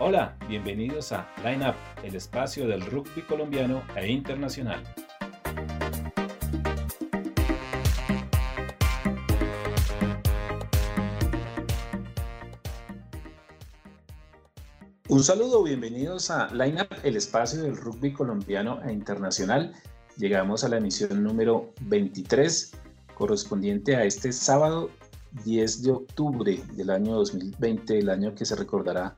Hola, 0.00 0.36
bienvenidos 0.48 1.12
a 1.12 1.28
Line 1.44 1.68
Up, 1.68 1.76
el 2.02 2.16
espacio 2.16 2.66
del 2.66 2.84
rugby 2.84 3.22
colombiano 3.22 3.80
e 3.94 4.10
internacional. 4.10 4.82
Un 15.08 15.22
saludo, 15.22 15.62
bienvenidos 15.62 16.28
a 16.28 16.52
Line 16.52 16.82
Up, 16.82 16.88
el 17.04 17.16
espacio 17.16 17.62
del 17.62 17.76
rugby 17.76 18.12
colombiano 18.12 18.82
e 18.82 18.92
internacional. 18.92 19.72
Llegamos 20.16 20.64
a 20.64 20.70
la 20.70 20.78
emisión 20.78 21.22
número 21.22 21.72
23, 21.82 22.72
correspondiente 23.14 23.94
a 23.94 24.04
este 24.04 24.32
sábado 24.32 24.90
10 25.44 25.82
de 25.84 25.92
octubre 25.92 26.60
del 26.72 26.90
año 26.90 27.14
2020, 27.14 27.96
el 27.96 28.10
año 28.10 28.34
que 28.34 28.44
se 28.44 28.56
recordará 28.56 29.16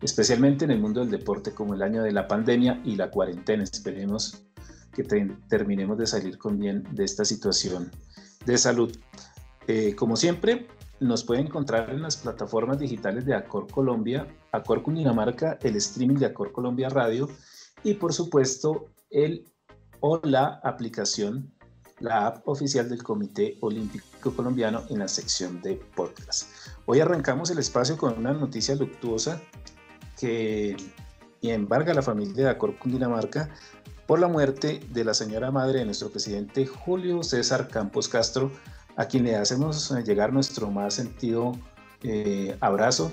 especialmente 0.00 0.64
en 0.64 0.70
el 0.70 0.80
mundo 0.80 1.00
del 1.00 1.10
deporte 1.10 1.52
como 1.52 1.74
el 1.74 1.82
año 1.82 2.02
de 2.02 2.12
la 2.12 2.28
pandemia 2.28 2.80
y 2.84 2.96
la 2.96 3.10
cuarentena. 3.10 3.64
Esperemos 3.64 4.44
que 4.92 5.04
terminemos 5.48 5.98
de 5.98 6.06
salir 6.06 6.38
con 6.38 6.58
bien 6.58 6.84
de 6.92 7.04
esta 7.04 7.24
situación 7.24 7.90
de 8.44 8.56
salud. 8.56 8.96
Eh, 9.66 9.94
como 9.94 10.16
siempre, 10.16 10.68
nos 11.00 11.24
puede 11.24 11.42
encontrar 11.42 11.90
en 11.90 12.02
las 12.02 12.16
plataformas 12.16 12.78
digitales 12.78 13.26
de 13.26 13.34
Acor 13.34 13.70
Colombia, 13.70 14.26
Acor 14.52 14.82
Cundinamarca, 14.82 15.58
el 15.62 15.76
streaming 15.76 16.16
de 16.16 16.26
Acor 16.26 16.52
Colombia 16.52 16.88
Radio 16.88 17.28
y 17.82 17.94
por 17.94 18.14
supuesto 18.14 18.86
el 19.10 19.44
o 20.00 20.20
la 20.22 20.60
aplicación, 20.62 21.52
la 22.00 22.26
app 22.26 22.48
oficial 22.48 22.88
del 22.88 23.02
Comité 23.02 23.58
Olímpico 23.60 24.34
Colombiano 24.34 24.82
en 24.90 25.00
la 25.00 25.08
sección 25.08 25.60
de 25.62 25.76
podcast. 25.94 26.50
Hoy 26.86 27.00
arrancamos 27.00 27.50
el 27.50 27.58
espacio 27.58 27.96
con 27.96 28.16
una 28.18 28.32
noticia 28.32 28.74
luctuosa 28.74 29.40
que 30.18 30.76
embarga 31.42 31.92
a 31.92 31.94
la 31.94 32.02
familia 32.02 32.44
de 32.44 32.50
Acor 32.50 32.78
Cundinamarca 32.78 33.50
por 34.06 34.20
la 34.20 34.28
muerte 34.28 34.80
de 34.90 35.04
la 35.04 35.14
señora 35.14 35.50
madre 35.50 35.80
de 35.80 35.84
nuestro 35.84 36.10
presidente 36.10 36.66
Julio 36.66 37.22
César 37.22 37.68
Campos 37.68 38.08
Castro, 38.08 38.50
a 38.96 39.06
quien 39.06 39.24
le 39.24 39.36
hacemos 39.36 39.90
llegar 40.04 40.32
nuestro 40.32 40.70
más 40.70 40.94
sentido 40.94 41.52
eh, 42.02 42.56
abrazo, 42.60 43.12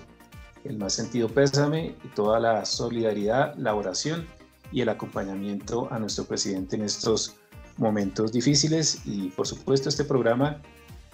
el 0.63 0.77
más 0.77 0.93
sentido 0.93 1.27
pésame 1.29 1.95
y 2.03 2.07
toda 2.09 2.39
la 2.39 2.63
solidaridad, 2.65 3.55
la 3.57 3.75
oración 3.75 4.25
y 4.71 4.81
el 4.81 4.89
acompañamiento 4.89 5.87
a 5.91 5.99
nuestro 5.99 6.25
presidente 6.25 6.75
en 6.75 6.83
estos 6.83 7.35
momentos 7.77 8.31
difíciles 8.31 9.01
y 9.05 9.29
por 9.29 9.47
supuesto 9.47 9.89
este 9.89 10.03
programa 10.03 10.61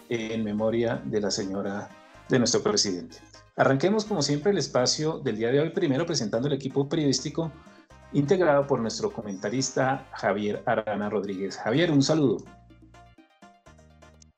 en 0.10 0.44
memoria 0.44 1.02
de 1.06 1.22
la 1.22 1.32
señora 1.32 1.90
de 2.28 2.38
nuestro 2.38 2.62
presidente. 2.62 3.18
Arranquemos 3.60 4.06
como 4.06 4.22
siempre 4.22 4.54
el 4.54 4.58
espacio 4.58 5.20
del 5.20 5.36
día 5.36 5.52
de 5.52 5.60
hoy, 5.60 5.72
primero 5.72 6.06
presentando 6.06 6.48
el 6.48 6.54
equipo 6.54 6.88
periodístico 6.88 7.52
integrado 8.14 8.66
por 8.66 8.80
nuestro 8.80 9.12
comentarista 9.12 10.08
Javier 10.14 10.64
Arana 10.66 11.10
Rodríguez. 11.10 11.58
Javier, 11.58 11.92
un 11.92 12.02
saludo. 12.02 12.38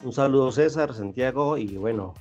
Un 0.04 0.12
saludo 0.12 0.52
César, 0.52 0.92
Santiago 0.96 1.56
y 1.56 1.78
bueno, 1.78 2.16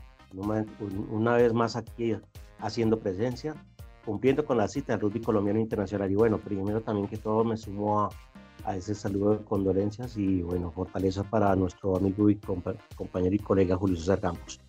una 1.10 1.36
vez 1.36 1.54
más 1.54 1.74
aquí 1.74 2.18
haciendo 2.58 3.00
presencia, 3.00 3.54
cumpliendo 4.04 4.44
con 4.44 4.58
la 4.58 4.68
cita 4.68 4.92
del 4.92 5.00
rugby 5.00 5.22
colombiano 5.22 5.58
internacional 5.58 6.10
y 6.10 6.16
bueno, 6.16 6.36
primero 6.36 6.82
también 6.82 7.08
que 7.08 7.16
todo 7.16 7.44
me 7.44 7.56
sumo 7.56 8.10
a, 8.66 8.76
ese 8.76 8.94
saludo 8.94 9.38
de 9.38 9.44
condolencias 9.46 10.18
y 10.18 10.42
bueno, 10.42 10.70
fortaleza 10.70 11.24
para 11.24 11.56
nuestro 11.56 11.96
amigo 11.96 12.28
y 12.28 12.38
compañero 12.94 13.34
y 13.34 13.38
colega 13.38 13.74
Julio 13.74 13.96
César 13.96 14.20
Campos. 14.20 14.60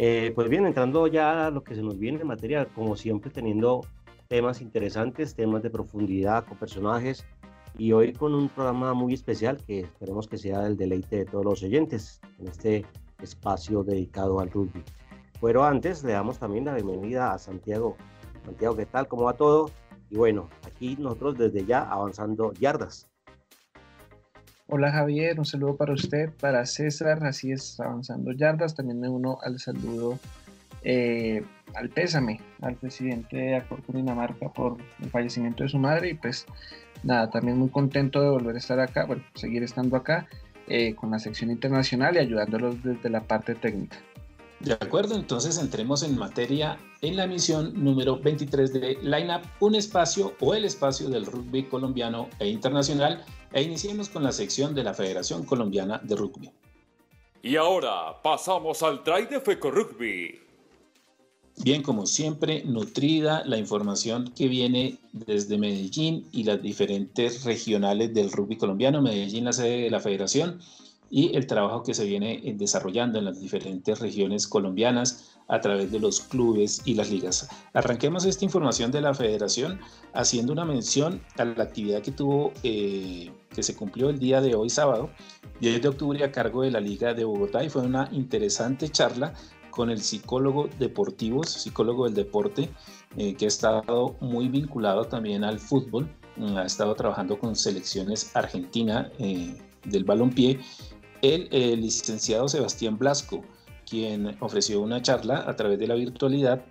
Eh, 0.00 0.30
pues 0.32 0.48
bien, 0.48 0.64
entrando 0.64 1.08
ya 1.08 1.48
a 1.48 1.50
lo 1.50 1.64
que 1.64 1.74
se 1.74 1.82
nos 1.82 1.98
viene 1.98 2.20
en 2.20 2.28
materia, 2.28 2.66
como 2.66 2.94
siempre 2.94 3.32
teniendo 3.32 3.80
temas 4.28 4.60
interesantes, 4.60 5.34
temas 5.34 5.60
de 5.64 5.70
profundidad 5.70 6.46
con 6.46 6.56
personajes 6.56 7.26
y 7.76 7.90
hoy 7.90 8.12
con 8.12 8.32
un 8.32 8.48
programa 8.48 8.94
muy 8.94 9.12
especial 9.14 9.56
que 9.56 9.80
esperemos 9.80 10.28
que 10.28 10.38
sea 10.38 10.64
el 10.68 10.76
deleite 10.76 11.16
de 11.16 11.24
todos 11.24 11.44
los 11.44 11.64
oyentes 11.64 12.20
en 12.38 12.46
este 12.46 12.86
espacio 13.20 13.82
dedicado 13.82 14.38
al 14.38 14.52
rugby. 14.52 14.84
Pero 15.40 15.64
antes 15.64 16.04
le 16.04 16.12
damos 16.12 16.38
también 16.38 16.66
la 16.66 16.74
bienvenida 16.74 17.32
a 17.32 17.38
Santiago. 17.38 17.96
Santiago, 18.44 18.76
¿qué 18.76 18.86
tal? 18.86 19.08
¿Cómo 19.08 19.24
va 19.24 19.32
todo? 19.32 19.68
Y 20.10 20.16
bueno, 20.16 20.48
aquí 20.64 20.96
nosotros 20.96 21.38
desde 21.38 21.66
ya 21.66 21.82
avanzando 21.82 22.52
yardas. 22.52 23.07
Hola 24.70 24.92
Javier, 24.92 25.38
un 25.38 25.46
saludo 25.46 25.76
para 25.76 25.94
usted, 25.94 26.28
para 26.38 26.66
César, 26.66 27.24
así 27.24 27.52
es, 27.52 27.80
avanzando 27.80 28.32
yardas, 28.32 28.74
también 28.74 29.00
me 29.00 29.08
uno 29.08 29.38
al 29.42 29.58
saludo, 29.58 30.18
eh, 30.82 31.42
al 31.74 31.88
pésame 31.88 32.42
al 32.60 32.74
presidente 32.74 33.38
de 33.38 33.56
Acordo 33.56 33.94
Dinamarca 33.94 34.50
por 34.50 34.76
el 35.02 35.08
fallecimiento 35.08 35.62
de 35.62 35.70
su 35.70 35.78
madre 35.78 36.10
y 36.10 36.14
pues 36.14 36.44
nada, 37.02 37.30
también 37.30 37.56
muy 37.56 37.70
contento 37.70 38.20
de 38.20 38.28
volver 38.28 38.56
a 38.56 38.58
estar 38.58 38.78
acá, 38.78 39.06
bueno, 39.06 39.24
seguir 39.34 39.62
estando 39.62 39.96
acá 39.96 40.28
eh, 40.66 40.94
con 40.94 41.12
la 41.12 41.18
sección 41.18 41.50
internacional 41.50 42.16
y 42.16 42.18
ayudándolos 42.18 42.82
desde 42.82 43.08
la 43.08 43.22
parte 43.22 43.54
técnica. 43.54 43.96
De 44.60 44.72
acuerdo, 44.72 45.14
entonces 45.14 45.56
entremos 45.58 46.02
en 46.02 46.18
materia 46.18 46.78
en 47.00 47.16
la 47.16 47.24
emisión 47.24 47.72
número 47.76 48.18
23 48.18 48.72
de 48.72 48.98
Lineup, 49.02 49.42
un 49.60 49.76
espacio 49.76 50.34
o 50.40 50.52
el 50.54 50.64
espacio 50.64 51.08
del 51.08 51.26
rugby 51.26 51.64
colombiano 51.64 52.28
e 52.40 52.48
internacional, 52.48 53.24
e 53.52 53.62
iniciemos 53.62 54.08
con 54.08 54.24
la 54.24 54.32
sección 54.32 54.74
de 54.74 54.82
la 54.82 54.94
Federación 54.94 55.44
Colombiana 55.44 56.00
de 56.02 56.16
Rugby. 56.16 56.50
Y 57.40 57.54
ahora 57.54 58.20
pasamos 58.20 58.82
al 58.82 59.04
try 59.04 59.26
de 59.26 59.40
FECO 59.40 59.70
Rugby. 59.70 60.40
Bien, 61.62 61.82
como 61.82 62.06
siempre, 62.06 62.62
nutrida 62.64 63.44
la 63.44 63.58
información 63.58 64.32
que 64.34 64.48
viene 64.48 64.98
desde 65.12 65.58
Medellín 65.58 66.26
y 66.32 66.44
las 66.44 66.62
diferentes 66.62 67.44
regionales 67.44 68.14
del 68.14 68.30
rugby 68.30 68.56
colombiano. 68.56 69.02
Medellín, 69.02 69.44
la 69.44 69.52
sede 69.52 69.82
de 69.82 69.90
la 69.90 69.98
federación, 69.98 70.60
y 71.10 71.34
el 71.36 71.46
trabajo 71.46 71.82
que 71.82 71.94
se 71.94 72.04
viene 72.04 72.40
eh, 72.44 72.54
desarrollando 72.56 73.18
en 73.18 73.24
las 73.24 73.40
diferentes 73.40 73.98
regiones 74.00 74.46
colombianas 74.46 75.38
a 75.48 75.60
través 75.60 75.90
de 75.90 75.98
los 75.98 76.20
clubes 76.20 76.82
y 76.84 76.94
las 76.94 77.10
ligas. 77.10 77.48
Arranquemos 77.72 78.24
esta 78.26 78.44
información 78.44 78.90
de 78.90 79.00
la 79.00 79.14
federación 79.14 79.80
haciendo 80.12 80.52
una 80.52 80.64
mención 80.64 81.22
a 81.38 81.44
la 81.44 81.62
actividad 81.62 82.02
que 82.02 82.12
tuvo, 82.12 82.52
eh, 82.62 83.32
que 83.54 83.62
se 83.62 83.74
cumplió 83.74 84.10
el 84.10 84.18
día 84.18 84.40
de 84.42 84.54
hoy 84.54 84.68
sábado, 84.68 85.10
10 85.60 85.80
de 85.80 85.88
octubre 85.88 86.24
a 86.24 86.32
cargo 86.32 86.62
de 86.62 86.70
la 86.70 86.80
Liga 86.80 87.14
de 87.14 87.24
Bogotá 87.24 87.64
y 87.64 87.70
fue 87.70 87.82
una 87.82 88.08
interesante 88.12 88.90
charla 88.90 89.32
con 89.70 89.90
el 89.90 90.02
psicólogo 90.02 90.68
deportivo, 90.78 91.44
psicólogo 91.44 92.04
del 92.04 92.14
deporte, 92.14 92.68
eh, 93.16 93.34
que 93.34 93.46
ha 93.46 93.48
estado 93.48 94.16
muy 94.20 94.48
vinculado 94.48 95.04
también 95.04 95.44
al 95.44 95.58
fútbol, 95.58 96.10
ha 96.56 96.64
estado 96.64 96.94
trabajando 96.94 97.38
con 97.38 97.56
selecciones 97.56 98.36
argentina 98.36 99.10
del 99.18 100.04
balompié 100.04 100.60
el, 101.22 101.80
licenciado 101.80 102.48
Sebastián 102.48 102.98
Blasco, 102.98 103.42
quien 103.88 104.36
ofreció 104.40 104.80
una 104.80 105.02
charla 105.02 105.44
a 105.46 105.56
través 105.56 105.78
de 105.78 105.86
la 105.86 105.94
virtualidad 105.94 106.64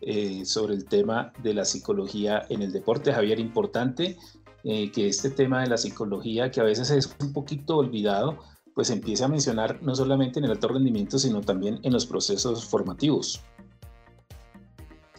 eh, 0.00 0.44
sobre 0.44 0.74
el 0.74 0.84
tema 0.86 1.32
de 1.42 1.54
la 1.54 1.64
psicología 1.64 2.44
en 2.48 2.62
el 2.62 2.72
deporte. 2.72 3.12
Javier, 3.12 3.38
importante 3.38 4.16
eh, 4.64 4.90
que 4.90 5.08
este 5.08 5.30
tema 5.30 5.62
de 5.62 5.68
la 5.68 5.76
psicología, 5.76 6.50
que 6.50 6.60
a 6.60 6.64
veces 6.64 6.90
es 6.90 7.14
un 7.20 7.32
poquito 7.32 7.76
olvidado, 7.76 8.38
pues 8.74 8.90
empiece 8.90 9.24
a 9.24 9.28
mencionar 9.28 9.82
no 9.82 9.94
solamente 9.94 10.38
en 10.38 10.46
el 10.46 10.52
alto 10.52 10.68
rendimiento, 10.68 11.18
sino 11.18 11.40
también 11.40 11.78
en 11.82 11.92
los 11.92 12.06
procesos 12.06 12.64
formativos. 12.64 13.42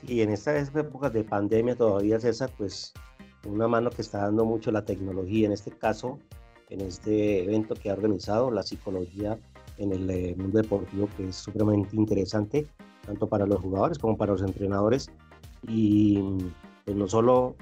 Y 0.06 0.22
en 0.22 0.32
estas 0.32 0.76
épocas 0.76 1.14
de 1.14 1.24
pandemia 1.24 1.76
todavía, 1.76 2.20
César, 2.20 2.52
pues 2.58 2.94
una 3.46 3.68
mano 3.68 3.90
que 3.90 4.02
está 4.02 4.20
dando 4.20 4.44
mucho 4.44 4.72
la 4.72 4.84
tecnología, 4.86 5.46
en 5.46 5.54
este 5.54 5.72
caso 5.72 6.20
en 6.74 6.82
este 6.82 7.44
evento 7.44 7.76
que 7.76 7.90
ha 7.90 7.94
organizado 7.94 8.50
la 8.50 8.64
psicología 8.64 9.38
en 9.78 9.92
el 9.92 10.10
eh, 10.10 10.36
mundo 10.38 10.58
deportivo, 10.58 11.08
que 11.16 11.30
es 11.30 11.36
supremamente 11.36 11.96
interesante, 11.96 12.68
tanto 13.06 13.28
para 13.28 13.46
los 13.46 13.60
jugadores 13.62 14.00
como 14.00 14.18
para 14.18 14.32
los 14.32 14.42
entrenadores, 14.42 15.12
y 15.68 16.20
pues, 16.84 16.98
no, 16.98 17.08
solo, 17.08 17.56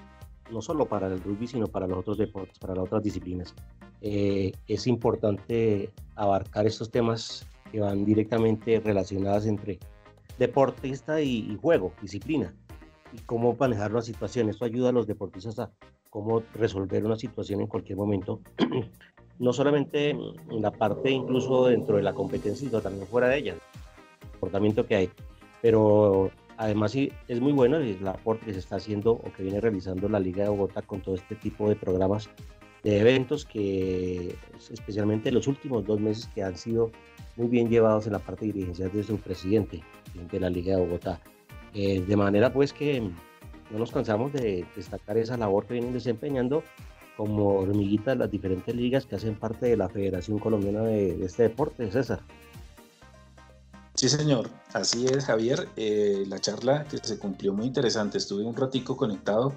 no 0.49 0.61
solo 0.61 0.85
para 0.85 1.07
el 1.07 1.21
rugby, 1.21 1.47
sino 1.47 1.67
para 1.67 1.87
los 1.87 1.99
otros 1.99 2.17
deportes, 2.17 2.57
para 2.57 2.73
las 2.73 2.85
otras 2.85 3.03
disciplinas. 3.03 3.53
Eh, 4.01 4.53
es 4.67 4.87
importante 4.87 5.91
abarcar 6.15 6.65
estos 6.65 6.89
temas 6.89 7.45
que 7.71 7.81
van 7.81 8.05
directamente 8.05 8.79
relacionados 8.79 9.45
entre 9.45 9.79
deportista 10.39 11.21
y, 11.21 11.51
y 11.51 11.57
juego, 11.61 11.93
disciplina, 12.01 12.53
y 13.13 13.19
cómo 13.19 13.55
manejar 13.59 13.91
las 13.91 14.05
situaciones. 14.05 14.55
Esto 14.55 14.65
ayuda 14.65 14.89
a 14.89 14.93
los 14.93 15.05
deportistas 15.05 15.59
a 15.59 15.69
cómo 16.11 16.43
resolver 16.53 17.03
una 17.03 17.15
situación 17.15 17.61
en 17.61 17.67
cualquier 17.67 17.97
momento, 17.97 18.41
no 19.39 19.53
solamente 19.53 20.11
en 20.11 20.61
la 20.61 20.69
parte 20.69 21.09
incluso 21.09 21.65
dentro 21.65 21.95
de 21.95 22.03
la 22.03 22.13
competencia, 22.13 22.67
sino 22.67 22.81
también 22.81 23.07
fuera 23.07 23.29
de 23.29 23.37
ella, 23.37 23.53
el 23.53 24.29
comportamiento 24.33 24.85
que 24.85 24.95
hay. 24.95 25.09
Pero 25.61 26.29
además 26.57 26.91
sí, 26.91 27.11
es 27.27 27.39
muy 27.39 27.53
bueno 27.53 27.77
el 27.77 28.05
aporte 28.07 28.45
que 28.45 28.53
se 28.53 28.59
está 28.59 28.75
haciendo 28.75 29.13
o 29.13 29.33
que 29.35 29.41
viene 29.41 29.61
realizando 29.61 30.09
la 30.09 30.19
Liga 30.19 30.43
de 30.43 30.49
Bogotá 30.49 30.81
con 30.81 31.01
todo 31.01 31.15
este 31.15 31.35
tipo 31.35 31.69
de 31.69 31.77
programas, 31.77 32.29
de 32.83 32.99
eventos 32.99 33.45
que 33.45 34.35
especialmente 34.69 35.29
en 35.29 35.35
los 35.35 35.47
últimos 35.47 35.85
dos 35.85 35.99
meses 35.99 36.29
que 36.35 36.43
han 36.43 36.57
sido 36.57 36.91
muy 37.37 37.47
bien 37.47 37.69
llevados 37.69 38.05
en 38.05 38.13
la 38.13 38.19
parte 38.19 38.45
de 38.45 38.51
dirigencia 38.51 38.89
de 38.89 39.03
su 39.03 39.17
presidente 39.17 39.81
de 40.29 40.39
la 40.39 40.49
Liga 40.49 40.75
de 40.75 40.85
Bogotá. 40.85 41.21
Eh, 41.73 42.01
de 42.01 42.17
manera 42.17 42.51
pues 42.51 42.73
que 42.73 43.01
no 43.71 43.79
nos 43.79 43.91
cansamos 43.91 44.33
de 44.33 44.65
destacar 44.75 45.17
esa 45.17 45.37
labor 45.37 45.65
que 45.65 45.73
vienen 45.73 45.93
desempeñando 45.93 46.63
como 47.17 47.59
hormiguitas 47.59 48.17
las 48.17 48.31
diferentes 48.31 48.75
ligas 48.75 49.05
que 49.05 49.15
hacen 49.15 49.35
parte 49.35 49.67
de 49.67 49.77
la 49.77 49.89
Federación 49.89 50.39
Colombiana 50.39 50.81
de, 50.81 51.23
este 51.23 51.43
deporte, 51.43 51.91
César. 51.91 52.21
Sí, 53.93 54.09
señor, 54.09 54.49
así 54.73 55.05
es, 55.05 55.25
Javier. 55.25 55.67
Eh, 55.75 56.23
la 56.27 56.39
charla 56.39 56.85
que 56.85 56.97
se 56.97 57.19
cumplió 57.19 57.53
muy 57.53 57.67
interesante. 57.67 58.17
Estuve 58.17 58.43
un 58.43 58.55
ratico 58.55 58.97
conectado 58.97 59.53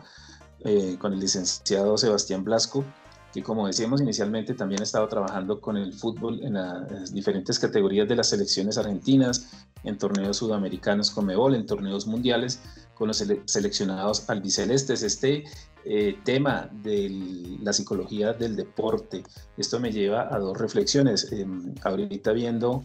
eh, 0.64 0.96
con 0.98 1.12
el 1.12 1.20
licenciado 1.20 1.96
Sebastián 1.96 2.44
Blasco, 2.44 2.84
que 3.32 3.42
como 3.42 3.66
decíamos 3.66 4.00
inicialmente 4.00 4.54
también 4.54 4.80
ha 4.80 4.84
estado 4.84 5.08
trabajando 5.08 5.60
con 5.60 5.76
el 5.76 5.92
fútbol 5.92 6.40
en 6.42 6.54
las 6.54 7.12
diferentes 7.14 7.58
categorías 7.58 8.08
de 8.08 8.16
las 8.16 8.28
selecciones 8.28 8.76
argentinas, 8.76 9.66
en 9.84 9.96
torneos 9.98 10.36
sudamericanos 10.36 11.10
con 11.10 11.26
Mebol, 11.26 11.54
en 11.54 11.66
torneos 11.66 12.06
mundiales 12.06 12.60
con 12.94 13.08
los 13.08 13.24
seleccionados 13.44 14.28
albicelestes. 14.28 15.02
Este 15.02 15.44
eh, 15.84 16.18
tema 16.24 16.70
de 16.82 17.58
la 17.62 17.72
psicología 17.72 18.32
del 18.32 18.56
deporte, 18.56 19.22
esto 19.56 19.80
me 19.80 19.92
lleva 19.92 20.34
a 20.34 20.38
dos 20.38 20.58
reflexiones. 20.58 21.30
Em, 21.32 21.74
ahorita 21.82 22.32
viendo 22.32 22.84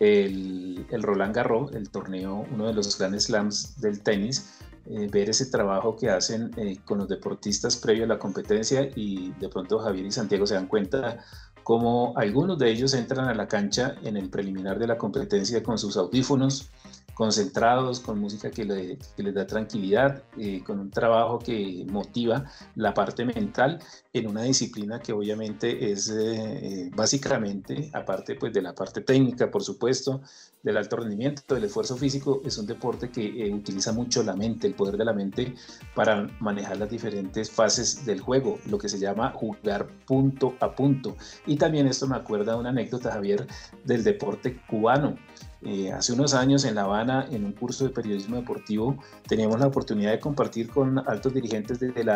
el, 0.00 0.86
el, 0.90 1.02
Roland 1.02 1.34
Garros, 1.34 1.72
el 1.74 1.88
torneo, 1.90 2.46
uno 2.52 2.66
de 2.66 2.74
los 2.74 2.98
grandes 2.98 3.24
slams 3.24 3.80
del 3.80 4.00
tenis, 4.00 4.60
eh, 4.86 5.08
ver 5.10 5.30
ese 5.30 5.46
trabajo 5.46 5.96
que 5.96 6.10
hacen 6.10 6.50
eh, 6.58 6.76
con 6.84 6.98
los 6.98 7.08
deportistas 7.08 7.78
previo 7.78 8.04
a 8.04 8.06
la 8.06 8.18
competencia 8.18 8.90
y 8.94 9.32
de 9.40 9.48
pronto 9.48 9.78
Javier 9.78 10.04
y 10.04 10.12
Santiago 10.12 10.46
se 10.46 10.56
dan 10.56 10.66
cuenta 10.66 11.24
cómo 11.62 12.12
algunos 12.16 12.58
de 12.58 12.70
ellos 12.70 12.92
entran 12.92 13.26
a 13.26 13.32
la 13.32 13.48
cancha 13.48 13.94
en 14.02 14.18
el 14.18 14.28
preliminar 14.28 14.78
de 14.78 14.86
la 14.86 14.98
competencia 14.98 15.62
con 15.62 15.78
sus 15.78 15.96
audífonos, 15.96 16.68
concentrados, 17.14 18.00
con 18.00 18.18
música 18.18 18.50
que, 18.50 18.64
les 18.64 19.34
da 19.34 19.46
tranquilidad, 19.46 20.22
eh, 20.36 20.62
con 20.64 20.78
un 20.80 20.90
trabajo 20.90 21.38
que 21.38 21.86
motiva 21.88 22.44
la 22.74 22.92
parte 22.92 23.24
mental 23.24 23.78
en 24.12 24.28
una 24.28 24.42
disciplina 24.42 25.00
que 25.00 25.12
obviamente 25.12 25.90
es 25.90 26.08
eh, 26.10 26.90
básicamente, 26.94 27.90
aparte 27.92 28.34
pues 28.34 28.52
de 28.52 28.62
la 28.62 28.74
parte 28.74 29.00
técnica, 29.00 29.50
por 29.50 29.62
supuesto, 29.62 30.20
del 30.64 30.78
alto 30.78 30.96
rendimiento, 30.96 31.54
del 31.54 31.64
esfuerzo 31.64 31.96
físico, 31.96 32.40
es 32.44 32.56
un 32.58 32.66
deporte 32.66 33.10
que 33.10 33.46
eh, 33.46 33.52
utiliza 33.52 33.92
mucho 33.92 34.22
la 34.22 34.34
mente, 34.34 34.66
el 34.66 34.74
poder 34.74 34.96
de 34.96 35.04
la 35.04 35.12
mente 35.12 35.54
para 35.94 36.26
manejar 36.40 36.78
las 36.78 36.90
diferentes 36.90 37.50
fases 37.50 38.04
del 38.06 38.20
juego, 38.20 38.58
lo 38.66 38.78
que 38.78 38.88
se 38.88 38.98
llama 38.98 39.30
jugar 39.32 39.86
punto 40.06 40.54
a 40.60 40.74
punto. 40.74 41.16
Y 41.46 41.56
también 41.56 41.86
esto 41.86 42.06
me 42.06 42.16
acuerda 42.16 42.56
una 42.56 42.70
anécdota, 42.70 43.12
Javier, 43.12 43.46
del 43.84 44.02
deporte 44.02 44.60
cubano. 44.66 45.16
Eh, 45.64 45.90
hace 45.92 46.12
unos 46.12 46.34
años 46.34 46.64
en 46.64 46.74
La 46.74 46.82
Habana, 46.82 47.26
en 47.30 47.44
un 47.44 47.52
curso 47.52 47.84
de 47.84 47.90
periodismo 47.90 48.36
deportivo, 48.36 48.96
teníamos 49.26 49.58
la 49.58 49.66
oportunidad 49.66 50.12
de 50.12 50.20
compartir 50.20 50.68
con 50.68 50.98
altos 51.08 51.32
dirigentes 51.32 51.80
del 51.80 52.10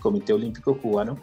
Comité 0.00 0.34
Olímpico 0.34 0.76
Cubano, 0.76 1.18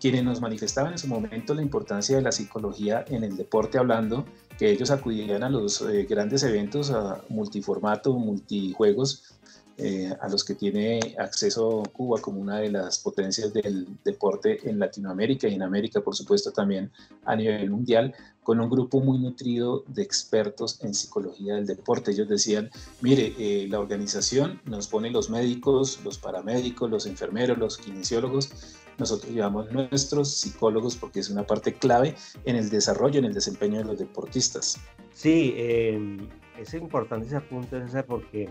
quienes 0.00 0.24
nos 0.24 0.40
manifestaban 0.40 0.90
en 0.90 0.98
su 0.98 1.06
momento 1.06 1.54
la 1.54 1.62
importancia 1.62 2.16
de 2.16 2.22
la 2.22 2.32
psicología 2.32 3.04
en 3.06 3.22
el 3.22 3.36
deporte, 3.36 3.78
hablando 3.78 4.24
que 4.58 4.68
ellos 4.68 4.90
acudían 4.90 5.44
a 5.44 5.48
los 5.48 5.80
eh, 5.82 6.04
grandes 6.10 6.42
eventos, 6.42 6.90
a 6.90 7.22
multiformato, 7.28 8.12
multijuegos, 8.14 9.36
eh, 9.82 10.14
a 10.20 10.28
los 10.28 10.44
que 10.44 10.54
tiene 10.54 11.16
acceso 11.18 11.82
Cuba 11.92 12.20
como 12.20 12.40
una 12.40 12.58
de 12.58 12.70
las 12.70 12.98
potencias 12.98 13.52
del 13.52 13.86
deporte 14.04 14.68
en 14.68 14.78
Latinoamérica 14.78 15.48
y 15.48 15.54
en 15.54 15.62
América, 15.62 16.00
por 16.00 16.14
supuesto, 16.14 16.52
también 16.52 16.90
a 17.24 17.34
nivel 17.34 17.70
mundial, 17.70 18.14
con 18.42 18.60
un 18.60 18.70
grupo 18.70 19.00
muy 19.00 19.18
nutrido 19.18 19.84
de 19.88 20.02
expertos 20.02 20.78
en 20.82 20.94
psicología 20.94 21.54
del 21.54 21.66
deporte. 21.66 22.12
Ellos 22.12 22.28
decían, 22.28 22.70
mire, 23.00 23.34
eh, 23.38 23.66
la 23.68 23.80
organización 23.80 24.60
nos 24.64 24.88
pone 24.88 25.10
los 25.10 25.30
médicos, 25.30 26.00
los 26.04 26.18
paramédicos, 26.18 26.90
los 26.90 27.06
enfermeros, 27.06 27.58
los 27.58 27.78
kinesiólogos, 27.78 28.50
nosotros 28.98 29.32
llevamos 29.32 29.72
nuestros 29.72 30.32
psicólogos 30.32 30.96
porque 30.96 31.20
es 31.20 31.30
una 31.30 31.44
parte 31.44 31.74
clave 31.74 32.14
en 32.44 32.56
el 32.56 32.70
desarrollo, 32.70 33.18
en 33.18 33.24
el 33.24 33.34
desempeño 33.34 33.78
de 33.78 33.84
los 33.84 33.98
deportistas. 33.98 34.78
Sí, 35.12 35.54
eh, 35.56 36.18
es 36.58 36.74
importante 36.74 37.26
ese 37.26 37.40
punto, 37.40 37.80
César, 37.80 38.06
porque 38.06 38.48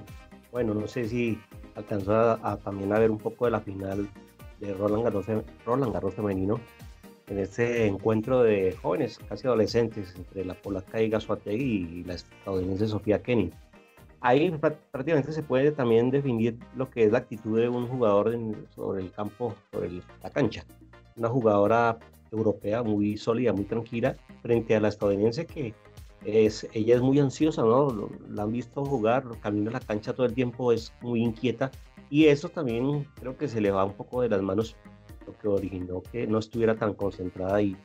bueno, 0.52 0.74
no 0.74 0.88
sé 0.88 1.08
si 1.08 1.40
alcanzó 1.76 2.14
a, 2.14 2.58
también 2.58 2.92
a 2.94 3.00
ver 3.00 3.12
un 3.12 3.18
poco 3.18 3.46
de 3.46 3.52
la 3.52 3.62
final 3.62 4.10
de 4.60 4.74
Roland 4.74 5.04
Garros, 5.04 5.26
Roland 5.66 5.94
Garros 5.94 6.14
femenino 6.14 6.60
en 7.28 7.40
este 7.40 7.86
encuentro 7.86 8.44
de 8.44 8.76
jóvenes, 8.82 9.18
casi 9.30 9.48
adolescentes, 9.48 10.14
entre 10.18 10.44
la 10.44 10.54
polaca 10.54 11.02
Iga 11.02 11.20
Swiatek 11.20 11.62
y 11.62 12.04
la 12.04 12.16
estadounidense 12.16 12.88
Sofía 12.88 13.24
Kenny. 13.24 13.52
Ahí 14.20 14.52
prácticamente 14.92 15.32
se 15.32 15.42
puede 15.42 15.72
también 15.72 16.12
definir 16.12 16.60
lo 16.76 16.90
que 16.90 17.06
es 17.06 17.12
la 17.12 17.20
actitud 17.20 17.58
de 17.58 17.70
un 17.70 17.88
jugador 17.88 18.38
sobre 18.76 19.02
el 19.02 19.12
campo, 19.12 19.56
sobre 19.72 20.02
la 20.22 20.30
cancha. 20.30 20.66
Una 21.16 21.30
jugadora 21.30 21.98
europea 22.32 22.84
muy 22.84 23.18
sólida, 23.18 23.54
muy 23.54 23.64
tranquila, 23.64 24.16
frente 24.42 24.76
a 24.76 24.82
la 24.82 24.90
estadounidense 24.90 25.46
que 25.46 25.74
es, 26.26 26.68
ella 26.74 26.96
es 26.96 27.02
muy 27.02 27.20
ansiosa, 27.20 27.64
¿no? 27.64 28.10
La 28.30 28.44
han 28.44 28.52
visto 28.52 28.84
jugar, 28.86 29.26
camina 29.42 29.70
a 29.70 29.74
la 29.74 29.80
cancha 29.80 30.14
todo 30.14 30.26
el 30.26 30.34
tiempo, 30.34 30.72
es 30.72 30.94
muy 31.02 31.24
inquieta 31.24 31.72
y 32.10 32.26
eso 32.26 32.50
también 32.50 33.08
creo 33.20 33.38
que 33.38 33.48
se 33.48 33.62
le 33.62 33.72
va 33.72 33.86
un 33.86 33.94
poco 33.94 34.22
de 34.22 34.30
las 34.30 34.42
manos, 34.42 34.76
lo 35.26 35.34
que 35.38 35.48
originó 35.48 36.04
que 36.12 36.28
no 36.28 36.40
estuviera 36.40 36.76
tan 36.76 36.94
concentrada 36.94 37.62
y, 37.62 37.78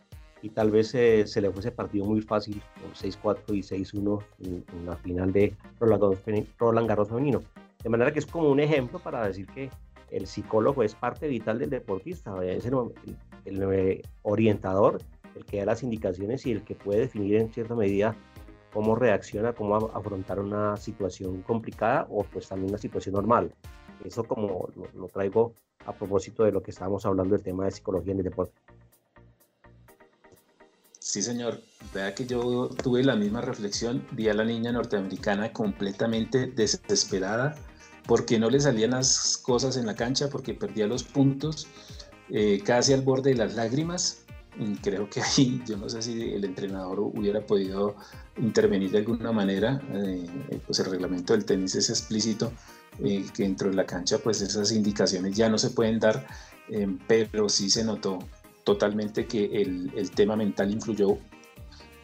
tal 0.54 0.70
vez 0.70 0.90
se 0.90 1.40
le 1.40 1.50
fuese 1.50 1.72
partido 1.72 2.04
muy 2.04 2.20
fácil, 2.20 2.62
6-4 2.94 3.36
y 3.48 3.62
6-1 3.62 4.22
en, 4.44 4.86
la 4.86 4.94
final 4.96 5.32
de 5.32 5.56
Roland 5.80 6.88
Garros 6.88 7.08
femenino. 7.08 7.42
De 7.82 7.88
manera 7.88 8.12
que 8.12 8.20
es 8.20 8.26
como 8.26 8.48
un 8.48 8.60
ejemplo 8.60 9.00
para 9.00 9.26
decir 9.26 9.46
que 9.48 9.70
el 10.12 10.28
psicólogo 10.28 10.84
es 10.84 10.94
parte 10.94 11.26
vital 11.26 11.58
del 11.58 11.70
deportista, 11.70 12.44
es 12.44 12.64
el, 12.64 12.74
el 13.44 14.02
orientador 14.22 14.98
el 15.36 15.44
que 15.44 15.58
da 15.58 15.66
las 15.66 15.82
indicaciones 15.82 16.46
y 16.46 16.52
el 16.52 16.64
que 16.64 16.74
puede 16.74 17.00
definir 17.00 17.36
en 17.36 17.52
cierta 17.52 17.74
medida 17.74 18.16
cómo 18.72 18.94
reacciona, 18.94 19.52
cómo 19.54 19.76
afrontar 19.76 20.38
una 20.40 20.76
situación 20.76 21.42
complicada 21.42 22.06
o 22.10 22.24
pues 22.24 22.48
también 22.48 22.70
una 22.70 22.78
situación 22.78 23.14
normal. 23.14 23.52
Eso 24.04 24.24
como 24.24 24.68
lo, 24.94 25.08
traigo 25.08 25.54
a 25.86 25.92
propósito 25.92 26.44
de 26.44 26.52
lo 26.52 26.62
que 26.62 26.72
estábamos 26.72 27.06
hablando 27.06 27.34
del 27.34 27.42
tema 27.42 27.64
de 27.64 27.70
psicología 27.70 28.12
en 28.12 28.18
el 28.18 28.24
deporte. 28.24 28.52
Sí, 30.98 31.22
señor. 31.22 31.60
Vea 31.94 32.14
que 32.14 32.26
yo 32.26 32.68
tuve 32.82 33.02
la 33.02 33.16
misma 33.16 33.40
reflexión. 33.40 34.06
Vi 34.12 34.28
a 34.28 34.34
la 34.34 34.44
niña 34.44 34.72
norteamericana 34.72 35.52
completamente 35.52 36.48
desesperada 36.48 37.54
porque 38.06 38.38
no 38.38 38.50
le 38.50 38.60
salían 38.60 38.90
las 38.90 39.38
cosas 39.38 39.76
en 39.76 39.86
la 39.86 39.94
cancha, 39.94 40.28
porque 40.28 40.52
perdía 40.52 40.86
los 40.86 41.02
puntos, 41.02 41.66
eh, 42.28 42.60
casi 42.64 42.92
al 42.92 43.00
borde 43.00 43.30
de 43.30 43.36
las 43.36 43.54
lágrimas 43.54 44.25
creo 44.82 45.08
que 45.08 45.20
ahí, 45.22 45.62
yo 45.66 45.76
no 45.76 45.88
sé 45.88 46.02
si 46.02 46.32
el 46.32 46.44
entrenador 46.44 47.00
hubiera 47.00 47.44
podido 47.44 47.96
intervenir 48.38 48.90
de 48.90 48.98
alguna 48.98 49.32
manera, 49.32 49.80
eh, 49.92 50.60
pues 50.66 50.78
el 50.80 50.86
reglamento 50.86 51.32
del 51.32 51.44
tenis 51.44 51.74
es 51.74 51.90
explícito, 51.90 52.52
eh, 53.02 53.24
que 53.34 53.42
dentro 53.42 53.68
de 53.68 53.76
la 53.76 53.84
cancha 53.84 54.18
pues 54.18 54.40
esas 54.40 54.72
indicaciones 54.72 55.36
ya 55.36 55.48
no 55.48 55.58
se 55.58 55.70
pueden 55.70 55.98
dar, 55.98 56.26
eh, 56.68 56.88
pero 57.06 57.48
sí 57.48 57.70
se 57.70 57.84
notó 57.84 58.18
totalmente 58.64 59.26
que 59.26 59.44
el, 59.44 59.92
el, 59.94 60.10
tema 60.10 60.34
mental 60.34 60.72
influyó 60.72 61.18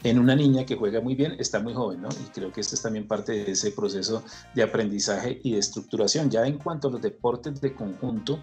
en 0.05 0.19
una 0.19 0.37
niña 0.37 0.67
que 0.67 0.77
juega 0.77 1.01
muy 1.01 1.15
bien, 1.15 1.37
está 1.39 1.61
muy 1.61 1.75
joven, 1.75 2.03
¿no? 2.03 2.09
Y 2.09 2.31
creo 2.33 2.53
que 2.53 2.61
esto 2.61 2.75
es 2.75 2.83
también 2.83 3.07
parte 3.07 3.33
de 3.33 3.53
ese 3.53 3.71
proceso 3.71 4.23
de 4.55 4.63
aprendizaje 4.63 5.41
y 5.43 5.53
de 5.53 5.59
estructuración. 5.59 6.31
Ya 6.31 6.47
en 6.47 6.59
cuanto 6.59 6.89
a 6.89 6.91
los 6.91 7.03
deportes 7.03 7.61
de 7.61 7.75
conjunto, 7.75 8.41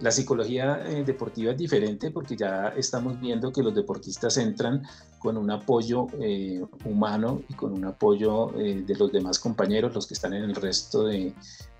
la 0.00 0.12
psicología 0.12 0.80
eh, 0.86 1.02
deportiva 1.04 1.52
es 1.52 1.58
diferente 1.58 2.10
porque 2.10 2.36
ya 2.36 2.68
estamos 2.76 3.20
viendo 3.20 3.52
que 3.52 3.62
los 3.62 3.74
deportistas 3.74 4.36
entran 4.36 4.82
con 5.18 5.36
un 5.36 5.50
apoyo 5.50 6.06
eh, 6.20 6.64
humano 6.84 7.42
y 7.48 7.54
con 7.54 7.72
un 7.72 7.84
apoyo 7.84 8.56
eh, 8.58 8.84
de 8.86 8.94
los 8.94 9.10
demás 9.10 9.40
compañeros, 9.40 9.92
los 9.94 10.06
que 10.06 10.14
están 10.14 10.34
en 10.34 10.44
el 10.44 10.54
resto 10.54 11.04
de, 11.04 11.34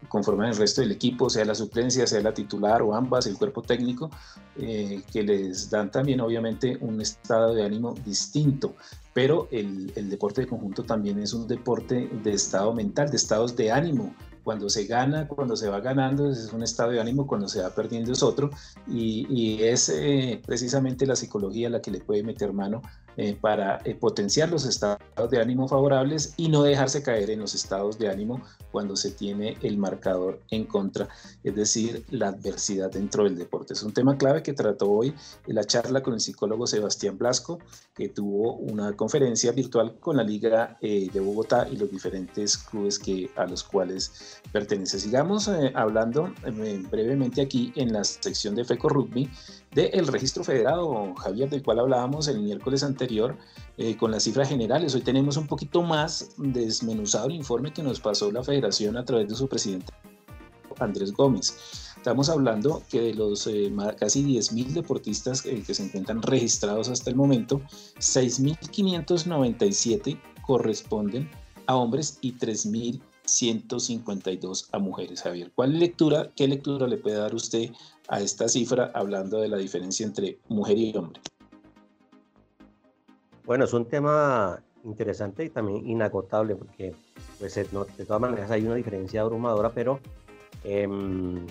conforman 0.08 0.48
el 0.48 0.56
resto 0.56 0.80
del 0.80 0.90
equipo, 0.90 1.30
sea 1.30 1.44
la 1.44 1.54
suplencia, 1.54 2.06
sea 2.08 2.20
la 2.20 2.34
titular 2.34 2.82
o 2.82 2.94
ambas, 2.94 3.26
el 3.26 3.36
cuerpo 3.36 3.62
técnico, 3.62 4.10
que 4.56 5.22
les 5.22 5.70
dan 5.70 5.88
también 5.88 6.20
obviamente 6.20 6.76
un 6.80 7.00
estado 7.00 7.54
de 7.54 7.64
ánimo 7.64 7.94
distinto. 8.04 8.74
Pero 9.14 9.46
el, 9.52 9.92
el 9.94 10.10
deporte 10.10 10.40
de 10.40 10.46
conjunto 10.48 10.82
también 10.82 11.20
es 11.20 11.32
un 11.32 11.46
deporte 11.46 12.08
de 12.24 12.32
estado 12.32 12.72
mental, 12.72 13.10
de 13.10 13.16
estados 13.16 13.54
de 13.54 13.70
ánimo 13.70 14.12
cuando 14.48 14.70
se 14.70 14.86
gana, 14.86 15.28
cuando 15.28 15.56
se 15.56 15.68
va 15.68 15.80
ganando 15.80 16.30
es 16.30 16.50
un 16.54 16.62
estado 16.62 16.92
de 16.92 16.98
ánimo, 16.98 17.26
cuando 17.26 17.48
se 17.48 17.60
va 17.60 17.68
perdiendo 17.68 18.12
es 18.12 18.22
otro 18.22 18.48
y, 18.86 19.62
es 19.62 19.90
eh, 19.90 20.40
precisamente 20.46 21.04
la 21.04 21.16
psicología 21.16 21.68
la 21.68 21.82
que 21.82 21.90
le 21.90 22.00
puede 22.00 22.22
meter 22.22 22.54
mano 22.54 22.80
eh, 23.18 23.36
para 23.38 23.80
eh, 23.84 23.94
potenciar 23.94 24.48
los 24.48 24.64
estados 24.64 25.30
de 25.30 25.38
ánimo 25.38 25.68
favorables 25.68 26.32
y 26.38 26.48
no 26.48 26.62
dejarse 26.62 27.02
caer 27.02 27.28
en 27.28 27.40
los 27.40 27.54
estados 27.54 27.98
de 27.98 28.08
ánimo 28.08 28.40
cuando 28.70 28.96
se 28.96 29.10
tiene 29.10 29.58
el 29.60 29.76
marcador 29.76 30.40
en 30.50 30.64
contra, 30.64 31.08
es 31.44 31.54
decir, 31.54 32.06
la 32.08 32.28
adversidad 32.28 32.90
dentro 32.90 33.24
del 33.24 33.36
deporte. 33.36 33.74
Es 33.74 33.82
un 33.82 33.92
tema 33.92 34.16
clave 34.16 34.42
que 34.42 34.54
trató 34.54 34.90
hoy 34.90 35.12
la 35.44 35.64
charla 35.64 36.02
con 36.02 36.14
el 36.14 36.20
psicólogo 36.20 36.66
Sebastián 36.66 37.18
Blasco, 37.18 37.58
que 37.98 38.08
tuvo 38.08 38.54
una 38.54 38.96
conferencia 38.96 39.50
virtual 39.50 39.96
con 39.98 40.16
la 40.16 40.22
Liga 40.22 40.78
eh, 40.80 41.10
de 41.12 41.18
Bogotá 41.18 41.68
y 41.68 41.76
los 41.76 41.90
diferentes 41.90 42.56
clubes 42.56 42.96
que, 42.96 43.28
a 43.34 43.44
los 43.44 43.64
cuales 43.64 44.40
pertenece. 44.52 45.00
Sigamos 45.00 45.50
hablando 45.74 46.32
brevemente 46.90 47.40
aquí 47.40 47.72
en 47.74 47.92
la 47.92 48.04
sección 48.04 48.54
de 48.54 48.64
FECO 48.64 48.88
Rugby 48.88 49.28
del 49.72 50.06
registro 50.06 50.44
federado, 50.44 51.12
Javier, 51.16 51.50
del 51.50 51.64
cual 51.64 51.80
hablábamos 51.80 52.28
el 52.28 52.38
miércoles 52.38 52.84
anterior, 52.84 53.36
eh, 53.76 53.96
con 53.96 54.12
las 54.12 54.22
cifras 54.22 54.48
generales. 54.48 54.94
Hoy 54.94 55.00
tenemos 55.00 55.36
un 55.36 55.48
poquito 55.48 55.82
más 55.82 56.30
desmenuzado 56.36 57.26
el 57.26 57.34
informe 57.34 57.72
que 57.72 57.82
nos 57.82 57.98
pasó 57.98 58.30
la 58.30 58.44
federación 58.44 58.96
a 58.96 59.04
través 59.04 59.28
de 59.28 59.34
su 59.34 59.48
presidente 59.48 59.92
Andrés 60.80 61.12
Gómez. 61.12 61.56
Estamos 61.96 62.28
hablando 62.28 62.82
que 62.88 63.00
de 63.00 63.14
los 63.14 63.46
eh, 63.46 63.72
casi 63.98 64.24
10.000 64.24 64.66
deportistas 64.68 65.42
que 65.42 65.74
se 65.74 65.82
encuentran 65.82 66.22
registrados 66.22 66.88
hasta 66.88 67.10
el 67.10 67.16
momento, 67.16 67.60
6.597 67.98 70.18
corresponden 70.46 71.28
a 71.66 71.74
hombres 71.76 72.18
y 72.22 72.32
3.152 72.34 74.68
a 74.72 74.78
mujeres, 74.78 75.20
Javier. 75.22 75.50
¿Cuál 75.54 75.78
lectura, 75.78 76.30
qué 76.34 76.48
lectura 76.48 76.86
le 76.86 76.96
puede 76.96 77.16
dar 77.16 77.34
usted 77.34 77.70
a 78.08 78.20
esta 78.20 78.48
cifra 78.48 78.90
hablando 78.94 79.40
de 79.40 79.48
la 79.48 79.58
diferencia 79.58 80.06
entre 80.06 80.38
mujer 80.48 80.78
y 80.78 80.96
hombre? 80.96 81.20
Bueno, 83.44 83.64
es 83.64 83.72
un 83.72 83.86
tema 83.86 84.62
interesante 84.84 85.44
y 85.44 85.50
también 85.50 85.88
inagotable 85.88 86.56
porque 86.56 86.94
pues, 87.38 87.54
de 87.54 87.64
todas 87.64 88.20
maneras 88.20 88.50
hay 88.50 88.64
una 88.64 88.76
diferencia 88.76 89.20
abrumadora, 89.20 89.70
pero 89.70 90.00
em, 90.64 91.46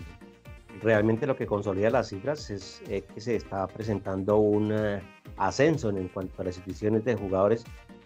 realmente 0.81 1.27
lo 1.27 1.35
que 1.35 1.45
consolida 1.45 1.89
las 1.89 2.09
cifras 2.09 2.49
es 2.49 2.81
eh, 2.89 3.03
que 3.13 3.21
se 3.21 3.35
está 3.35 3.67
presentando 3.67 4.37
un 4.37 4.71
eh, 4.71 5.01
ascenso 5.37 5.89
en, 5.89 6.07
cuanto 6.09 6.41
a 6.41 6.45
las 6.45 6.57
instituciones 6.57 7.03
de 7.05 7.15
jugadores, 7.15 7.63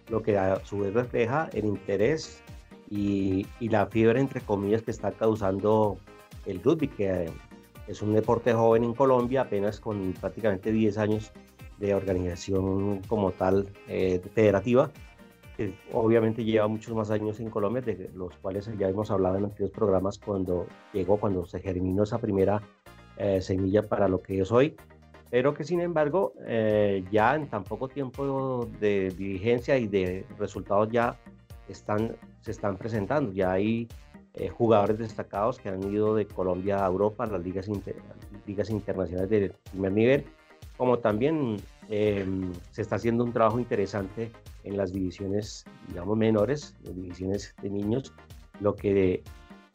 lo 0.09 0.21
que 0.21 0.37
a 0.37 0.63
su 0.65 0.79
vez 0.79 0.93
refleja 0.93 1.49
el 1.53 1.65
interés 1.65 2.41
y, 2.89 3.45
y 3.59 3.69
la 3.69 3.85
fiebre, 3.87 4.19
entre 4.19 4.41
comillas, 4.41 4.81
que 4.81 4.91
está 4.91 5.11
causando 5.11 5.97
el 6.45 6.61
rugby, 6.61 6.87
que 6.87 7.31
es 7.87 8.01
un 8.01 8.13
deporte 8.13 8.53
joven 8.53 8.83
en 8.83 8.93
Colombia, 8.93 9.41
apenas 9.41 9.79
con 9.79 10.13
prácticamente 10.13 10.71
10 10.71 10.97
años 10.97 11.31
de 11.81 11.95
organización 11.95 13.01
como 13.07 13.31
tal 13.31 13.67
eh, 13.87 14.21
federativa, 14.33 14.91
obviamente 15.93 16.43
lleva 16.43 16.67
muchos 16.67 16.95
más 16.95 17.11
años 17.11 17.39
en 17.39 17.49
Colombia, 17.49 17.81
de 17.81 18.09
los 18.13 18.35
cuales 18.37 18.69
ya 18.77 18.89
hemos 18.89 19.11
hablado 19.11 19.37
en 19.37 19.45
antiguos 19.45 19.71
programas 19.71 20.17
cuando 20.17 20.67
llegó, 20.93 21.17
cuando 21.17 21.45
se 21.45 21.59
germinó 21.59 22.03
esa 22.03 22.19
primera 22.19 22.61
eh, 23.17 23.41
semilla 23.41 23.83
para 23.83 24.07
lo 24.07 24.21
que 24.21 24.41
es 24.41 24.51
hoy, 24.51 24.75
pero 25.29 25.53
que 25.53 25.63
sin 25.63 25.79
embargo 25.79 26.33
eh, 26.45 27.03
ya 27.11 27.35
en 27.35 27.47
tan 27.47 27.63
poco 27.63 27.87
tiempo 27.87 28.67
de 28.79 29.09
diligencia 29.17 29.77
y 29.77 29.87
de 29.87 30.25
resultados 30.37 30.89
ya 30.91 31.17
están, 31.67 32.15
se 32.41 32.51
están 32.51 32.77
presentando, 32.77 33.31
ya 33.31 33.51
hay 33.51 33.87
eh, 34.33 34.49
jugadores 34.49 34.97
destacados 34.97 35.59
que 35.59 35.69
han 35.69 35.83
ido 35.91 36.15
de 36.15 36.25
Colombia 36.25 36.85
a 36.85 36.87
Europa, 36.87 37.25
a 37.25 37.27
las 37.27 37.43
ligas, 37.43 37.67
ligas 38.45 38.69
internacionales 38.69 39.29
de 39.29 39.53
primer 39.71 39.91
nivel, 39.91 40.25
como 40.77 40.99
también 40.99 41.57
em, 41.89 42.51
se 42.71 42.81
está 42.81 42.95
haciendo 42.95 43.23
un 43.23 43.33
trabajo 43.33 43.59
interesante 43.59 44.31
en 44.63 44.77
las 44.77 44.91
divisiones, 44.91 45.65
digamos, 45.87 46.17
menores, 46.17 46.75
divisiones 46.81 47.55
de 47.61 47.69
niños, 47.69 48.13
lo 48.59 48.75
que 48.75 49.23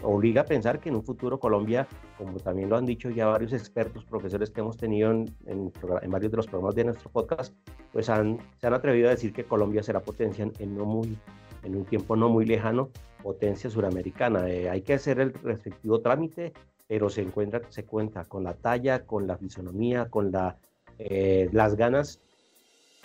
obliga 0.03 0.43
a 0.43 0.45
pensar 0.45 0.81
que 0.81 0.89
en 0.89 0.97
un 0.97 1.05
futuro 1.05 1.39
Colombia, 1.39 1.87
como 2.19 2.39
también 2.39 2.69
lo 2.69 2.77
han 2.77 2.85
dicho 2.85 3.11
ya 3.11 3.27
varios 3.27 3.53
expertos, 3.53 4.05
profesores 4.05 4.51
que 4.51 4.61
hemos 4.61 4.77
tenido 4.77 5.11
en, 5.11 5.33
en, 5.47 5.73
varios 6.11 6.31
de 6.31 6.37
los 6.37 6.47
programas 6.47 6.75
de 6.75 6.85
nuestro 6.85 7.11
podcast, 7.11 7.55
pues 7.93 8.09
han, 8.11 8.39
se 8.61 8.67
han 8.67 8.75
atrevido 8.75 9.09
a 9.09 9.13
decir 9.13 9.33
que 9.33 9.45
Colombia 9.45 9.83
será 9.83 10.01
potencia 10.01 10.51
en, 10.59 10.77
no 10.77 10.85
muy, 10.85 11.17
en 11.63 11.77
un 11.77 11.85
tiempo 11.85 12.17
no 12.17 12.29
muy 12.29 12.45
lejano 12.45 12.91
potencia 13.23 13.71
suramericana. 13.71 14.49
Eh, 14.49 14.69
hay 14.69 14.83
que 14.83 14.95
hacer 14.95 15.19
el 15.19 15.33
respectivo 15.33 16.01
trámite, 16.01 16.53
pero 16.87 17.09
se, 17.09 17.23
encuentra, 17.23 17.63
se 17.71 17.85
cuenta 17.85 18.25
con 18.25 18.45
la 18.45 18.55
talla, 18.55 19.05
con 19.05 19.27
la 19.27 19.37
fisonomía, 19.37 20.09
con 20.09 20.31
la, 20.31 20.57
eh, 20.99 21.49
las 21.53 21.75
ganas, 21.75 22.21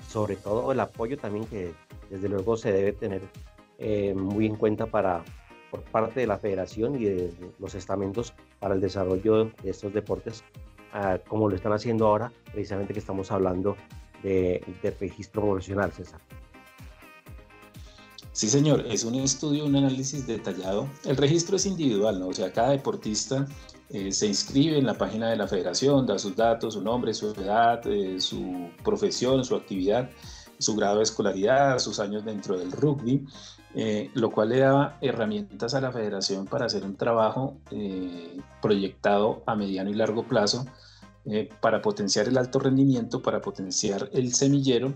sobre 0.08 0.36
todo 0.36 0.72
el 0.72 0.80
apoyo 0.80 1.18
también 1.18 1.46
que 1.46 1.74
desde 2.10 2.30
luego 2.30 2.58
se 2.58 2.72
debe 2.72 2.92
tener 2.94 3.22
eh, 3.78 4.14
muy 4.14 4.46
en 4.46 4.56
cuenta 4.56 4.86
para, 4.86 5.24
por 5.72 5.82
parte 5.82 6.20
de 6.20 6.28
la 6.28 6.38
federación 6.38 6.96
y 6.96 7.06
de 7.06 7.34
los 7.60 7.74
estamentos 7.74 8.34
para 8.60 8.76
el 8.76 8.82
desarrollo 8.82 9.46
de 9.64 9.70
estos 9.72 9.94
deportes, 9.94 10.44
ah, 10.94 11.18
como 11.28 11.50
lo 11.50 11.56
están 11.56 11.74
haciendo 11.74 12.08
ahora, 12.08 12.32
precisamente 12.52 12.94
que 12.94 13.00
estamos 13.00 13.32
hablando 13.32 13.76
de, 14.22 14.64
registro 15.00 15.42
profesional, 15.42 15.92
César. 15.92 16.22
Sí, 18.34 18.48
señor, 18.48 18.86
es 18.88 19.04
un 19.04 19.16
estudio, 19.16 19.66
un 19.66 19.76
análisis 19.76 20.26
detallado. 20.26 20.88
El 21.04 21.18
registro 21.18 21.58
es 21.58 21.66
individual, 21.66 22.18
¿no? 22.18 22.30
O 22.30 22.34
sea, 22.34 22.52
cada 22.54 22.70
deportista 22.70 23.46
eh, 23.90 24.14
se 24.14 24.26
inscribe 24.26 24.78
en 24.78 24.86
la 24.86 24.98
página 24.98 25.30
de 25.30 25.36
la 25.36 25.48
federación, 25.50 26.06
da 26.06 26.18
sus 26.18 26.34
datos, 26.38 26.76
su 26.76 26.82
nombre, 26.82 27.14
su 27.14 27.30
edad, 27.32 27.86
eh, 27.88 28.22
su 28.22 28.70
profesión, 28.86 29.44
su 29.44 29.54
actividad, 29.54 30.10
su 30.60 30.78
grado 30.78 30.98
de 30.98 31.04
escolaridad, 31.04 31.78
sus 31.80 32.00
años 32.00 32.24
dentro 32.24 32.58
del 32.58 32.72
rugby, 32.72 33.26
eh, 33.76 34.10
lo 34.14 34.32
cual 34.32 34.50
le 34.50 34.60
da 34.60 34.98
herramientas 35.02 35.74
a 35.74 35.82
la 35.82 35.92
federación 35.92 36.46
para 36.46 36.68
hacer 36.68 36.86
un 36.86 36.96
trabajo 36.96 37.58
proyectado 38.62 39.44
a 39.46 39.56
mediano 39.56 39.90
y 39.90 39.94
largo 39.94 40.24
plazo 40.24 40.66
para 41.60 41.82
potenciar 41.82 42.28
el 42.28 42.38
alto 42.38 42.60
rendimiento, 42.60 43.22
para 43.22 43.42
potenciar 43.42 44.10
el 44.14 44.34
semillero 44.34 44.94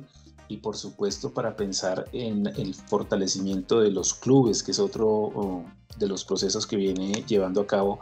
y 0.48 0.58
por 0.58 0.78
supuesto 0.78 1.34
para 1.34 1.56
pensar 1.56 2.06
en 2.12 2.48
el 2.48 2.74
fortalecimiento 2.74 3.80
de 3.80 3.92
los 3.92 4.14
clubes, 4.14 4.64
que 4.64 4.72
es 4.72 4.80
otro 4.80 5.66
de 5.98 6.08
los 6.08 6.26
procesos 6.26 6.68
que 6.68 6.76
viene 6.76 7.24
llevando 7.28 7.62
a 7.62 7.68
cabo 7.68 8.00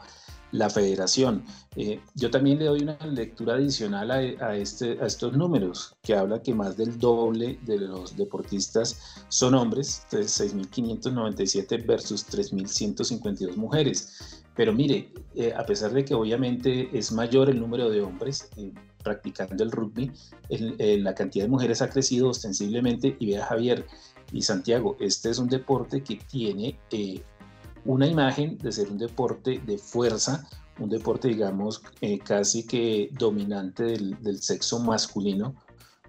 la 0.54 0.70
federación. 0.70 1.44
Eh, 1.76 2.00
yo 2.14 2.30
también 2.30 2.60
le 2.60 2.66
doy 2.66 2.84
una 2.84 2.98
lectura 3.08 3.56
adicional 3.56 4.12
a, 4.12 4.56
este, 4.56 5.00
a 5.02 5.08
estos 5.08 5.34
números, 5.34 5.96
que 6.04 6.16
habla 6.16 6.42
que 6.42 6.54
más 6.54 6.78
del 6.78 6.98
doble 6.98 7.60
de 7.64 7.80
los 7.80 8.16
deportistas 8.16 9.26
son 9.30 9.56
hombres, 9.56 10.06
6.597 10.12 11.86
versus 11.86 12.26
3.152 12.28 13.56
mujeres. 13.56 14.43
Pero 14.56 14.74
mire, 14.74 15.12
eh, 15.36 15.54
a 15.56 15.66
pesar 15.66 15.92
de 15.92 16.06
que 16.06 16.14
obviamente 16.14 16.90
es 16.98 17.12
mayor 17.12 17.50
el 17.50 17.60
número 17.60 17.90
de 17.90 18.02
hombres, 18.02 18.50
eh, 18.58 18.72
practicando 19.04 19.64
el 19.64 19.72
rugby, 19.72 20.12
la 20.50 21.14
cantidad 21.14 21.44
de 21.46 21.50
mujeres 21.50 21.82
ha 21.82 21.90
crecido 21.90 22.30
ostensiblemente. 22.30 23.18
Y 23.20 23.26
vea 23.26 23.46
Javier 23.46 23.86
y 24.34 24.42
Santiago, 24.42 24.98
este 25.00 25.30
es 25.30 25.38
un 25.38 25.48
deporte 25.48 26.04
que 26.04 26.16
tiene 26.16 26.78
eh, 26.92 27.22
una 27.86 28.08
imagen 28.08 28.58
de 28.58 28.72
ser 28.72 28.90
un 28.90 28.98
deporte 28.98 29.62
de 29.66 29.78
fuerza, 29.78 30.48
un 30.80 30.90
deporte 30.90 31.28
digamos 31.28 31.84
eh, 32.02 32.18
casi 32.20 32.66
que 32.66 33.10
dominante 33.12 33.84
del, 33.84 34.22
del 34.24 34.42
sexo 34.42 34.80
masculino, 34.80 35.56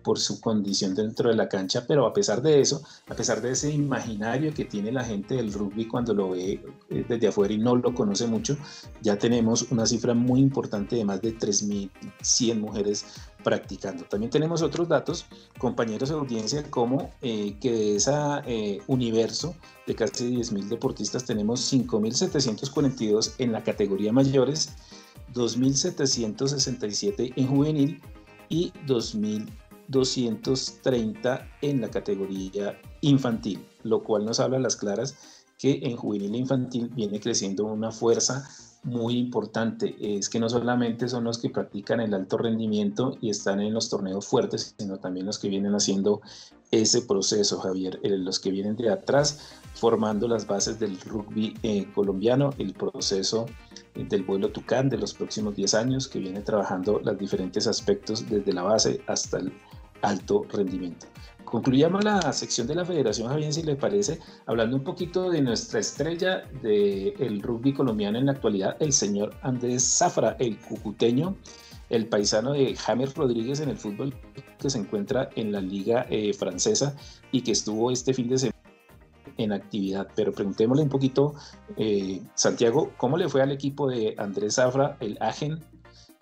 por 0.04 0.20
su 0.20 0.40
condición 0.40 0.94
dentro 0.94 1.30
de 1.30 1.34
la 1.34 1.48
cancha, 1.48 1.84
pero 1.88 2.06
a 2.06 2.12
pesar 2.12 2.42
de 2.42 2.60
eso, 2.60 2.84
a 3.08 3.14
pesar 3.14 3.40
de 3.40 3.50
ese 3.50 3.72
imaginario 3.72 4.54
que 4.54 4.64
tiene 4.64 4.92
la 4.92 5.02
gente 5.02 5.34
del 5.34 5.52
rugby 5.52 5.88
cuando 5.88 6.14
lo 6.14 6.30
ve 6.30 6.62
eh, 6.90 7.04
desde 7.08 7.28
afuera 7.28 7.52
y 7.52 7.58
no 7.58 7.74
lo 7.74 7.92
conoce 7.94 8.28
mucho, 8.28 8.56
ya 9.02 9.18
tenemos 9.18 9.62
una 9.72 9.86
cifra 9.86 10.14
muy 10.14 10.40
importante 10.40 10.94
de 10.94 11.04
más 11.04 11.20
de 11.20 11.36
3.100 11.36 12.60
mujeres 12.60 13.06
practicando. 13.42 14.04
También 14.04 14.30
tenemos 14.30 14.62
otros 14.62 14.88
datos, 14.88 15.26
compañeros 15.58 16.10
de 16.10 16.14
audiencia, 16.14 16.62
como 16.70 17.10
eh, 17.22 17.56
que 17.60 17.72
de 17.72 17.96
ese 17.96 18.12
eh, 18.46 18.80
universo 18.86 19.54
de 19.86 19.94
casi 19.94 20.36
10.000 20.36 20.68
deportistas 20.68 21.24
tenemos 21.24 21.72
5.742 21.72 23.34
en 23.38 23.52
la 23.52 23.62
categoría 23.62 24.12
mayores, 24.12 24.70
2.767 25.34 27.32
en 27.36 27.46
juvenil 27.46 28.00
y 28.48 28.72
2.000 28.86 29.48
230 29.88 31.46
en 31.62 31.80
la 31.80 31.90
categoría 31.90 32.80
infantil, 33.00 33.64
lo 33.82 34.02
cual 34.02 34.24
nos 34.24 34.40
habla 34.40 34.56
a 34.56 34.60
las 34.60 34.76
claras 34.76 35.16
que 35.58 35.80
en 35.82 35.96
juvenil 35.96 36.34
e 36.34 36.38
infantil 36.38 36.88
viene 36.88 37.20
creciendo 37.20 37.64
una 37.66 37.90
fuerza 37.90 38.48
muy 38.84 39.16
importante. 39.16 39.96
Es 39.98 40.28
que 40.28 40.38
no 40.38 40.48
solamente 40.48 41.08
son 41.08 41.24
los 41.24 41.38
que 41.38 41.50
practican 41.50 42.00
el 42.00 42.14
alto 42.14 42.36
rendimiento 42.36 43.16
y 43.20 43.30
están 43.30 43.60
en 43.60 43.72
los 43.72 43.88
torneos 43.88 44.26
fuertes, 44.26 44.74
sino 44.78 44.98
también 44.98 45.26
los 45.26 45.38
que 45.38 45.48
vienen 45.48 45.74
haciendo 45.74 46.20
ese 46.70 47.02
proceso, 47.02 47.60
Javier, 47.60 47.98
eh, 48.02 48.10
los 48.10 48.40
que 48.40 48.50
vienen 48.50 48.76
de 48.76 48.90
atrás 48.90 49.60
formando 49.74 50.28
las 50.28 50.46
bases 50.46 50.78
del 50.78 51.00
rugby 51.00 51.54
eh, 51.62 51.90
colombiano, 51.94 52.50
el 52.58 52.74
proceso 52.74 53.46
eh, 53.94 54.04
del 54.08 54.24
vuelo 54.24 54.50
Tucán 54.50 54.88
de 54.88 54.98
los 54.98 55.14
próximos 55.14 55.56
10 55.56 55.74
años, 55.74 56.08
que 56.08 56.18
viene 56.18 56.40
trabajando 56.40 57.00
los 57.02 57.18
diferentes 57.18 57.66
aspectos 57.66 58.28
desde 58.28 58.52
la 58.52 58.62
base 58.62 59.00
hasta 59.06 59.38
el 59.38 59.52
alto 60.04 60.44
rendimiento. 60.52 61.06
concluyamos 61.44 62.02
la 62.04 62.32
sección 62.32 62.66
de 62.66 62.74
la 62.74 62.84
Federación 62.84 63.28
Javier, 63.28 63.52
si 63.52 63.62
le 63.62 63.76
parece, 63.76 64.18
hablando 64.46 64.76
un 64.76 64.82
poquito 64.82 65.30
de 65.30 65.40
nuestra 65.40 65.80
estrella 65.80 66.44
del 66.62 67.40
rugby 67.42 67.72
colombiano 67.72 68.18
en 68.18 68.26
la 68.26 68.32
actualidad, 68.32 68.76
el 68.80 68.92
señor 68.92 69.34
Andrés 69.42 69.84
Zafra, 69.84 70.36
el 70.40 70.58
cucuteño, 70.58 71.36
el 71.90 72.08
paisano 72.08 72.52
de 72.52 72.74
James 72.74 73.14
Rodríguez 73.14 73.60
en 73.60 73.68
el 73.68 73.76
fútbol 73.76 74.14
que 74.58 74.70
se 74.70 74.78
encuentra 74.78 75.28
en 75.36 75.52
la 75.52 75.60
liga 75.60 76.06
eh, 76.10 76.32
francesa 76.32 76.96
y 77.30 77.42
que 77.42 77.52
estuvo 77.52 77.90
este 77.90 78.14
fin 78.14 78.28
de 78.28 78.38
semana 78.38 78.54
en 79.36 79.52
actividad. 79.52 80.08
Pero 80.14 80.32
preguntémosle 80.32 80.82
un 80.82 80.88
poquito, 80.88 81.34
eh, 81.76 82.22
Santiago, 82.34 82.92
¿cómo 82.96 83.16
le 83.16 83.28
fue 83.28 83.42
al 83.42 83.52
equipo 83.52 83.88
de 83.88 84.14
Andrés 84.18 84.54
Zafra, 84.54 84.96
el 85.00 85.18
Agen, 85.20 85.64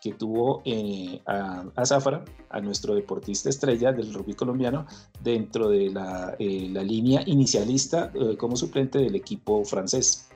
que 0.02 0.12
tuvo 0.12 0.62
eh, 0.64 1.21
a, 1.26 1.87
Zafra, 1.87 2.25
a 2.50 2.61
nuestro 2.61 2.94
deportista 2.94 3.49
estrella 3.49 3.92
del 3.92 4.12
rugby 4.12 4.35
colombiano, 4.35 4.85
dentro 5.23 5.68
de 5.68 5.90
la, 5.90 6.37
la 6.38 6.82
línea 6.82 7.23
inicialista 7.25 8.12
como 8.37 8.56
suplente 8.56 8.99
del 8.99 9.14
equipo 9.14 9.64
francés? 9.64 10.28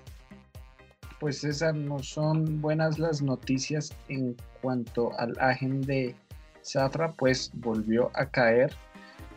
Pues 1.18 1.40
César, 1.40 1.74
no 1.74 1.98
son 1.98 2.60
buenas 2.60 2.98
las 2.98 3.22
noticias 3.22 3.90
en 4.08 4.36
cuanto 4.62 5.18
al 5.18 5.34
Agen 5.40 5.80
de 5.80 6.14
Zafra, 6.62 7.12
pues 7.14 7.50
volvió 7.54 8.10
a 8.14 8.26
caer, 8.26 8.72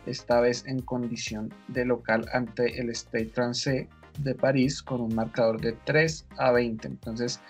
esta 0.06 0.40
vez 0.40 0.64
en 0.66 0.80
condición 0.80 1.52
de 1.68 1.84
local 1.84 2.26
ante 2.32 2.80
el 2.80 2.94
Stade 2.94 3.28
Francais 3.28 3.86
de 4.18 4.34
París 4.34 4.82
con 4.82 5.00
un 5.00 5.14
marcador 5.14 5.60
de 5.60 5.72
3 5.84 6.26
a 6.38 6.52
20. 6.52 6.88
Entonces 6.88 7.40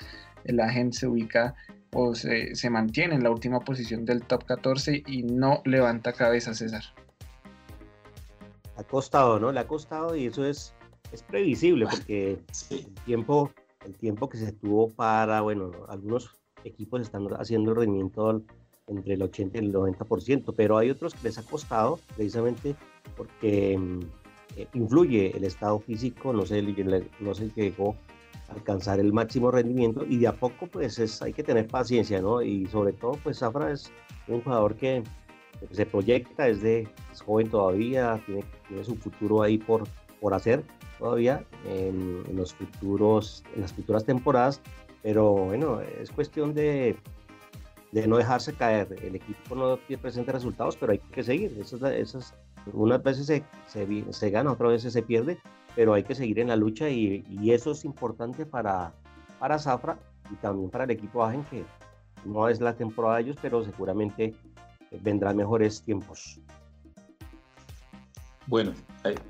el 0.45 0.61
Agen 0.61 0.93
se 0.93 1.07
ubica 1.07 1.55
o 1.93 2.15
se, 2.15 2.55
se 2.55 2.71
mantiene 2.71 3.15
en 3.15 3.23
la 3.23 3.31
última 3.31 3.61
posición 3.61 4.05
del 4.05 4.23
top 4.23 4.45
14 4.45 5.03
y 5.07 5.23
no 5.23 5.63
levanta 5.65 6.13
cabeza 6.13 6.55
César. 6.55 6.83
Ha 8.77 8.85
costado, 8.85 9.39
¿no? 9.39 9.53
Le 9.53 9.61
ha 9.61 9.67
costado 9.67 10.17
y 10.17 10.27
eso 10.27 10.45
es, 10.45 10.75
es 11.13 11.23
previsible 11.23 11.87
porque 11.87 12.39
el 12.71 12.95
tiempo 13.05 13.51
el 13.85 13.95
tiempo 13.95 14.29
que 14.29 14.39
se 14.39 14.53
tuvo 14.53 14.91
para, 14.91 15.41
bueno, 15.41 15.73
algunos 15.89 16.31
equipos 16.65 17.01
están 17.01 17.27
haciendo 17.39 17.71
el 17.71 17.77
rendimiento 17.79 18.43
entre 18.87 19.15
el 19.15 19.23
80 19.23 19.59
y 19.59 19.61
el 19.67 19.73
90%, 19.73 20.55
pero 20.57 20.77
hay 20.77 20.91
otros 20.91 21.15
que 21.15 21.29
les 21.29 21.39
ha 21.39 21.43
costado 21.43 21.99
precisamente 22.17 22.75
porque 23.17 23.79
mm, 23.79 24.01
eh, 24.57 24.69
influye 24.75 25.37
el 25.37 25.45
estado 25.45 25.79
físico, 25.79 26.33
no 26.33 26.45
se, 26.45 26.63
no 27.21 27.35
se 27.35 27.51
llegó 27.51 27.91
a 27.93 28.20
alcanzar 28.49 29.01
el 29.01 29.13
máximo 29.13 29.51
rendimiento 29.51 30.05
y 30.05 30.19
de 30.19 30.29
a 30.29 30.33
poco 30.33 30.67
pues 30.67 30.99
es, 30.99 31.23
hay 31.23 31.33
que 31.33 31.43
tener 31.43 31.67
paciencia, 31.69 32.21
¿no? 32.21 32.43
Y 32.43 32.67
sobre 32.67 32.93
todo 32.93 33.13
pues 33.23 33.39
Zafra 33.39 33.71
es 33.71 33.91
un 34.29 34.43
jugador 34.43 34.77
que, 34.77 35.03
se 35.73 35.85
proyecta, 35.85 36.49
es, 36.49 36.63
de, 36.63 36.89
es 37.13 37.21
joven 37.21 37.51
todavía, 37.51 38.21
tiene, 38.25 38.45
tiene 38.67 38.83
su 38.83 38.97
futuro 38.97 39.43
ahí 39.43 39.59
por, 39.59 39.85
por 40.21 40.33
hacer 40.33 40.65
todavía 40.99 41.45
en, 41.67 42.25
los 42.37 42.55
futuros, 42.55 43.43
en 43.55 43.63
las 43.63 43.73
futuras 43.73 44.05
temporadas, 44.05 44.61
pero 45.03 45.33
bueno, 45.33 45.81
es 45.81 46.11
cuestión 46.11 46.55
de, 46.55 46.97
de 47.91 48.07
no 48.07 48.19
dejarse 48.19 48.53
caer. 48.53 48.97
El 49.03 49.17
equipo 49.17 49.55
no 49.55 49.79
presenta 50.01 50.33
resultados, 50.33 50.77
pero 50.77 50.93
hay 50.93 50.99
que 50.99 51.23
seguir. 51.25 51.57
Esas, 51.59 51.83
esas, 51.83 52.35
unas 52.73 53.03
veces 53.03 53.27
se, 53.27 53.45
se, 53.67 54.13
se, 54.13 54.31
gana, 54.31 54.53
otras 54.53 54.73
veces 54.73 54.93
se 54.93 55.03
pierde, 55.03 55.39
pero 55.77 55.95
hay 55.95 56.03
que 56.03 56.15
seguir 56.15 56.39
en 56.39 56.49
la 56.49 56.57
lucha 56.57 56.89
y, 56.89 57.25
eso 57.51 57.73
es 57.73 57.85
importante 57.85 58.47
para, 58.47 58.93
para 59.39 59.59
Zafra 59.59 59.99
y 60.31 60.35
también 60.37 60.71
para 60.71 60.85
el 60.85 60.91
equipo 60.91 61.25
Agen, 61.25 61.45
que 61.45 61.65
no 62.25 62.49
es 62.49 62.61
la 62.61 62.75
temporada 62.75 63.17
de 63.17 63.23
ellos, 63.23 63.37
pero 63.41 63.65
seguramente 63.65 64.35
vendrán 65.03 65.37
mejores 65.37 65.83
tiempos. 65.83 66.41
Bueno, 68.47 68.73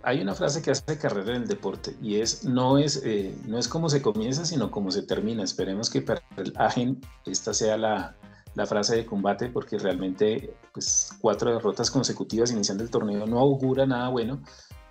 hay 0.02 0.23
una 0.23 0.35
frase 0.35 0.62
que 0.62 0.70
hace 0.70 0.97
carrera 0.97 1.37
en 1.37 1.42
el 1.42 1.49
deporte 1.49 1.94
y 2.00 2.20
es 2.20 2.44
no 2.44 2.78
es, 2.78 3.02
eh, 3.04 3.37
no 3.47 3.59
es 3.59 3.68
como 3.68 3.90
se 3.90 4.00
comienza, 4.00 4.47
sino 4.47 4.70
como 4.70 4.90
se 4.90 5.02
termina. 5.02 5.42
Esperemos 5.42 5.90
que 5.90 6.00
para 6.00 6.23
el 6.38 6.54
Agen 6.56 7.00
esta 7.26 7.52
sea 7.52 7.76
la, 7.76 8.16
la 8.54 8.66
frase 8.66 8.97
de 8.97 9.06
combate 9.06 9.49
porque 9.49 9.78
realmente 9.78 10.54
pues, 10.73 11.12
cuatro 11.20 11.52
derrotas 11.52 11.90
consecutivas 11.90 12.50
iniciando 12.50 12.82
el 12.82 12.90
torneo 12.90 13.26
no 13.26 13.38
augura 13.38 13.87
nada 13.87 14.09
bueno 14.09 14.40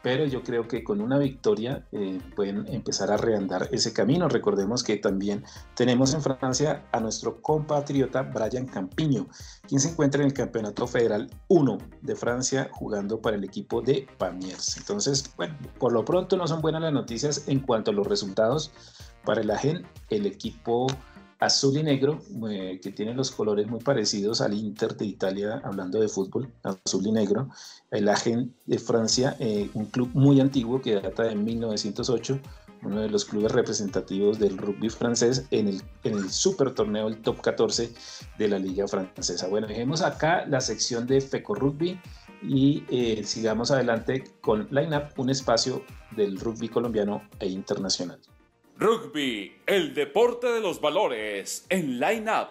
pero 0.02 0.26
yo 0.26 0.44
creo 0.44 0.68
que 0.68 0.84
con 0.84 1.02
una 1.02 1.18
victoria 1.18 1.86
eh, 1.92 2.20
pueden 2.36 2.68
empezar 2.68 3.12
a 3.12 3.18
reandar 3.18 3.70
ese 3.72 3.94
camino. 3.94 4.30
Recordemos 4.30 4.84
que 4.84 4.98
también 4.98 5.44
tenemos 5.76 6.14
en 6.14 6.22
Francia 6.22 6.86
a 6.92 7.00
nuestro 7.00 7.42
compatriota 7.42 8.22
Brian 8.24 8.66
Campiño, 8.66 9.28
quien 9.68 9.82
se 9.82 9.90
encuentra 9.90 10.22
en 10.22 10.28
el 10.28 10.34
Campeonato 10.34 10.88
Federal 10.88 11.30
1 11.50 11.78
de 12.02 12.16
Francia 12.16 12.70
jugando 12.72 13.22
para 13.22 13.36
el 13.36 13.44
equipo 13.44 13.82
de 13.82 14.08
Pamiers. 14.18 14.78
Entonces, 14.78 15.34
bueno, 15.36 15.56
por 15.80 15.92
lo 15.92 16.06
pronto 16.06 16.38
no 16.38 16.48
son 16.48 16.62
buenas 16.62 16.82
las 16.82 16.94
noticias 16.94 17.44
en 17.48 17.60
cuanto 17.60 17.92
a 17.92 17.94
los 17.94 18.08
resultados 18.08 18.72
para 19.26 19.42
el 19.42 19.52
AGEN, 19.52 19.86
el 20.10 20.26
equipo 20.26 20.88
azul 21.40 21.78
y 21.78 21.84
negro, 21.84 22.20
eh, 22.50 22.80
que 22.84 22.92
tiene 22.92 23.14
los 23.14 23.32
colores 23.32 23.68
muy 23.68 23.80
parecidos 23.80 24.42
al 24.42 24.54
Inter 24.54 24.96
de 24.96 25.06
Italia, 25.06 25.62
hablando 25.64 26.00
de 26.00 26.10
fútbol, 26.10 26.52
azul 26.64 27.08
y 27.08 27.12
negro. 27.12 27.50
El 27.92 28.10
Agen 28.10 28.54
de 28.66 28.78
Francia, 28.78 29.36
eh, 29.40 29.70
un 29.74 29.86
club 29.86 30.10
muy 30.14 30.42
antiguo 30.42 30.82
que 30.82 30.96
data 30.96 31.24
de 31.24 31.36
1908, 31.36 32.40
uno 32.84 33.02
de 33.02 33.10
los 33.10 33.26
clubes 33.26 33.52
representativos 33.52 34.40
del 34.40 34.58
rugby 34.58 34.90
francés 34.90 35.46
en 35.52 35.68
el, 35.68 35.82
en 36.04 36.18
el 36.18 36.30
super 36.30 36.74
torneo, 36.74 37.08
el 37.08 37.22
top 37.22 37.42
14 37.42 37.92
de 38.38 38.48
la 38.48 38.60
liga 38.60 38.88
francesa. 38.88 39.48
Bueno, 39.48 39.68
dejemos 39.68 40.02
acá 40.02 40.46
la 40.46 40.62
sección 40.62 41.08
de 41.08 41.22
FECO 41.22 41.56
Rugby 41.56 42.00
y 42.42 42.84
eh, 42.90 43.24
sigamos 43.26 43.72
adelante 43.72 44.24
con 44.42 44.68
Line 44.72 44.96
Up, 44.96 45.14
un 45.18 45.30
espacio 45.30 45.84
del 46.16 46.40
rugby 46.40 46.70
colombiano 46.70 47.22
e 47.40 47.48
internacional. 47.48 48.20
Rugby, 48.80 49.52
el 49.68 49.94
deporte 49.94 50.48
de 50.48 50.62
los 50.62 50.80
valores 50.80 51.66
en 51.68 52.00
Line 52.00 52.32
Up. 52.32 52.48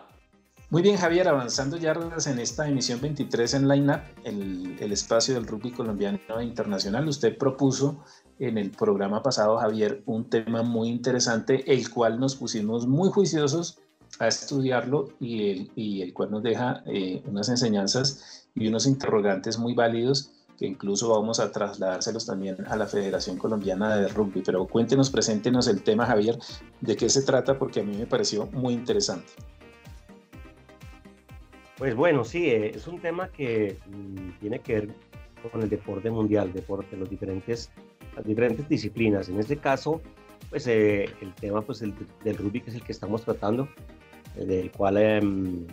Muy 0.68 0.82
bien, 0.82 0.98
Javier, 0.98 1.26
avanzando 1.26 1.78
ya 1.78 1.92
en 1.92 2.38
esta 2.38 2.68
emisión 2.68 3.00
23 3.00 3.54
en 3.54 3.66
Line 3.66 3.94
Up, 3.94 4.00
el, 4.24 4.76
el 4.78 4.92
espacio 4.92 5.32
del 5.32 5.46
rugby 5.46 5.70
colombiano 5.70 6.18
e 6.38 6.44
internacional. 6.44 7.08
Usted 7.08 7.38
propuso 7.38 8.04
en 8.38 8.58
el 8.58 8.70
programa 8.70 9.22
pasado, 9.22 9.56
Javier, 9.56 10.02
un 10.04 10.28
tema 10.28 10.62
muy 10.62 10.90
interesante, 10.90 11.64
el 11.72 11.88
cual 11.88 12.20
nos 12.20 12.36
pusimos 12.36 12.86
muy 12.86 13.08
juiciosos 13.08 13.78
a 14.18 14.28
estudiarlo 14.28 15.08
y 15.20 15.50
el, 15.50 15.70
y 15.76 16.02
el 16.02 16.12
cual 16.12 16.30
nos 16.30 16.42
deja 16.42 16.82
eh, 16.84 17.22
unas 17.24 17.48
enseñanzas 17.48 18.50
y 18.54 18.68
unos 18.68 18.86
interrogantes 18.86 19.56
muy 19.58 19.72
válidos 19.72 20.37
que 20.58 20.66
incluso 20.66 21.08
vamos 21.08 21.38
a 21.38 21.52
trasladárselos 21.52 22.26
también 22.26 22.56
a 22.68 22.76
la 22.76 22.86
Federación 22.86 23.38
Colombiana 23.38 23.96
de 23.96 24.08
Rugby. 24.08 24.42
Pero 24.44 24.66
cuéntenos, 24.66 25.08
preséntenos 25.08 25.68
el 25.68 25.82
tema, 25.82 26.04
Javier, 26.04 26.36
de 26.80 26.96
qué 26.96 27.08
se 27.08 27.22
trata, 27.22 27.56
porque 27.58 27.80
a 27.80 27.84
mí 27.84 27.96
me 27.96 28.06
pareció 28.06 28.46
muy 28.46 28.74
interesante. 28.74 29.28
Pues 31.78 31.94
bueno, 31.94 32.24
sí, 32.24 32.48
eh, 32.48 32.72
es 32.74 32.88
un 32.88 33.00
tema 33.00 33.28
que 33.28 33.78
mm, 33.86 34.40
tiene 34.40 34.58
que 34.58 34.74
ver 34.74 34.88
con 35.52 35.62
el 35.62 35.68
deporte 35.68 36.10
mundial, 36.10 36.52
deporte, 36.52 36.96
los 36.96 37.08
diferentes, 37.08 37.70
las 38.16 38.26
diferentes 38.26 38.68
disciplinas. 38.68 39.28
En 39.28 39.38
este 39.38 39.58
caso, 39.58 40.02
pues 40.50 40.66
eh, 40.66 41.08
el 41.20 41.32
tema 41.34 41.62
pues, 41.62 41.82
el, 41.82 41.94
del 42.24 42.36
rugby, 42.36 42.62
que 42.62 42.70
es 42.70 42.76
el 42.76 42.82
que 42.82 42.90
estamos 42.90 43.22
tratando, 43.22 43.68
eh, 44.36 44.44
del 44.44 44.72
cual 44.72 44.96
em, 44.96 45.66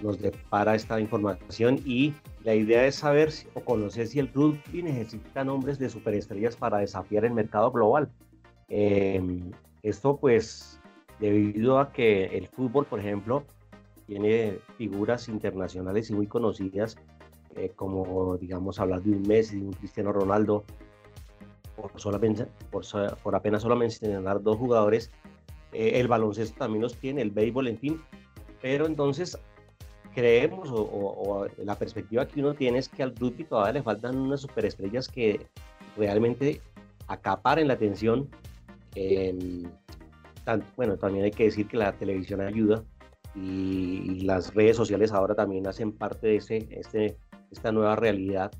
nos 0.00 0.20
depara 0.20 0.74
esta 0.74 0.98
información 0.98 1.80
y 1.84 2.12
la 2.46 2.54
idea 2.54 2.86
es 2.86 2.94
saber 2.94 3.32
o 3.54 3.60
conocer 3.60 4.06
si 4.06 4.20
el 4.20 4.32
rugby 4.32 4.80
necesita 4.80 5.42
nombres 5.42 5.80
de 5.80 5.90
superestrellas 5.90 6.54
para 6.54 6.78
desafiar 6.78 7.24
el 7.24 7.32
mercado 7.32 7.72
global. 7.72 8.08
Em, 8.68 9.50
esto 9.82 10.16
pues 10.16 10.80
debido 11.18 11.80
a 11.80 11.90
que 11.92 12.26
el 12.26 12.46
fútbol, 12.46 12.86
por 12.86 13.00
ejemplo, 13.00 13.42
tiene 14.06 14.60
figuras 14.78 15.28
internacionales 15.28 16.08
y 16.10 16.14
muy 16.14 16.28
conocidas, 16.28 16.96
eh, 17.56 17.72
como 17.74 18.36
digamos 18.36 18.78
hablar 18.78 19.02
de 19.02 19.10
un 19.10 19.22
Messi, 19.22 19.58
de 19.58 19.66
un 19.66 19.72
Cristiano 19.72 20.12
Ronaldo, 20.12 20.62
por, 21.74 21.90
solamente, 21.96 22.46
por, 22.70 22.84
por 23.24 23.34
apenas 23.34 23.62
solo 23.62 23.74
mencionar 23.74 24.40
dos 24.40 24.56
jugadores, 24.56 25.10
eh, 25.72 25.98
el 25.98 26.06
baloncesto 26.06 26.56
también 26.58 26.82
los 26.82 26.94
tiene, 26.94 27.22
el 27.22 27.32
béisbol, 27.32 27.66
en 27.66 27.78
fin, 27.78 28.00
pero 28.62 28.86
entonces 28.86 29.36
creemos 30.16 30.70
o, 30.72 31.46
la 31.62 31.74
perspectiva 31.74 32.26
que 32.26 32.40
uno 32.40 32.54
tiene 32.54 32.78
es 32.78 32.88
que 32.88 33.02
al 33.02 33.14
rugby 33.14 33.44
todavía 33.44 33.74
le 33.74 33.82
faltan 33.82 34.16
unas 34.16 34.40
superestrellas 34.40 35.08
que 35.08 35.46
realmente 35.94 36.62
acaparen 37.06 37.68
la 37.68 37.74
atención. 37.74 38.26
bueno, 40.74 40.96
también 40.96 41.26
hay 41.26 41.30
que 41.30 41.44
decir 41.44 41.68
que 41.68 41.76
la 41.76 41.92
televisión 41.92 42.40
ayuda 42.40 42.82
y, 43.34 44.20
las 44.20 44.54
redes 44.54 44.78
sociales 44.78 45.12
ahora 45.12 45.34
también 45.34 45.66
hacen 45.66 45.92
parte 45.92 46.28
de 46.28 46.36
ese, 46.36 46.66
este, 46.70 47.18
esta 47.50 47.70
nueva 47.70 47.94
realidad 47.94 48.50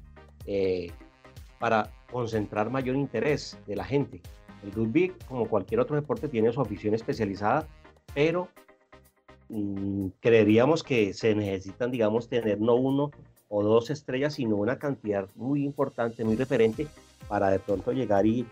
eh, 0.45 0.92
para 1.59 1.90
concentrar 2.12 2.69
mayor 2.69 2.97
interés 2.97 3.59
de 3.66 3.77
la 3.77 3.85
gente. 3.85 4.21
El 4.62 4.73
rugby, 4.73 5.14
como 5.27 5.49
cualquier 5.49 5.81
otro 5.81 5.97
deporte, 5.97 6.29
tiene 6.29 6.53
su 6.53 6.61
afición 6.61 6.92
especializada, 6.92 7.66
pero 8.14 8.49
Mm, 9.49 10.09
creeríamos 10.21 10.83
que 10.83 11.15
se 11.15 11.35
necesitan, 11.35 11.91
digamos, 11.91 12.29
tener 12.29 12.61
no 12.61 12.75
uno, 12.75 13.11
o 13.49 13.63
dos 13.63 13.91
estrellas, 13.91 14.35
sino 14.35 14.57
una 14.57 14.79
cantidad 14.79 15.29
muy 15.35 15.65
importante, 15.65 16.25
muy 16.25 16.37
referente 16.37 16.87
para 17.29 17.51
de 17.51 17.59
pronto 17.59 17.93
llegar 17.93 18.27
y, 18.27 18.47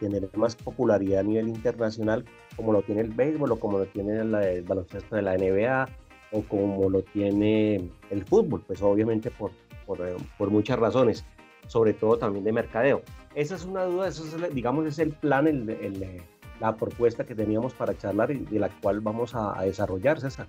tener 0.00 0.30
más 0.34 0.56
popularidad 0.56 1.20
a 1.20 1.22
nivel 1.24 1.48
internacional, 1.48 2.24
como 2.56 2.72
lo 2.72 2.80
tiene 2.80 3.02
el 3.02 3.10
béisbol 3.10 3.52
o 3.52 3.60
como 3.60 3.78
lo 3.78 3.84
tiene 3.84 4.18
el, 4.18 4.62
baloncesto 4.62 5.14
de 5.14 5.20
la 5.20 5.36
NBA 5.36 5.88
o 6.32 6.42
como 6.42 6.88
lo 6.88 7.02
tiene 7.02 7.90
el 8.08 8.24
fútbol, 8.24 8.62
pues 8.66 8.80
obviamente 8.80 9.30
por, 9.30 9.50
por, 9.84 10.00
eh, 10.00 10.16
por 10.38 10.50
muchas 10.50 10.78
razones, 10.78 11.26
sobre 11.66 11.92
todo 11.92 12.16
también 12.16 12.46
de 12.46 12.52
mercadeo. 12.52 13.02
Esa 13.34 13.56
es 13.56 13.66
una 13.66 13.84
duda, 13.84 14.08
eso 14.08 14.24
es, 14.24 14.54
digamos, 14.54 14.86
es 14.86 14.98
el 14.98 15.10
plan, 15.10 15.46
el, 15.46 15.68
el, 15.68 16.22
la 16.60 16.76
propuesta 16.76 17.24
que 17.24 17.34
teníamos 17.34 17.74
para 17.74 17.96
charlar 17.96 18.30
y 18.30 18.38
de 18.38 18.58
la 18.58 18.68
cual 18.68 19.00
vamos 19.00 19.34
a, 19.34 19.58
a 19.58 19.62
desarrollar, 19.62 20.20
César. 20.20 20.46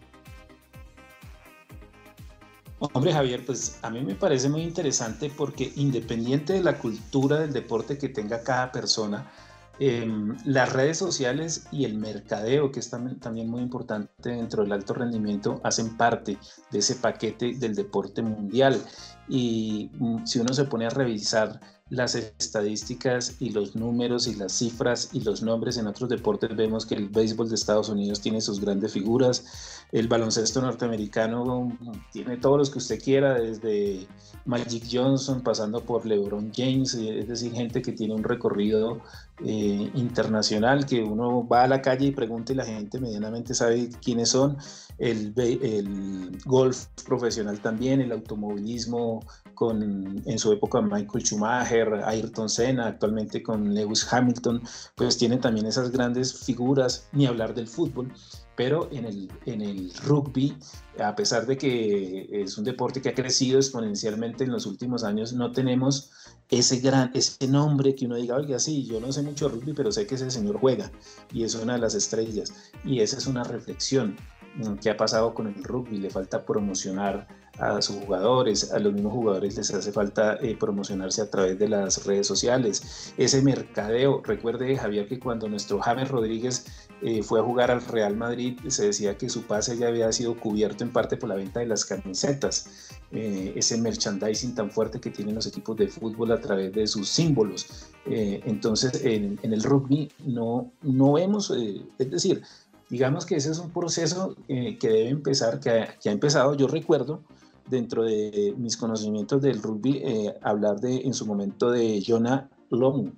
Hombre 2.93 3.13
Javier, 3.13 3.45
pues 3.45 3.79
a 3.83 3.89
mí 3.89 4.01
me 4.01 4.15
parece 4.15 4.49
muy 4.49 4.61
interesante 4.61 5.31
porque 5.35 5.71
independiente 5.75 6.53
de 6.53 6.63
la 6.63 6.77
cultura 6.77 7.39
del 7.39 7.53
deporte 7.53 7.97
que 7.97 8.09
tenga 8.09 8.43
cada 8.43 8.71
persona, 8.71 9.31
em, 9.79 10.35
las 10.45 10.73
redes 10.73 10.97
sociales 10.97 11.67
y 11.71 11.85
el 11.85 11.95
mercadeo, 11.97 12.71
que 12.71 12.81
es 12.81 12.89
también, 12.89 13.49
muy 13.49 13.61
importante 13.61 14.29
dentro 14.29 14.63
del 14.63 14.73
alto 14.73 14.93
rendimiento, 14.93 15.61
hacen 15.63 15.95
parte 15.95 16.37
de 16.69 16.79
ese 16.79 16.95
paquete 16.95 17.53
del 17.55 17.75
deporte 17.75 18.21
mundial. 18.21 18.81
Y 19.29 19.89
mm, 19.97 20.25
si 20.25 20.39
uno 20.39 20.53
se 20.53 20.65
pone 20.65 20.85
a 20.85 20.89
revisar 20.89 21.59
las 21.91 22.15
estadísticas 22.15 23.35
y 23.39 23.51
los 23.51 23.75
números 23.75 24.25
y 24.25 24.33
las 24.33 24.53
cifras 24.53 25.09
y 25.13 25.19
los 25.19 25.43
nombres 25.43 25.77
en 25.77 25.85
otros 25.85 26.09
deportes, 26.09 26.55
vemos 26.55 26.83
que 26.83 26.95
el 26.95 27.09
béisbol 27.09 27.47
de 27.47 27.53
Estados 27.53 27.89
Unidos 27.89 28.21
tiene 28.21 28.41
sus 28.41 28.59
grandes 28.59 28.93
figuras, 28.93 29.85
el 29.91 30.07
baloncesto 30.07 30.61
norteamericano 30.61 31.77
tiene 32.11 32.37
todos 32.37 32.57
los 32.57 32.69
que 32.71 32.79
usted 32.79 32.99
quiera, 32.99 33.35
desde 33.35 34.07
Magic 34.45 34.83
Johnson 34.91 35.41
pasando 35.41 35.79
por 35.79 36.07
LeBron 36.07 36.51
James, 36.55 36.95
es 36.95 37.27
decir, 37.27 37.53
gente 37.53 37.83
que 37.83 37.91
tiene 37.91 38.15
un 38.15 38.23
recorrido 38.23 39.01
eh, 39.43 39.91
internacional, 39.95 40.85
que 40.85 41.03
uno 41.03 41.47
va 41.47 41.63
a 41.63 41.67
la 41.67 41.81
calle 41.81 42.07
y 42.07 42.11
pregunta 42.11 42.53
y 42.53 42.55
la 42.55 42.65
gente 42.65 42.99
medianamente 42.99 43.53
sabe 43.53 43.89
quiénes 44.01 44.29
son, 44.29 44.57
el, 44.97 45.33
el 45.37 46.37
golf 46.45 46.85
profesional 47.05 47.59
también, 47.59 47.99
el 47.99 48.13
automovilismo 48.13 49.19
con 49.53 50.21
en 50.25 50.39
su 50.39 50.51
época 50.51 50.81
Michael 50.81 51.25
Schumacher, 51.25 52.01
Ayrton 52.05 52.49
Senna, 52.49 52.87
actualmente 52.87 53.41
con 53.43 53.73
Lewis 53.73 54.11
Hamilton, 54.11 54.61
pues 54.95 55.17
tienen 55.17 55.41
también 55.41 55.65
esas 55.65 55.91
grandes 55.91 56.45
figuras, 56.45 57.09
ni 57.11 57.25
hablar 57.25 57.53
del 57.53 57.67
fútbol, 57.67 58.13
pero 58.55 58.89
en 58.91 59.05
el, 59.05 59.31
en 59.45 59.61
el 59.61 59.93
rugby, 60.03 60.55
a 60.99 61.15
pesar 61.15 61.45
de 61.45 61.57
que 61.57 62.27
es 62.31 62.57
un 62.57 62.63
deporte 62.63 63.01
que 63.01 63.09
ha 63.09 63.13
crecido 63.13 63.57
exponencialmente 63.57 64.43
en 64.43 64.51
los 64.51 64.65
últimos 64.65 65.03
años, 65.03 65.33
no 65.33 65.51
tenemos 65.51 66.11
ese 66.49 66.79
gran, 66.79 67.11
ese 67.13 67.47
nombre 67.47 67.95
que 67.95 68.05
uno 68.05 68.15
diga, 68.15 68.35
oiga, 68.35 68.59
sí, 68.59 68.85
yo 68.85 68.99
no 68.99 69.11
sé 69.11 69.21
mucho 69.23 69.49
rugby, 69.49 69.73
pero 69.73 69.91
sé 69.91 70.05
que 70.05 70.15
ese 70.15 70.29
señor 70.29 70.59
juega 70.59 70.91
y 71.33 71.43
es 71.43 71.55
una 71.55 71.73
de 71.73 71.79
las 71.79 71.95
estrellas. 71.95 72.53
Y 72.83 72.99
esa 72.99 73.17
es 73.17 73.27
una 73.27 73.43
reflexión 73.43 74.15
mm, 74.57 74.75
que 74.75 74.89
ha 74.89 74.97
pasado 74.97 75.33
con 75.33 75.47
el 75.47 75.63
rugby, 75.63 75.97
le 75.97 76.09
falta 76.09 76.45
promocionar 76.45 77.27
a 77.59 77.81
sus 77.81 77.95
jugadores, 77.97 78.71
a 78.73 78.79
los 78.79 78.93
mismos 78.93 79.13
jugadores 79.13 79.55
les 79.55 79.73
hace 79.73 79.91
falta 79.91 80.37
eh, 80.41 80.55
promocionarse 80.59 81.21
a 81.21 81.29
través 81.29 81.57
de 81.57 81.69
las 81.69 82.05
redes 82.05 82.27
sociales. 82.27 83.13
Ese 83.17 83.41
mercadeo, 83.41 84.21
recuerde 84.23 84.77
Javier 84.77 85.07
que 85.07 85.19
cuando 85.19 85.47
nuestro 85.47 85.79
James 85.79 86.09
Rodríguez 86.09 86.65
eh, 87.07 87.21
fue 87.23 87.39
a 87.39 87.43
jugar 87.43 87.69
al 87.69 87.85
Real 87.85 88.17
Madrid, 88.17 88.57
se 88.67 88.87
decía 88.87 89.17
que 89.17 89.29
su 89.29 89.43
pase 89.43 89.77
ya 89.77 89.87
había 89.87 90.11
sido 90.11 90.35
cubierto 90.39 90.83
en 90.83 90.91
parte 90.91 91.17
por 91.17 91.29
la 91.29 91.35
venta 91.35 91.59
de 91.59 91.67
las 91.67 91.85
camisetas, 91.85 92.89
eh, 93.11 93.53
ese 93.55 93.79
merchandising 93.79 94.55
tan 94.55 94.71
fuerte 94.71 94.99
que 94.99 95.11
tienen 95.11 95.35
los 95.35 95.45
equipos 95.45 95.77
de 95.77 95.87
fútbol 95.87 96.31
a 96.31 96.41
través 96.41 96.73
de 96.73 96.87
sus 96.87 97.07
símbolos. 97.07 97.67
entonces, 98.05 99.03
en, 99.03 99.39
el 99.41 99.63
rugby 99.63 100.11
no, 100.25 100.71
no 100.81 101.13
vemos, 101.13 101.51
es 101.97 102.11
decir, 102.11 102.41
digamos 102.89 103.25
que 103.25 103.35
ese 103.35 103.51
es 103.51 103.59
un 103.59 103.71
proceso 103.71 104.35
que 104.47 104.77
debe 104.81 105.09
empezar, 105.09 105.59
que 105.59 105.87
que 106.01 106.09
ha 106.09 106.11
empezado, 106.11 106.55
yo 106.55 106.67
recuerdo, 106.67 107.21
dentro 107.69 108.03
de 108.03 108.53
mis 108.57 108.77
conocimientos 108.77 109.41
del 109.41 109.61
rugby, 109.61 109.97
eh, 110.03 110.33
hablar 110.41 110.79
de 110.79 110.97
en 110.97 111.13
su 111.13 111.25
momento 111.25 111.71
de 111.71 112.03
Jonah 112.05 112.49
Long, 112.69 113.11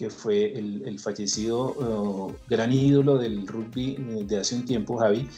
que 0.00 0.08
fue 0.08 0.58
el, 0.58 0.98
fallecido 0.98 1.74
uh, 1.74 2.34
gran 2.48 2.72
ídolo 2.72 3.18
del 3.18 3.46
rugby 3.46 3.96
eh, 3.98 4.24
de 4.24 4.38
hace 4.38 4.54
un 4.54 4.64
tiempo, 4.64 4.96
Javi, 4.96 5.28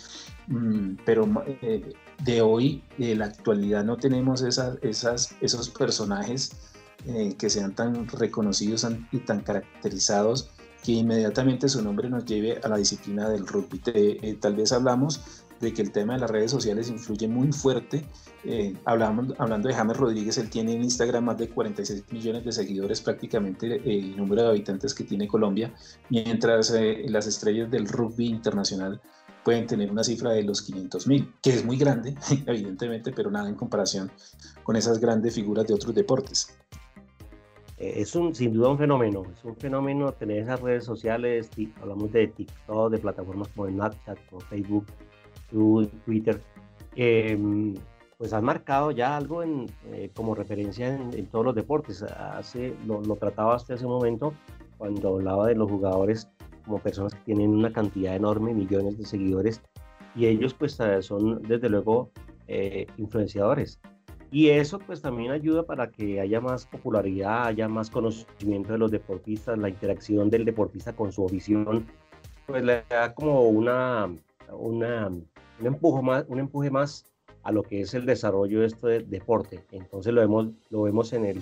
mm, 0.46 0.98
pero 1.04 1.28
eh, 1.62 1.92
de 2.22 2.42
hoy, 2.42 2.80
de 2.96 3.16
la 3.16 3.24
actualidad, 3.24 3.82
no 3.82 3.96
tenemos 3.96 4.40
esas, 4.42 4.78
esos 5.40 5.68
personajes 5.70 6.52
que 7.36 7.50
sean 7.50 7.74
tan 7.74 8.06
reconocidos 8.06 8.86
y 9.10 9.18
tan 9.18 9.40
caracterizados 9.40 10.48
que 10.84 10.92
inmediatamente 10.92 11.68
su 11.68 11.82
nombre 11.82 12.08
nos 12.08 12.24
lleve 12.24 12.60
a 12.62 12.68
la 12.68 12.76
disciplina 12.76 13.28
del 13.28 13.44
rugby. 13.44 13.80
tal 14.38 14.54
vez 14.54 14.70
hablamos 14.70 15.41
de 15.62 15.72
que 15.72 15.80
el 15.80 15.92
tema 15.92 16.14
de 16.14 16.20
las 16.20 16.30
redes 16.30 16.50
sociales 16.50 16.90
influye 16.90 17.28
muy 17.28 17.52
fuerte. 17.52 18.04
Eh, 18.44 18.74
hablando 18.84 19.68
de 19.68 19.74
James 19.74 19.96
Rodríguez, 19.96 20.36
él 20.36 20.50
tiene 20.50 20.74
en 20.74 20.82
Instagram 20.82 21.24
más 21.24 21.38
de 21.38 21.48
46 21.48 22.04
millones 22.10 22.44
de 22.44 22.52
seguidores, 22.52 23.00
prácticamente 23.00 23.80
el 23.84 24.16
número 24.16 24.42
de 24.42 24.48
habitantes 24.48 24.92
que 24.92 25.04
tiene 25.04 25.28
Colombia, 25.28 25.72
mientras 26.10 26.72
eh, 26.72 27.04
las 27.08 27.28
estrellas 27.28 27.70
del 27.70 27.86
rugby 27.86 28.26
internacional 28.26 29.00
pueden 29.44 29.66
tener 29.66 29.90
una 29.90 30.02
cifra 30.02 30.30
de 30.30 30.42
los 30.42 30.62
500 30.62 31.06
mil, 31.06 31.32
que 31.40 31.50
es 31.50 31.64
muy 31.64 31.76
grande, 31.76 32.16
evidentemente, 32.46 33.12
pero 33.12 33.30
nada 33.30 33.48
en 33.48 33.54
comparación 33.54 34.10
con 34.64 34.74
esas 34.74 34.98
grandes 34.98 35.34
figuras 35.34 35.66
de 35.66 35.74
otros 35.74 35.94
deportes. 35.94 36.58
Eh, 37.78 38.00
es 38.00 38.16
un, 38.16 38.34
sin 38.34 38.52
duda 38.52 38.70
un 38.70 38.78
fenómeno, 38.78 39.22
es 39.32 39.44
un 39.44 39.56
fenómeno 39.56 40.12
tener 40.12 40.42
esas 40.42 40.60
redes 40.60 40.84
sociales, 40.84 41.50
hablamos 41.80 42.10
de 42.10 42.26
TikTok, 42.26 42.90
de 42.90 42.98
plataformas 42.98 43.48
como 43.54 43.68
Snapchat, 43.68 44.18
como 44.28 44.40
Facebook, 44.40 44.86
Twitter, 46.04 46.40
em, 46.96 47.74
pues 48.18 48.32
han 48.32 48.44
marcado 48.44 48.90
ya 48.90 49.16
algo 49.16 49.42
en, 49.42 49.66
eh, 49.92 50.10
como 50.14 50.34
referencia 50.34 50.94
en, 50.94 51.26
todos 51.26 51.44
los 51.44 51.54
deportes. 51.54 52.02
Hace, 52.02 52.74
lo, 52.86 53.00
lo, 53.02 53.16
trataba 53.16 53.56
hasta 53.56 53.74
hace 53.74 53.84
un 53.84 53.92
momento 53.92 54.32
cuando 54.78 55.16
hablaba 55.16 55.46
de 55.46 55.54
los 55.54 55.70
jugadores 55.70 56.28
como 56.64 56.78
personas 56.78 57.14
que 57.14 57.20
tienen 57.24 57.50
una 57.50 57.72
cantidad 57.72 58.14
enorme, 58.14 58.54
millones 58.54 58.98
de 58.98 59.04
seguidores, 59.04 59.60
y 60.14 60.26
ellos 60.26 60.54
pues 60.54 60.78
eh, 60.80 61.02
son 61.02 61.42
desde 61.42 61.68
luego 61.68 62.10
eh, 62.48 62.86
influenciadores. 62.96 63.80
Y 64.30 64.48
eso 64.48 64.78
pues 64.78 65.02
también 65.02 65.30
ayuda 65.30 65.64
para 65.64 65.90
que 65.90 66.20
haya 66.20 66.40
más 66.40 66.66
popularidad, 66.66 67.46
haya 67.46 67.68
más 67.68 67.90
conocimiento 67.90 68.72
de 68.72 68.78
los 68.78 68.90
deportistas, 68.90 69.58
la 69.58 69.68
interacción 69.68 70.30
del 70.30 70.44
deportista 70.44 70.94
con 70.94 71.12
su 71.12 71.26
visión, 71.26 71.86
pues 72.46 72.64
le 72.64 72.82
da 72.88 73.14
como 73.14 73.42
una, 73.42 74.10
una 74.50 75.10
un 75.62 75.68
empuje 75.68 76.02
más, 76.02 76.24
un 76.28 76.40
empuje 76.40 76.70
más 76.70 77.04
a 77.44 77.52
lo 77.52 77.62
que 77.62 77.80
es 77.80 77.94
el 77.94 78.04
desarrollo 78.04 78.60
de 78.60 78.66
este 78.66 79.00
deporte. 79.00 79.64
Entonces 79.70 80.12
lo 80.12 80.20
vemos, 80.20 80.48
lo 80.70 80.82
vemos 80.82 81.12
en 81.12 81.24
el, 81.24 81.40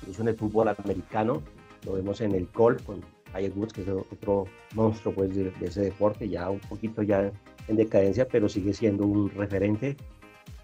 incluso 0.00 0.22
en 0.22 0.28
el 0.28 0.36
fútbol 0.36 0.68
americano, 0.68 1.42
lo 1.84 1.92
vemos 1.92 2.20
en 2.20 2.32
el 2.32 2.46
golf 2.52 2.82
con 2.82 3.02
Tiger 3.32 3.52
Woods, 3.56 3.72
que 3.74 3.82
es 3.82 3.88
otro 3.88 4.46
monstruo 4.74 5.14
pues, 5.14 5.34
de, 5.34 5.52
ese 5.60 5.82
deporte, 5.82 6.28
ya 6.28 6.48
un 6.48 6.60
poquito 6.60 7.02
ya 7.02 7.30
en 7.68 7.76
decadencia, 7.76 8.26
pero 8.26 8.48
sigue 8.48 8.72
siendo 8.72 9.06
un 9.06 9.30
referente. 9.30 9.96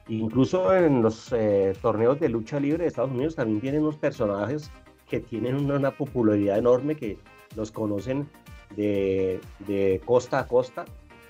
Incluso 0.09 0.75
en 0.75 1.03
los 1.03 1.33
eh, 1.33 1.75
torneos 1.81 2.21
de 2.21 2.29
lucha 2.29 2.59
libre 2.59 2.85
de 2.85 2.89
Estados 2.89 3.11
Unidos 3.11 3.37
también 3.37 3.61
tienen 3.61 3.83
unos 3.83 3.97
personajes 3.97 4.71
que 5.09 5.21
tienen 5.21 5.71
una, 5.71 5.91
popularidad 5.91 6.59
enorme, 6.59 6.95
que 6.95 7.19
los 7.57 7.71
conocen 7.71 8.29
de, 8.77 9.41
de 9.67 10.01
costa 10.05 10.41
a 10.41 10.47
costa 10.47 10.85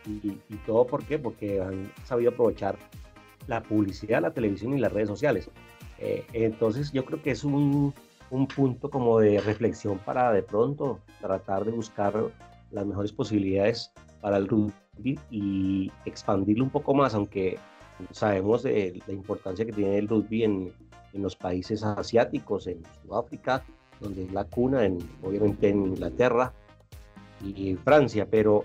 y, 0.06 0.56
todo 0.66 0.86
por 0.86 1.04
qué? 1.04 1.18
Porque 1.18 1.60
han 1.60 1.90
sabido 2.04 2.30
aprovechar 2.30 2.76
la 3.46 3.62
publicidad, 3.62 4.22
la 4.22 4.32
televisión 4.32 4.76
y 4.76 4.80
las 4.80 4.92
redes 4.92 5.08
sociales. 5.08 5.50
Eh, 5.98 6.24
entonces 6.32 6.92
yo 6.92 7.04
creo 7.04 7.22
que 7.22 7.30
es 7.30 7.44
un, 7.44 7.94
un, 8.30 8.46
punto 8.46 8.90
como 8.90 9.20
de 9.20 9.40
reflexión 9.40 9.98
para 9.98 10.32
de 10.32 10.42
pronto 10.42 11.00
tratar 11.20 11.64
de 11.64 11.70
buscar 11.70 12.14
las 12.70 12.86
mejores 12.86 13.12
posibilidades 13.12 13.92
para 14.20 14.36
el 14.38 14.48
rugby 14.48 15.18
y 15.30 15.92
expandirlo 16.04 16.64
un 16.64 16.70
poco 16.70 16.94
más, 16.94 17.14
aunque 17.14 17.58
sabemos 18.10 18.62
de 18.62 19.00
la 19.06 19.12
importancia 19.12 19.64
que 19.64 19.72
tiene 19.72 19.98
el 19.98 20.08
rugby 20.08 20.42
en, 20.42 20.72
en 21.12 21.22
los 21.22 21.36
países 21.36 21.82
asiáticos, 21.84 22.66
en 22.66 22.82
Sudáfrica, 23.02 23.64
donde 24.00 24.24
es 24.24 24.32
la 24.32 24.44
cuna, 24.44 24.84
en, 24.84 24.98
obviamente 25.22 25.68
en 25.68 25.86
Inglaterra 25.86 26.52
y 27.44 27.74
Francia, 27.76 28.26
pero 28.28 28.64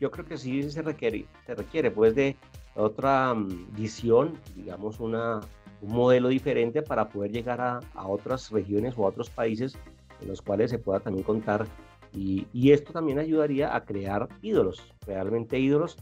yo 0.00 0.10
creo 0.10 0.24
que 0.24 0.36
sí 0.36 0.68
se 0.70 0.82
requiere, 0.82 1.26
se 1.46 1.54
requiere 1.54 1.90
pues 1.90 2.14
de 2.14 2.36
otra 2.74 3.34
mm, 3.34 3.74
visión, 3.74 4.38
digamos 4.54 5.00
una, 5.00 5.40
un 5.80 5.92
modelo 5.92 6.28
diferente 6.28 6.82
para 6.82 7.08
poder 7.08 7.32
llegar 7.32 7.60
a, 7.60 7.80
a, 7.94 8.06
otras 8.06 8.50
regiones 8.50 8.94
o 8.96 9.04
a 9.04 9.08
otros 9.08 9.30
países 9.30 9.78
en 10.20 10.28
los 10.28 10.42
cuales 10.42 10.70
se 10.70 10.78
pueda 10.78 11.00
también 11.00 11.24
contar. 11.24 11.66
Y, 12.12 12.46
y, 12.52 12.72
esto 12.72 12.92
también 12.92 13.18
ayudaría 13.18 13.74
a 13.74 13.84
crear 13.84 14.28
ídolos, 14.40 14.82
realmente 15.06 15.58
ídolos 15.58 15.96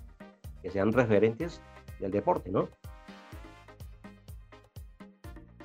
que 0.63 0.71
sean 0.71 0.93
referentes 0.93 1.61
del 1.99 2.13
deporte, 2.13 2.51
¿no? 2.51 2.69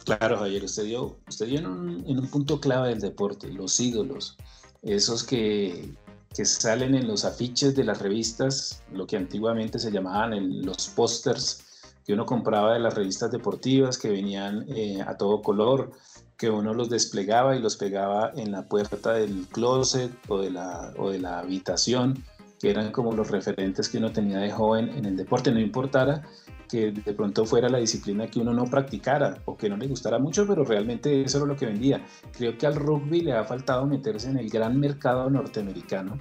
Claro, 0.05 0.37
Javier, 0.37 0.63
usted 0.63 0.85
dio, 0.85 1.19
usted 1.27 1.45
dio 1.47 1.59
en, 1.59 1.67
un, 1.67 2.27
punto 2.31 2.59
clave 2.59 2.89
del 2.89 2.99
deporte, 2.99 3.51
los 3.51 3.79
ídolos, 3.79 4.37
esos 4.81 5.23
que, 5.23 5.93
que, 6.33 6.45
salen 6.45 6.95
en 6.95 7.07
los 7.07 7.25
afiches 7.25 7.75
de 7.75 7.83
las 7.83 8.01
revistas, 8.01 8.83
lo 8.91 9.05
que 9.05 9.17
antiguamente 9.17 9.79
se 9.79 9.91
llamaban 9.91 10.65
los 10.65 10.87
pósters 10.89 11.65
que 12.05 12.13
uno 12.13 12.25
compraba 12.25 12.73
de 12.73 12.79
las 12.79 12.95
revistas 12.95 13.31
deportivas, 13.31 13.97
que 13.97 14.09
venían 14.09 14.65
eh, 14.69 15.01
a 15.05 15.15
todo 15.15 15.41
color, 15.41 15.91
que 16.37 16.49
uno 16.49 16.73
los 16.73 16.89
desplegaba 16.89 17.55
y 17.55 17.59
los 17.59 17.77
pegaba 17.77 18.31
en 18.35 18.51
la 18.51 18.67
puerta 18.67 19.13
del 19.13 19.45
closet 19.51 20.11
o 20.27 20.39
de 20.39 20.49
la, 20.49 20.93
o 20.97 21.11
de 21.11 21.19
la 21.19 21.39
habitación, 21.39 22.23
que 22.59 22.69
eran 22.69 22.91
como 22.91 23.13
los 23.13 23.31
referentes 23.31 23.87
que 23.89 23.97
uno 23.97 24.11
tenía 24.11 24.39
de 24.39 24.51
joven 24.51 24.89
en 24.89 25.05
el 25.05 25.15
deporte, 25.15 25.51
no 25.51 25.59
importara 25.59 26.23
que 26.69 26.91
de 26.91 27.13
pronto 27.13 27.45
fuera 27.45 27.67
la 27.67 27.79
disciplina 27.79 28.27
que 28.27 28.39
uno 28.39 28.53
no 28.53 28.65
practicara 28.65 29.41
o 29.45 29.57
que 29.57 29.69
no 29.69 29.75
le 29.75 29.87
gustara 29.87 30.19
mucho, 30.19 30.45
pero 30.45 30.63
realmente 30.63 31.21
eso 31.21 31.39
era 31.39 31.47
lo 31.47 31.55
que 31.55 31.65
vendía. 31.65 32.05
Creo 32.31 32.57
que 32.57 32.67
al 32.67 32.75
rugby 32.75 33.21
le 33.21 33.33
ha 33.33 33.43
faltado 33.43 33.87
meterse 33.87 34.29
en 34.29 34.37
el 34.37 34.49
gran 34.49 34.79
mercado 34.79 35.29
norteamericano, 35.29 36.19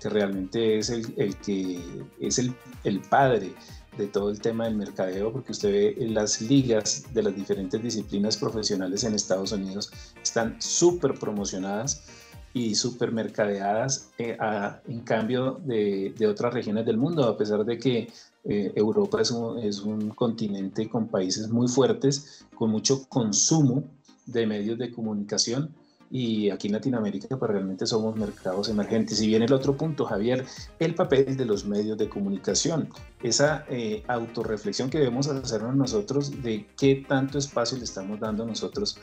que 0.00 0.08
realmente 0.08 0.78
es 0.78 0.90
el, 0.90 1.36
que 1.38 1.80
es 2.20 2.38
el, 2.38 3.00
padre 3.10 3.52
de 3.96 4.06
todo 4.06 4.30
el 4.30 4.40
tema 4.40 4.66
del 4.66 4.76
mercadeo, 4.76 5.32
porque 5.32 5.50
usted 5.50 5.72
ve 5.72 6.06
las 6.06 6.40
ligas 6.40 7.12
de 7.12 7.24
las 7.24 7.34
diferentes 7.34 7.82
disciplinas 7.82 8.36
profesionales 8.36 9.02
en 9.02 9.14
Estados 9.14 9.50
Unidos 9.50 9.90
están 10.22 10.62
súper 10.62 11.14
promocionadas 11.14 12.27
y 12.58 12.74
súper 12.74 13.12
mercadeadas 13.12 14.10
eh, 14.18 14.36
en 14.88 15.00
cambio 15.00 15.60
de, 15.64 16.12
otras 16.26 16.52
regiones 16.52 16.84
del 16.84 16.96
mundo, 16.96 17.24
a 17.24 17.36
pesar 17.36 17.64
de 17.64 17.78
que 17.78 18.08
eh, 18.44 18.72
Europa 18.74 19.20
es 19.20 19.30
un, 19.30 19.58
es 19.60 19.80
un 19.80 20.10
continente 20.10 20.88
con 20.88 21.06
países 21.06 21.48
muy 21.48 21.68
fuertes, 21.68 22.44
con 22.56 22.70
mucho 22.70 23.08
consumo 23.08 23.84
de 24.26 24.46
medios 24.46 24.76
de 24.76 24.90
comunicación 24.90 25.72
y 26.10 26.50
aquí 26.50 26.66
en 26.66 26.72
Latinoamérica 26.72 27.36
pues 27.36 27.50
realmente 27.50 27.86
somos 27.86 28.16
mercados 28.16 28.68
emergentes. 28.68 29.20
Y 29.22 29.28
viene 29.28 29.44
el 29.44 29.52
otro 29.52 29.76
punto, 29.76 30.04
Javier, 30.04 30.44
el 30.80 30.94
papel 30.94 31.36
de 31.36 31.44
los 31.44 31.64
medios 31.64 31.96
de 31.96 32.08
comunicación, 32.08 32.88
esa 33.22 33.66
eh, 33.68 34.02
autorreflexión 34.08 34.90
que 34.90 34.98
debemos 34.98 35.28
hacernos 35.28 35.76
nosotros 35.76 36.42
de 36.42 36.66
qué 36.76 37.04
tanto 37.06 37.38
espacio 37.38 37.78
le 37.78 37.84
estamos 37.84 38.18
dando 38.18 38.44
nosotros 38.44 38.98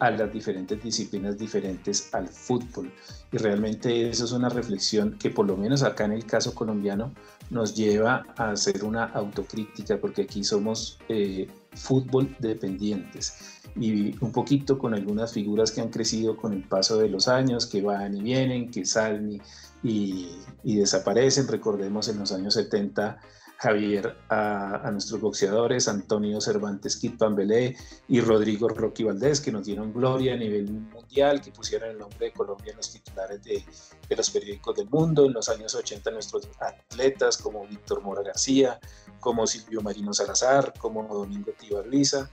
a 0.00 0.10
las 0.10 0.32
diferentes 0.32 0.82
disciplinas 0.82 1.38
diferentes 1.38 2.12
al 2.12 2.26
fútbol. 2.26 2.92
Y 3.32 3.36
realmente 3.36 4.08
eso 4.08 4.24
es 4.24 4.32
una 4.32 4.48
reflexión 4.48 5.16
que 5.18 5.30
por 5.30 5.46
lo 5.46 5.56
menos 5.56 5.82
acá 5.82 6.04
en 6.04 6.12
el 6.12 6.26
caso 6.26 6.54
colombiano 6.54 7.12
nos 7.50 7.74
lleva 7.74 8.24
a 8.36 8.50
hacer 8.50 8.82
una 8.82 9.04
autocrítica 9.04 9.98
porque 9.98 10.22
aquí 10.22 10.42
somos 10.42 10.98
eh, 11.08 11.48
fútbol 11.74 12.34
dependientes 12.40 13.60
y 13.76 14.16
un 14.22 14.32
poquito 14.32 14.78
con 14.78 14.94
algunas 14.94 15.32
figuras 15.32 15.70
que 15.70 15.80
han 15.80 15.90
crecido 15.90 16.36
con 16.36 16.52
el 16.52 16.64
paso 16.64 16.98
de 16.98 17.08
los 17.08 17.28
años, 17.28 17.66
que 17.66 17.82
van 17.82 18.16
y 18.16 18.22
vienen, 18.22 18.70
que 18.70 18.84
salen 18.84 19.40
y, 19.82 20.28
desaparecen. 20.64 21.46
Recordemos 21.46 22.08
en 22.08 22.18
los 22.18 22.32
años 22.32 22.54
70 22.54 23.20
Javier 23.60 24.16
a, 24.30 24.90
nuestros 24.90 25.20
boxeadores, 25.20 25.86
Antonio 25.86 26.40
Cervantes 26.40 26.96
Kit 26.96 27.18
Pambelé 27.18 27.76
y 28.08 28.22
Rodrigo 28.22 28.68
Rocky 28.68 29.04
Valdés, 29.04 29.42
que 29.42 29.52
nos 29.52 29.66
dieron 29.66 29.92
gloria 29.92 30.32
a 30.32 30.36
nivel 30.38 30.70
mundial, 30.70 31.42
que 31.42 31.52
pusieron 31.52 31.90
el 31.90 31.98
nombre 31.98 32.26
de 32.26 32.32
Colombia 32.32 32.70
en 32.70 32.78
los 32.78 32.90
titulares 32.90 33.42
de, 33.44 33.62
de 34.08 34.16
los 34.16 34.30
periódicos 34.30 34.76
del 34.76 34.88
mundo. 34.88 35.26
En 35.26 35.34
los 35.34 35.50
años 35.50 35.74
80 35.74 36.10
nuestros 36.10 36.48
atletas 36.58 37.36
como 37.36 37.66
Víctor 37.66 38.00
Mora 38.00 38.22
García, 38.22 38.80
como 39.20 39.46
Silvio 39.46 39.80
Marino 39.82 40.12
Salazar, 40.12 40.72
como 40.78 41.02
Domingo 41.06 41.52
Tibarliza 41.52 42.30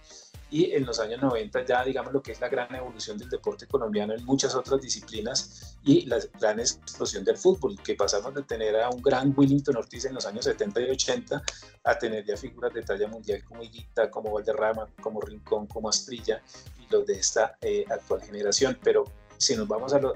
y 0.49 0.71
en 0.71 0.85
los 0.85 0.99
años 0.99 1.21
90 1.21 1.65
ya 1.65 1.83
digamos 1.83 2.13
lo 2.13 2.21
que 2.21 2.31
es 2.31 2.39
la 2.39 2.47
gran 2.47 2.73
evolución 2.73 3.17
del 3.17 3.29
deporte 3.29 3.67
colombiano 3.67 4.13
en 4.13 4.23
muchas 4.23 4.55
otras 4.55 4.81
disciplinas 4.81 5.77
y 5.83 6.05
la 6.05 6.19
gran 6.39 6.59
explosión 6.59 7.23
del 7.23 7.37
fútbol, 7.37 7.77
que 7.83 7.95
pasamos 7.95 8.33
de 8.33 8.43
tener 8.43 8.75
a 8.77 8.89
un 8.89 9.01
gran 9.01 9.33
Willington 9.35 9.75
Ortiz 9.77 10.05
en 10.05 10.13
los 10.13 10.25
años 10.25 10.45
70 10.45 10.81
y 10.81 10.89
80 10.91 11.41
a 11.83 11.97
tener 11.97 12.25
ya 12.25 12.37
figuras 12.37 12.73
de 12.73 12.81
talla 12.81 13.07
mundial 13.07 13.43
como 13.43 13.63
Higuita, 13.63 14.09
como 14.09 14.31
Valderrama, 14.33 14.87
como 15.01 15.21
Rincón, 15.21 15.67
como 15.67 15.89
Astrilla 15.89 16.41
y 16.79 16.91
los 16.91 17.05
de 17.05 17.13
esta 17.13 17.57
eh, 17.61 17.85
actual 17.89 18.21
generación. 18.21 18.77
Pero 18.83 19.05
si 19.37 19.55
nos 19.55 19.67
vamos 19.67 19.93
a, 19.93 19.99
lo, 19.99 20.13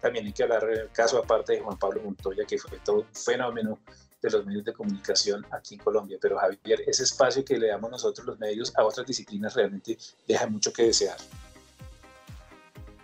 también 0.00 0.26
hay 0.26 0.32
que 0.32 0.42
hablar 0.42 0.66
del 0.66 0.90
caso 0.90 1.18
aparte 1.18 1.54
de 1.54 1.60
Juan 1.60 1.78
Pablo 1.78 2.02
Montoya, 2.02 2.44
que 2.44 2.58
fue 2.58 2.78
todo 2.84 3.00
un 3.00 3.14
fenómeno 3.14 3.78
de 4.30 4.38
los 4.38 4.46
medios 4.46 4.64
de 4.64 4.72
comunicación 4.72 5.46
aquí 5.50 5.74
en 5.74 5.80
Colombia. 5.80 6.18
Pero 6.20 6.38
Javier, 6.38 6.82
ese 6.86 7.04
espacio 7.04 7.44
que 7.44 7.58
le 7.58 7.68
damos 7.68 7.90
nosotros 7.90 8.26
los 8.26 8.38
medios 8.38 8.72
a 8.76 8.84
otras 8.84 9.06
disciplinas 9.06 9.54
realmente 9.54 9.96
deja 10.26 10.46
mucho 10.46 10.72
que 10.72 10.84
desear. 10.84 11.16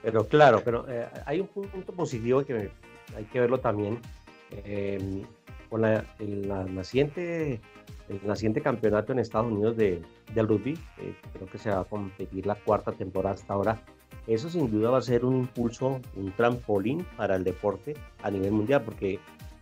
Pero 0.02 0.26
claro, 0.26 0.62
pero 0.64 0.84
eh, 0.88 1.08
hay 1.24 1.40
un 1.40 1.46
punto 1.46 1.92
positivo 1.92 2.44
que 2.44 2.70
hay 3.16 3.24
que 3.26 3.40
verlo 3.40 3.60
también. 3.60 4.00
Eh, 4.50 5.24
con 5.70 5.80
la, 5.80 6.04
el, 6.18 6.48
naciente, 6.74 7.58
el 8.10 8.20
naciente 8.26 8.60
campeonato 8.60 9.12
en 9.12 9.20
Estados 9.20 9.50
Unidos 9.50 9.74
de, 9.74 10.02
rugby, 10.36 10.78
eh, 10.98 11.16
creo 11.32 11.46
que 11.46 11.56
se 11.56 11.70
va 11.70 11.80
a 11.80 11.84
competir 11.84 12.44
la 12.44 12.56
cuarta 12.56 12.92
temporada 12.92 13.36
hasta 13.36 13.54
ahora. 13.54 13.82
Eso 14.26 14.50
sin 14.50 14.70
duda 14.70 14.90
va 14.90 14.98
a 14.98 15.02
ser 15.02 15.24
un 15.24 15.36
impulso, 15.36 15.98
un 16.14 16.32
trampolín 16.36 17.06
para 17.16 17.36
el 17.36 17.44
deporte 17.44 17.94
a 18.22 18.30
nivel 18.30 18.52
mundial, 18.52 18.82
porque 18.84 19.18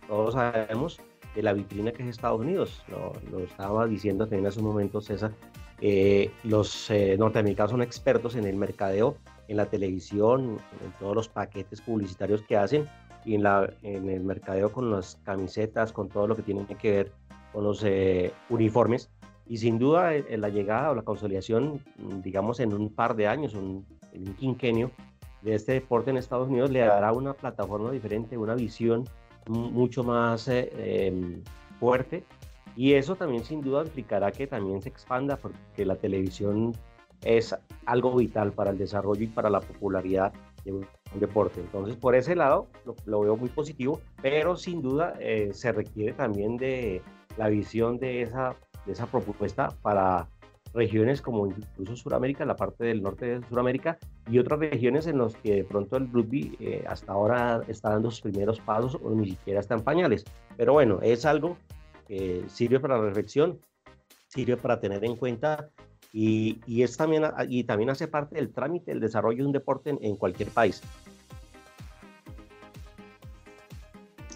todos 0.09 0.33
sabemos 0.33 0.99
de 1.35 1.43
la 1.43 1.53
vitrina 1.53 1.91
que 1.91 2.03
es 2.03 2.09
Estados 2.09 2.39
Unidos. 2.39 2.83
Lo, 2.89 3.39
estaba 3.39 3.87
diciendo 3.87 4.25
también 4.25 4.47
hace 4.47 4.59
un 4.59 4.65
momento 4.65 5.01
César. 5.01 5.31
Eh, 5.79 6.31
los 6.43 6.89
eh, 6.91 7.15
norteamericanos 7.17 7.71
son 7.71 7.81
expertos 7.81 8.35
en 8.35 8.45
el 8.45 8.55
mercadeo, 8.55 9.15
en 9.47 9.57
la 9.57 9.65
televisión, 9.65 10.57
en 10.83 10.91
todos 10.99 11.15
los 11.15 11.27
paquetes 11.27 11.81
publicitarios 11.81 12.41
que 12.43 12.57
hacen 12.57 12.87
y 13.25 13.35
en, 13.35 13.43
la, 13.43 13.71
en 13.83 14.09
el 14.09 14.23
mercadeo 14.23 14.71
con 14.71 14.91
las 14.91 15.17
camisetas, 15.23 15.91
con 15.91 16.09
todo 16.09 16.27
lo 16.27 16.35
que 16.35 16.43
tiene 16.43 16.65
que 16.65 16.91
ver 16.91 17.11
con 17.51 17.63
los 17.63 17.83
eh, 17.83 18.31
uniformes. 18.49 19.09
Y 19.47 19.57
sin 19.57 19.79
duda 19.79 20.15
en 20.15 20.39
la 20.39 20.49
llegada 20.49 20.91
o 20.91 20.95
la 20.95 21.01
consolidación, 21.01 21.83
digamos 22.23 22.61
en 22.61 22.73
un 22.73 22.93
par 22.93 23.15
de 23.15 23.27
años, 23.27 23.53
un, 23.53 23.85
en 24.13 24.29
un 24.29 24.35
quinquenio 24.35 24.91
de 25.41 25.55
este 25.55 25.73
deporte 25.73 26.09
en 26.11 26.17
Estados 26.17 26.47
Unidos, 26.47 26.69
le 26.69 26.79
dará 26.79 27.11
una 27.11 27.33
plataforma 27.33 27.91
diferente, 27.91 28.37
una 28.37 28.55
visión 28.55 29.03
mucho 29.47 30.03
más 30.03 30.47
eh, 30.47 30.71
em, 31.07 31.41
fuerte 31.79 32.23
y 32.75 32.93
eso 32.93 33.15
también 33.15 33.43
sin 33.43 33.61
duda 33.61 33.83
implicará 33.83 34.31
que 34.31 34.47
también 34.47 34.81
se 34.81 34.89
expanda 34.89 35.37
porque 35.37 35.85
la 35.85 35.95
televisión 35.95 36.73
es 37.23 37.55
algo 37.85 38.15
vital 38.15 38.51
para 38.53 38.71
el 38.71 38.77
desarrollo 38.77 39.23
y 39.23 39.27
para 39.27 39.49
la 39.49 39.59
popularidad 39.59 40.33
de 40.65 40.73
un, 40.73 40.87
deporte. 41.15 41.59
Entonces, 41.59 41.97
por 41.97 42.15
ese 42.15 42.37
lado, 42.37 42.67
lo, 43.05 43.19
veo 43.19 43.35
muy 43.35 43.49
positivo, 43.49 43.99
pero 44.21 44.55
sin 44.55 44.81
duda 44.81 45.13
eh, 45.19 45.49
se 45.51 45.73
requiere 45.73 46.13
también 46.13 46.55
de 46.55 47.01
la 47.35 47.49
visión 47.49 47.97
de 47.99 48.21
esa, 48.21 48.55
de 48.85 48.93
esa 48.93 49.07
propuesta 49.07 49.75
para 49.81 50.29
regiones 50.73 51.21
como 51.21 51.47
incluso 51.47 51.95
Sudamérica, 51.95 52.45
la 52.45 52.55
parte 52.55 52.85
del 52.85 53.01
norte 53.01 53.25
de 53.25 53.47
Sudamérica, 53.47 53.97
y 54.29 54.39
otras 54.39 54.59
regiones 54.59 55.07
en 55.07 55.17
las 55.17 55.35
que 55.35 55.55
de 55.55 55.63
pronto 55.63 55.97
el 55.97 56.11
rugby 56.11 56.55
eh, 56.59 56.83
hasta 56.87 57.11
ahora 57.13 57.61
está 57.67 57.89
dando 57.89 58.11
sus 58.11 58.21
primeros 58.21 58.59
pasos 58.59 58.97
o 59.01 59.11
ni 59.11 59.31
siquiera 59.31 59.59
está 59.59 59.75
en 59.75 59.81
pañales. 59.81 60.23
Pero 60.57 60.73
bueno, 60.73 60.99
es 61.01 61.25
algo 61.25 61.57
que 62.07 62.43
sirve 62.47 62.79
para 62.79 62.99
reflexión, 62.99 63.59
sirve 64.27 64.57
para 64.57 64.79
tener 64.79 65.03
en 65.03 65.15
cuenta 65.15 65.69
y, 66.13 66.59
y, 66.65 66.83
es 66.83 66.97
también, 66.97 67.23
y 67.47 67.63
también 67.63 67.89
hace 67.89 68.07
parte 68.07 68.35
del 68.35 68.51
trámite, 68.51 68.91
el 68.91 68.99
desarrollo 68.99 69.37
de 69.37 69.45
un 69.45 69.53
deporte 69.53 69.95
en 70.01 70.15
cualquier 70.15 70.49
país. 70.49 70.81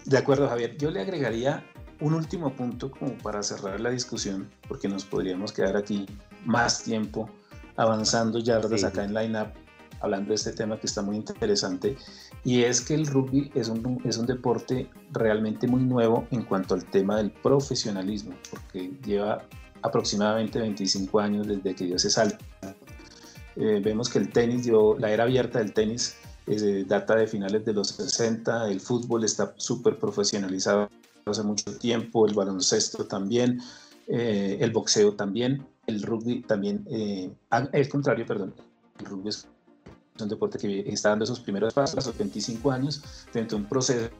De 0.06 0.16
acuerdo, 0.16 0.48
Javier. 0.48 0.76
Yo 0.76 0.90
le 0.90 1.00
agregaría 1.00 1.64
un 2.00 2.14
último 2.14 2.54
punto 2.54 2.90
como 2.90 3.18
para 3.18 3.42
cerrar 3.42 3.80
la 3.80 3.90
discusión, 3.90 4.48
porque 4.68 4.88
nos 4.88 5.04
podríamos 5.04 5.52
quedar 5.52 5.76
aquí 5.76 6.06
más 6.46 6.82
tiempo 6.82 7.28
avanzando 7.76 8.38
yardas 8.38 8.84
acá 8.84 9.04
en 9.04 9.12
Line 9.12 9.52
hablando 10.00 10.28
de 10.28 10.34
este 10.34 10.52
tema 10.52 10.78
que 10.78 10.86
está 10.86 11.02
muy 11.02 11.16
interesante, 11.16 11.96
y 12.44 12.62
es 12.62 12.80
que 12.80 12.94
el 12.94 13.06
rugby 13.06 13.50
es 13.54 13.68
un, 13.68 14.00
es 14.04 14.18
un 14.18 14.26
deporte 14.26 14.88
realmente 15.10 15.66
muy 15.66 15.82
nuevo 15.82 16.26
en 16.30 16.42
cuanto 16.42 16.74
al 16.74 16.84
tema 16.84 17.16
del 17.16 17.30
profesionalismo, 17.30 18.34
porque 18.50 18.92
lleva 19.04 19.42
aproximadamente 19.82 20.58
25 20.58 21.20
años 21.20 21.46
desde 21.46 21.74
que 21.74 21.84
dio 21.84 21.96
ese 21.96 22.10
salto. 22.10 22.44
Eh, 23.56 23.80
vemos 23.82 24.08
que 24.08 24.18
el 24.18 24.30
tenis, 24.30 24.64
dio, 24.64 24.98
la 24.98 25.10
era 25.10 25.24
abierta 25.24 25.58
del 25.58 25.72
tenis, 25.72 26.16
eh, 26.46 26.84
data 26.86 27.16
de 27.16 27.26
finales 27.26 27.64
de 27.64 27.72
los 27.72 27.88
60, 27.88 28.68
el 28.68 28.80
fútbol 28.80 29.24
está 29.24 29.54
súper 29.56 29.98
profesionalizado 29.98 30.90
hace 31.24 31.42
mucho 31.42 31.76
tiempo, 31.78 32.26
el 32.26 32.34
baloncesto 32.34 33.06
también, 33.06 33.60
eh, 34.06 34.58
el 34.60 34.70
boxeo 34.70 35.14
también, 35.14 35.66
el 35.86 36.02
rugby 36.02 36.42
también, 36.42 36.84
eh, 36.90 37.30
contrario, 37.88 38.26
perdón, 38.26 38.54
el 38.98 39.06
rugby 39.06 39.28
es 39.28 39.48
un 40.20 40.28
deporte 40.28 40.58
que 40.58 40.80
está 40.88 41.10
dando 41.10 41.24
esos 41.24 41.40
primeros 41.40 41.74
pasos 41.74 42.04
a 42.04 42.08
los 42.08 42.18
25 42.18 42.70
años 42.70 43.02
dentro 43.32 43.58
de 43.58 43.64
un 43.64 43.68
proceso 43.68 44.10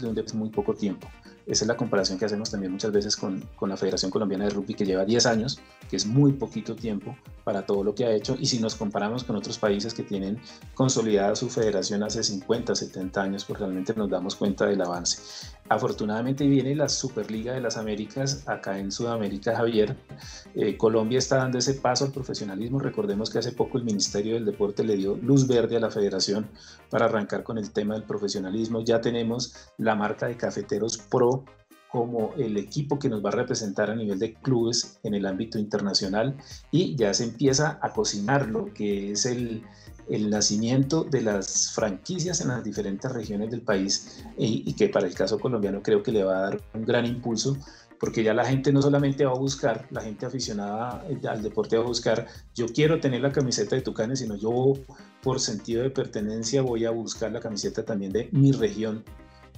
de 0.00 0.24
muy 0.34 0.50
poco 0.50 0.74
tiempo. 0.74 1.08
Esa 1.48 1.64
es 1.64 1.68
la 1.68 1.78
comparación 1.78 2.18
que 2.18 2.26
hacemos 2.26 2.50
también 2.50 2.72
muchas 2.72 2.92
veces 2.92 3.16
con, 3.16 3.40
con, 3.56 3.70
la 3.70 3.76
Federación 3.78 4.10
Colombiana 4.10 4.44
de 4.44 4.50
Rugby, 4.50 4.74
que 4.74 4.84
lleva 4.84 5.06
10 5.06 5.24
años, 5.24 5.58
que 5.88 5.96
es 5.96 6.04
muy 6.04 6.34
poquito 6.34 6.76
tiempo 6.76 7.16
para 7.42 7.64
todo 7.64 7.82
lo 7.82 7.94
que 7.94 8.04
ha 8.04 8.12
hecho. 8.12 8.36
Y 8.38 8.44
si 8.44 8.58
nos 8.58 8.74
comparamos 8.74 9.24
con 9.24 9.34
otros 9.34 9.56
países 9.56 9.94
que 9.94 10.02
tienen 10.02 10.38
consolidada 10.74 11.34
su 11.34 11.48
federación 11.48 12.02
hace 12.02 12.22
50, 12.22 12.74
70 12.74 13.22
años, 13.22 13.46
pues 13.46 13.58
realmente 13.60 13.94
nos 13.96 14.10
damos 14.10 14.36
cuenta 14.36 14.66
del 14.66 14.82
avance. 14.82 15.48
Afortunadamente 15.70 16.46
viene 16.46 16.74
la 16.74 16.88
Superliga 16.88 17.52
de 17.52 17.60
las 17.60 17.76
Américas 17.76 18.42
acá 18.46 18.78
en 18.78 18.90
Sudamérica, 18.90 19.54
Javier. 19.54 19.96
Eh, 20.54 20.78
Colombia 20.78 21.18
está 21.18 21.36
dando 21.36 21.58
ese 21.58 21.74
paso 21.74 22.06
al 22.06 22.12
profesionalismo. 22.12 22.78
Recordemos 22.78 23.28
que 23.28 23.38
hace 23.38 23.52
poco 23.52 23.76
el 23.76 23.84
Ministerio 23.84 24.34
del 24.34 24.46
Deporte 24.46 24.82
le 24.82 24.96
dio 24.96 25.16
luz 25.16 25.46
verde 25.46 25.76
a 25.76 25.80
la 25.80 25.90
federación 25.90 26.48
para 26.88 27.04
arrancar 27.04 27.42
con 27.42 27.58
el 27.58 27.70
tema 27.70 27.94
del 27.94 28.04
profesionalismo. 28.04 28.82
Ya 28.82 29.00
tenemos 29.00 29.54
la 29.76 29.94
marca 29.94 30.26
de 30.26 30.38
Cafeteros 30.38 30.96
Pro 30.96 31.44
como 31.90 32.32
el 32.36 32.56
equipo 32.56 32.98
que 32.98 33.08
nos 33.08 33.24
va 33.24 33.30
a 33.30 33.32
representar 33.32 33.90
a 33.90 33.94
nivel 33.96 34.18
de 34.18 34.34
clubes 34.34 34.98
en 35.02 35.14
el 35.14 35.26
ámbito 35.26 35.58
internacional 35.58 36.36
y 36.70 36.96
ya 36.96 37.12
se 37.14 37.24
empieza 37.24 37.78
a 37.82 37.92
cocinar 37.92 38.48
lo 38.48 38.72
que 38.72 39.12
es 39.12 39.24
el, 39.24 39.62
el 40.10 40.30
nacimiento 40.30 41.04
de 41.04 41.22
las 41.22 41.72
franquicias 41.72 42.40
en 42.40 42.48
las 42.48 42.64
diferentes 42.64 43.10
regiones 43.12 43.50
del 43.50 43.62
país 43.62 44.24
y, 44.36 44.72
que 44.74 44.88
para 44.88 45.06
el 45.06 45.14
caso 45.14 45.38
colombiano 45.38 45.82
creo 45.82 46.02
que 46.02 46.12
le 46.12 46.24
va 46.24 46.38
a 46.38 46.40
dar 46.42 46.62
un 46.74 46.84
gran 46.84 47.06
impulso 47.06 47.56
porque 48.00 48.22
ya 48.22 48.32
la 48.32 48.44
gente 48.44 48.72
no 48.72 48.80
solamente 48.80 49.24
va 49.24 49.32
a 49.32 49.38
buscar, 49.38 49.86
la 49.90 50.00
gente 50.00 50.24
aficionada 50.24 51.04
al 51.28 51.42
deporte 51.42 51.76
va 51.76 51.82
a 51.82 51.86
buscar, 51.86 52.26
yo 52.54 52.66
quiero 52.66 53.00
tener 53.00 53.20
la 53.20 53.32
camiseta 53.32 53.74
de 53.74 53.82
Tucanes, 53.82 54.20
sino 54.20 54.36
yo 54.36 54.74
por 55.22 55.40
sentido 55.40 55.82
de 55.82 55.90
pertenencia 55.90 56.62
voy 56.62 56.84
a 56.84 56.90
buscar 56.90 57.32
la 57.32 57.40
camiseta 57.40 57.84
también 57.84 58.12
de 58.12 58.28
mi 58.30 58.52
región 58.52 59.02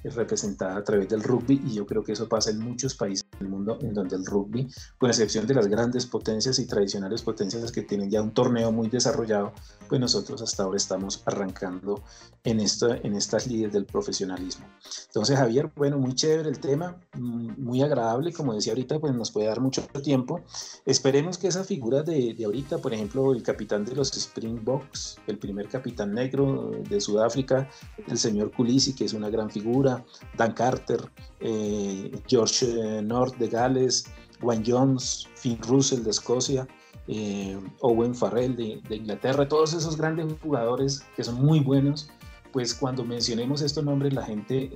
representada 0.04 0.76
a 0.76 0.84
través 0.84 1.08
del 1.08 1.22
rugby 1.22 1.60
y 1.66 1.74
yo 1.74 1.86
creo 1.86 2.02
que 2.02 2.12
eso 2.12 2.28
pasa 2.28 2.50
en 2.50 2.58
muchos 2.58 2.94
países 2.94 3.26
del 3.38 3.48
mundo 3.48 3.78
en 3.80 3.94
donde 3.94 4.16
el 4.16 4.24
rugby, 4.24 4.68
con 4.98 5.10
excepción 5.10 5.46
de 5.46 5.54
las 5.54 5.66
grandes 5.66 6.06
potencias 6.06 6.58
y 6.58 6.66
tradicionales 6.66 7.22
potencias 7.22 7.72
que 7.72 7.82
tienen 7.82 8.10
ya 8.10 8.22
un 8.22 8.32
torneo 8.32 8.72
muy 8.72 8.88
desarrollado, 8.88 9.52
pues 9.88 10.00
nosotros 10.00 10.42
hasta 10.42 10.62
ahora 10.62 10.76
estamos 10.76 11.22
arrancando 11.26 12.02
en, 12.44 12.60
esto, 12.60 12.94
en 12.94 13.14
estas 13.14 13.46
líderes 13.46 13.72
del 13.72 13.86
profesionalismo. 13.86 14.66
Entonces 15.06 15.36
Javier, 15.36 15.70
bueno, 15.76 15.98
muy 15.98 16.14
chévere 16.14 16.48
el 16.48 16.60
tema, 16.60 16.96
mm, 17.14 17.62
muy 17.62 17.82
agradable, 17.82 18.32
como 18.32 18.54
decía 18.54 18.72
ahorita, 18.72 18.98
pues 18.98 19.14
nos 19.14 19.30
puede 19.30 19.46
dar 19.48 19.60
mucho 19.60 19.82
tiempo. 20.02 20.40
Esperemos 20.86 21.38
que 21.38 21.48
esa 21.48 21.64
figura 21.64 22.02
de, 22.02 22.34
de 22.34 22.44
ahorita, 22.44 22.78
por 22.78 22.94
ejemplo, 22.94 23.32
el 23.32 23.42
capitán 23.42 23.84
de 23.84 23.94
los 23.94 24.10
Springboks, 24.12 25.18
el 25.26 25.38
primer 25.38 25.68
capitán 25.68 26.14
negro 26.14 26.70
de 26.88 27.00
Sudáfrica, 27.00 27.68
el 28.06 28.18
señor 28.18 28.52
Kulisi, 28.52 28.94
que 28.94 29.04
es 29.04 29.12
una 29.12 29.30
gran 29.30 29.50
figura, 29.50 29.89
Dan 30.36 30.52
Carter, 30.52 31.00
eh, 31.40 32.10
George 32.26 32.66
eh, 32.66 33.02
North 33.02 33.36
de 33.36 33.48
Gales, 33.48 34.06
Wayne 34.42 34.64
Jones, 34.66 35.28
Finn 35.34 35.58
Russell 35.62 36.02
de 36.02 36.10
Escocia, 36.10 36.66
eh, 37.08 37.58
Owen 37.80 38.14
Farrell 38.14 38.56
de, 38.56 38.96
Inglaterra, 38.96 39.48
todos 39.48 39.72
esos 39.74 39.96
grandes 39.96 40.26
jugadores 40.42 41.02
que 41.16 41.24
son 41.24 41.36
muy 41.36 41.60
buenos, 41.60 42.08
pues 42.52 42.74
cuando 42.74 43.04
mencionemos 43.04 43.62
estos 43.62 43.84
nombres 43.84 44.12
la 44.12 44.24
gente 44.24 44.70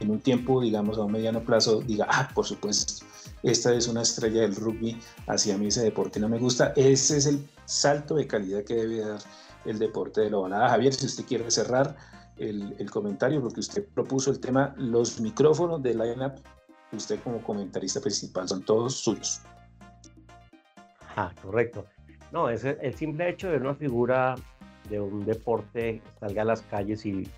en 0.00 0.10
un 0.10 0.20
tiempo, 0.20 0.60
digamos, 0.60 0.98
a 0.98 1.02
un 1.02 1.12
mediano 1.12 1.42
plazo, 1.44 1.80
diga, 1.80 2.06
ah, 2.08 2.28
por 2.34 2.46
supuesto, 2.46 3.04
esta 3.42 3.74
es 3.74 3.88
una 3.88 4.02
estrella 4.02 4.42
del 4.42 4.54
rugby, 4.54 5.00
hacia 5.26 5.58
mí 5.58 5.66
ese 5.66 5.82
deporte 5.82 6.20
no 6.20 6.28
me 6.28 6.38
gusta. 6.38 6.72
Ese 6.76 7.16
es 7.16 7.26
el 7.26 7.46
salto 7.64 8.14
de 8.14 8.26
calidad 8.26 8.64
que 8.64 8.74
debe 8.74 9.00
dar 9.00 9.20
el 9.64 9.78
deporte 9.78 10.20
de 10.20 10.30
la 10.30 10.38
balada. 10.38 10.68
Javier, 10.68 10.94
si 10.94 11.06
usted 11.06 11.24
quiere 11.24 11.50
cerrar, 11.50 11.96
el, 12.48 12.90
comentario, 12.90 13.40
porque 13.40 13.60
usted 13.60 13.86
propuso 13.94 14.30
el 14.30 14.40
tema, 14.40 14.74
los 14.76 15.20
micrófonos 15.20 15.82
de 15.82 15.94
Lineup, 15.94 16.34
usted 16.92 17.20
como 17.22 17.40
comentarista 17.42 18.00
principal, 18.00 18.48
son 18.48 18.62
todos 18.64 18.94
suyos. 18.94 19.42
Ah, 21.16 21.32
correcto. 21.42 21.84
No, 22.32 22.48
es 22.48 22.64
el, 22.64 22.94
simple 22.94 23.28
hecho 23.28 23.50
de 23.50 23.58
una 23.58 23.74
figura 23.74 24.34
de 24.88 25.00
un 25.00 25.24
deporte 25.24 26.02
salga 26.18 26.42
a 26.42 26.44
las 26.46 26.62
calles 26.62 27.04
y, 27.06 27.28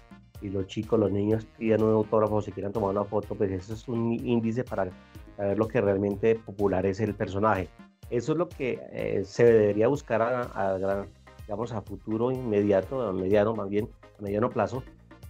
y 0.41 0.49
los 0.49 0.67
chicos, 0.67 0.99
los 0.99 1.11
niños 1.11 1.47
pidan 1.59 1.83
un 1.83 1.93
autógrafo 1.93 2.37
o 2.37 2.43
se 2.43 2.53
quieran 2.53 2.73
tomar 2.73 2.91
una 2.91 3.05
foto, 3.05 3.35
pues 3.35 3.51
eso 3.51 3.75
es 3.75 3.89
un 3.89 4.13
índice 4.13 4.65
para 4.65 4.89
saber 5.37 5.59
lo 5.59 5.69
que 5.69 5.81
realmente 5.81 6.37
popular 6.37 6.87
es 6.87 7.01
el 7.01 7.15
personaje. 7.15 7.69
Eso 8.11 8.33
es 8.33 8.39
lo 8.39 8.49
que 8.49 8.81
eh, 8.93 9.23
se 9.25 9.45
debería 9.45 9.89
buscar 9.89 10.23
a, 10.23 10.43
a, 10.55 11.07
digamos, 11.47 11.73
a 11.73 11.83
futuro 11.83 12.31
inmediato, 12.31 13.03
a 13.03 13.13
mediano 13.13 13.55
más 13.55 13.69
bien, 13.69 13.89
a 14.19 14.23
mediano 14.23 14.51
plazo, 14.51 14.83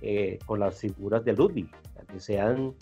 eh, 0.06 0.38
con 0.44 0.60
las 0.60 0.78
figuras 0.78 1.24
del 1.24 1.38
rugby, 1.38 1.66
que 2.12 2.20
sean 2.20 2.74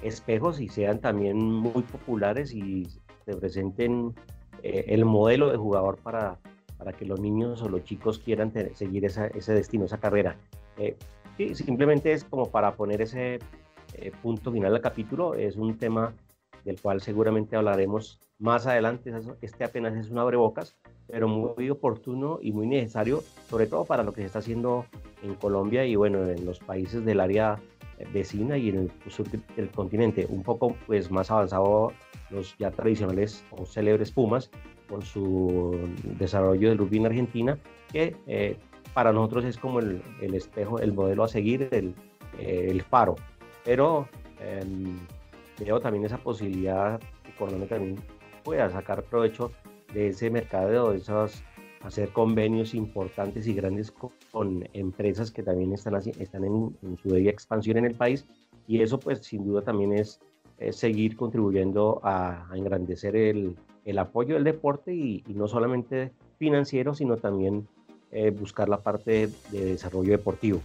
espejos 0.00 0.58
y 0.58 0.70
sean 0.70 1.02
también 1.02 1.36
muy 1.36 1.82
populares 1.82 2.54
y 2.54 2.88
representen 3.26 4.14
eh, 4.62 4.86
el 4.88 5.04
modelo 5.04 5.50
de 5.50 5.58
jugador 5.58 5.98
para, 5.98 6.38
para 6.78 6.94
que 6.94 7.04
los 7.04 7.20
niños 7.20 7.60
o 7.60 7.68
los 7.68 7.84
chicos 7.84 8.18
quieran 8.18 8.54
seguir 8.72 9.04
ese 9.04 9.52
destino, 9.52 9.84
esa 9.84 10.00
carrera. 10.00 10.38
Eh, 10.78 10.96
simplemente 11.52 12.10
es 12.12 12.24
como 12.24 12.50
para 12.50 12.74
poner 12.74 13.02
ese 13.02 13.38
punto 14.22 14.50
final 14.50 14.74
al 14.74 14.80
capítulo, 14.80 15.34
es 15.34 15.56
un 15.56 15.76
tema 15.76 16.14
del 16.64 16.80
cual 16.80 17.02
seguramente 17.02 17.54
hablaremos 17.54 18.18
más 18.38 18.66
adelante. 18.66 19.12
Este 19.42 19.64
apenas 19.64 19.94
es 19.94 20.08
un 20.08 20.18
abrebocas, 20.18 20.74
pero 21.08 21.28
muy 21.28 21.70
oportuno 21.70 22.38
y 22.40 22.52
muy 22.52 22.66
necesario, 22.66 23.22
sobre 23.48 23.66
todo 23.66 23.84
para 23.84 24.02
lo 24.02 24.12
que 24.12 24.22
se 24.22 24.26
está 24.26 24.38
haciendo 24.38 24.86
en 25.22 25.34
Colombia 25.34 25.84
y 25.84 25.96
bueno, 25.96 26.26
en 26.26 26.44
los 26.44 26.58
países 26.58 27.04
del 27.04 27.20
área 27.20 27.60
vecina 28.12 28.56
y 28.56 28.70
en 28.70 28.76
el 28.76 29.10
sur 29.10 29.26
del 29.28 29.70
continente. 29.70 30.26
Un 30.28 30.42
poco 30.42 30.76
pues 30.86 31.10
más 31.10 31.30
avanzado 31.30 31.92
los 32.30 32.56
ya 32.58 32.70
tradicionales 32.70 33.44
o 33.50 33.66
célebres 33.66 34.10
Pumas 34.10 34.50
con 34.88 35.02
su 35.02 35.78
desarrollo 36.18 36.68
del 36.68 36.78
rugby 36.78 36.98
en 36.98 37.06
Argentina, 37.06 37.58
que 37.90 38.16
eh, 38.26 38.56
para 38.94 39.12
nosotros 39.12 39.44
es 39.44 39.56
como 39.56 39.78
el, 39.78 40.02
el, 40.20 40.34
espejo, 40.34 40.78
el 40.78 40.92
modelo 40.92 41.24
a 41.24 41.28
seguir, 41.28 41.68
el, 41.70 41.94
el 42.38 42.82
faro. 42.82 43.16
Pero 43.64 44.08
eh, 44.40 44.60
veo 45.58 45.80
también 45.80 46.04
esa 46.04 46.18
posibilidad 46.18 47.00
que 47.24 47.34
Colombia 47.36 47.68
también 47.68 47.96
pueda 48.42 48.68
sacar 48.70 49.04
provecho 49.04 49.52
de 49.94 50.08
ese 50.08 50.30
mercado, 50.30 50.92
de 50.92 50.98
esos, 50.98 51.42
hacer 51.82 52.10
convenios 52.10 52.74
importantes 52.74 53.46
y 53.46 53.54
grandes 53.54 53.90
con, 53.90 54.68
empresas 54.72 55.30
que 55.30 55.42
también 55.42 55.72
están, 55.72 55.96
están 55.96 56.44
en, 56.44 56.76
su 57.02 57.08
debida 57.08 57.30
expansión 57.30 57.78
en 57.78 57.86
el 57.86 57.94
país 57.94 58.26
y 58.66 58.80
eso 58.80 58.98
pues 58.98 59.20
sin 59.20 59.44
duda 59.44 59.62
también 59.62 59.92
es, 59.92 60.20
seguir 60.70 61.16
contribuyendo 61.16 62.00
a, 62.04 62.48
engrandecer 62.54 63.16
el, 63.16 63.56
apoyo 63.98 64.34
del 64.34 64.44
deporte 64.44 64.94
y, 64.94 65.24
no 65.28 65.48
solamente 65.48 66.12
financiero, 66.38 66.94
sino 66.94 67.16
también 67.16 67.66
eh, 68.12 68.30
buscar 68.30 68.68
la 68.68 68.80
parte 68.80 69.28
de 69.50 69.64
desarrollo 69.64 70.12
deportivo. 70.12 70.60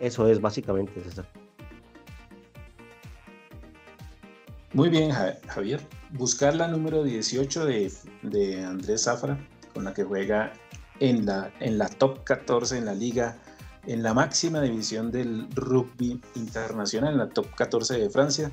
Eso 0.00 0.28
es 0.28 0.40
básicamente, 0.40 1.00
César. 1.02 1.26
Muy 4.78 4.90
bien, 4.90 5.10
Javier. 5.10 5.80
Buscar 6.12 6.54
la 6.54 6.68
número 6.68 7.02
18 7.02 7.66
de, 7.66 7.92
de 8.22 8.64
Andrés 8.64 9.02
Zafra, 9.02 9.36
con 9.74 9.82
la 9.82 9.92
que 9.92 10.04
juega 10.04 10.52
en 11.00 11.26
la, 11.26 11.50
en 11.58 11.78
la 11.78 11.88
top 11.88 12.22
14 12.22 12.78
en 12.78 12.84
la 12.84 12.94
liga, 12.94 13.38
en 13.88 14.04
la 14.04 14.14
máxima 14.14 14.62
división 14.62 15.10
del 15.10 15.48
rugby 15.50 16.20
internacional, 16.36 17.14
en 17.14 17.18
la 17.18 17.28
top 17.28 17.52
14 17.56 17.98
de 17.98 18.08
Francia, 18.08 18.52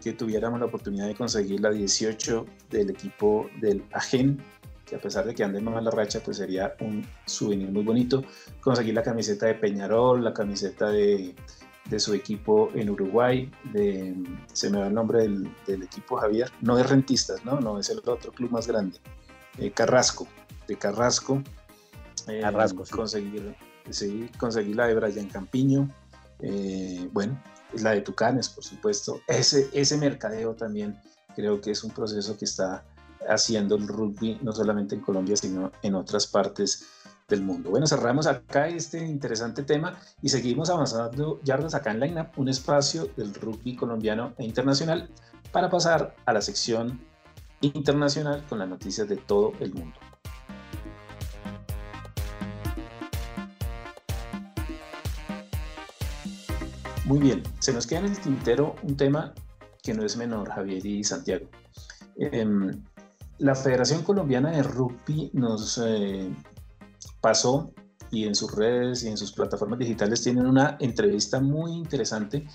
que 0.00 0.12
tuviéramos 0.12 0.60
la 0.60 0.66
oportunidad 0.66 1.08
de 1.08 1.16
conseguir 1.16 1.60
la 1.60 1.70
18 1.70 2.46
del 2.70 2.90
equipo 2.90 3.50
del 3.60 3.84
Agen, 3.94 4.40
que 4.86 4.94
a 4.94 5.00
pesar 5.00 5.24
de 5.24 5.34
que 5.34 5.42
ande 5.42 5.58
en 5.58 5.64
la 5.64 5.90
racha, 5.90 6.20
pues 6.24 6.36
sería 6.36 6.76
un 6.82 7.04
souvenir 7.26 7.72
muy 7.72 7.82
bonito. 7.82 8.22
Conseguir 8.60 8.94
la 8.94 9.02
camiseta 9.02 9.46
de 9.46 9.54
Peñarol, 9.54 10.22
la 10.22 10.34
camiseta 10.34 10.90
de 10.90 11.34
de 11.88 12.00
su 12.00 12.14
equipo 12.14 12.70
en 12.74 12.90
Uruguay, 12.90 13.50
de, 13.72 14.14
se 14.52 14.70
me 14.70 14.78
va 14.78 14.86
el 14.86 14.94
nombre 14.94 15.22
del, 15.22 15.82
equipo 15.82 16.16
Javier, 16.16 16.50
no 16.60 16.78
es 16.78 16.88
Rentistas, 16.88 17.44
¿no? 17.44 17.60
No, 17.60 17.78
es 17.78 17.90
el 17.90 17.98
otro 17.98 18.32
club 18.32 18.50
más 18.50 18.66
grande, 18.66 18.98
eh, 19.58 19.70
Carrasco, 19.70 20.26
de 20.66 20.76
Carrasco. 20.76 21.42
Eh, 22.26 22.40
Carrasco, 22.40 22.84
Conseguir, 22.90 23.54
sí, 23.90 24.30
conseguir 24.38 24.76
la 24.76 24.86
de 24.86 24.94
Brian 24.94 25.28
Campiño, 25.28 25.90
eh, 26.40 27.08
bueno, 27.12 27.40
la 27.74 27.90
de 27.90 28.00
Tucanes, 28.00 28.48
por 28.48 28.64
supuesto. 28.64 29.20
Ese, 29.26 29.68
ese 29.72 29.98
mercadeo 29.98 30.54
también 30.54 30.98
creo 31.34 31.60
que 31.60 31.72
es 31.72 31.84
un 31.84 31.90
proceso 31.90 32.36
que 32.38 32.46
está 32.46 32.84
haciendo 33.28 33.76
el 33.76 33.88
rugby, 33.88 34.38
no 34.42 34.52
solamente 34.52 34.94
en 34.94 35.00
Colombia, 35.00 35.36
sino 35.36 35.72
en 35.82 35.94
otras 35.94 36.26
partes 36.26 36.86
del 37.28 37.42
mundo. 37.42 37.70
Bueno, 37.70 37.86
cerramos 37.86 38.26
acá 38.26 38.68
este 38.68 39.04
interesante 39.04 39.62
tema 39.62 39.98
y 40.20 40.28
seguimos 40.28 40.68
avanzando 40.70 41.40
yardas 41.42 41.74
acá 41.74 41.90
en 41.90 42.00
Line 42.00 42.28
un 42.36 42.48
espacio 42.48 43.08
del 43.16 43.34
rugby 43.34 43.76
colombiano 43.76 44.34
e 44.38 44.44
internacional 44.44 45.08
para 45.50 45.70
pasar 45.70 46.14
a 46.26 46.32
la 46.32 46.42
sección 46.42 47.00
internacional 47.60 48.44
con 48.48 48.58
las 48.58 48.68
noticias 48.68 49.08
de 49.08 49.16
todo 49.16 49.52
el 49.60 49.72
mundo. 49.72 49.98
Muy 57.06 57.18
bien, 57.18 57.42
se 57.58 57.72
nos 57.72 57.86
queda 57.86 58.00
en 58.00 58.06
el 58.06 58.18
tintero 58.18 58.76
un 58.82 58.96
tema 58.96 59.34
que 59.82 59.92
no 59.92 60.04
es 60.04 60.16
menor, 60.16 60.48
Javier 60.50 60.84
y 60.84 61.04
Santiago. 61.04 61.46
Em, 62.16 62.82
la 63.38 63.54
Federación 63.54 64.02
Colombiana 64.02 64.50
de 64.50 64.62
Rugby 64.62 65.30
nos 65.34 65.78
eh, 65.84 66.30
pasó 67.24 67.72
y 68.10 68.26
en 68.26 68.34
sus 68.34 68.54
redes 68.54 69.02
y 69.02 69.08
en 69.08 69.16
sus 69.16 69.32
plataformas 69.32 69.78
digitales 69.78 70.22
tienen 70.22 70.44
una 70.44 70.76
entrevista 70.78 71.40
muy 71.40 71.72
interesante 71.72 72.46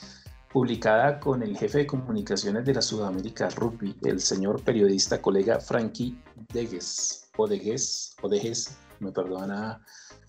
publicada 0.53 1.19
con 1.19 1.41
el 1.41 1.57
jefe 1.57 1.79
de 1.79 1.87
comunicaciones 1.87 2.65
de 2.65 2.75
la 2.75 2.81
Sudamérica 2.83 3.49
Rugby, 3.49 3.95
el 4.03 4.21
señor 4.21 4.63
periodista 4.63 5.19
colega 5.19 5.59
Frankie 5.59 6.15
Degues, 6.53 7.31
o 7.35 7.47
Degues, 7.47 8.15
o 8.21 8.29
Degues, 8.29 8.77
me 8.99 9.11
perdona 9.11 9.83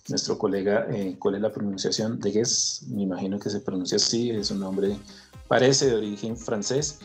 nuestro 0.08 0.38
colega 0.38 0.86
eh, 0.88 1.16
cuál 1.18 1.34
es 1.34 1.42
la 1.42 1.52
pronunciación, 1.52 2.18
Degues, 2.18 2.86
me 2.88 3.02
imagino 3.02 3.38
que 3.38 3.50
se 3.50 3.60
pronuncia 3.60 3.96
así, 3.96 4.30
es 4.30 4.50
un 4.50 4.60
nombre, 4.60 4.96
parece 5.48 5.86
de 5.86 5.96
origen 5.96 6.34
francés, 6.34 6.98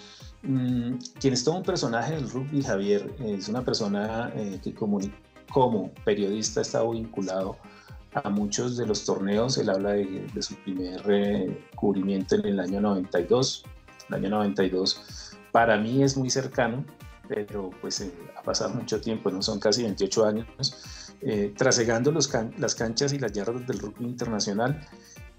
mm, 0.43 0.95
quien 1.19 1.33
es 1.33 1.43
todo 1.43 1.57
un 1.57 1.63
personaje 1.63 2.15
del 2.15 2.29
rugby, 2.29 2.63
Javier, 2.63 3.13
es 3.19 3.49
una 3.49 3.65
persona 3.65 4.31
eh, 4.35 4.61
que 4.63 4.73
como, 4.73 4.99
como 5.51 5.91
periodista 6.03 6.59
ha 6.59 6.63
estado 6.63 6.91
vinculado 6.91 7.57
a 8.13 8.29
muchos 8.29 8.77
de 8.77 8.85
los 8.85 9.05
torneos. 9.05 9.57
Él 9.57 9.69
habla 9.69 9.93
de, 9.93 10.41
su 10.41 10.55
primer 10.55 11.01
eh, 11.07 11.65
cubrimiento 11.75 12.35
en 12.35 12.45
el 12.45 12.59
año 12.59 12.81
92. 12.81 13.63
El 14.09 14.15
año 14.15 14.29
92 14.29 15.35
para 15.51 15.77
mí 15.77 16.03
es 16.03 16.17
muy 16.17 16.29
cercano, 16.29 16.83
pero 17.29 17.69
pues 17.79 18.01
eh, 18.01 18.11
ha 18.37 18.43
pasado 18.43 18.73
mucho 18.73 18.99
tiempo, 18.99 19.31
no 19.31 19.41
son 19.41 19.59
casi 19.59 19.83
28 19.83 20.25
años, 20.25 21.15
eh, 21.21 21.53
trasegando 21.57 22.11
los 22.11 22.29
las 22.57 22.75
canchas 22.75 23.13
y 23.13 23.19
las 23.19 23.31
yardas 23.31 23.65
del 23.65 23.79
rugby 23.79 24.05
internacional. 24.05 24.85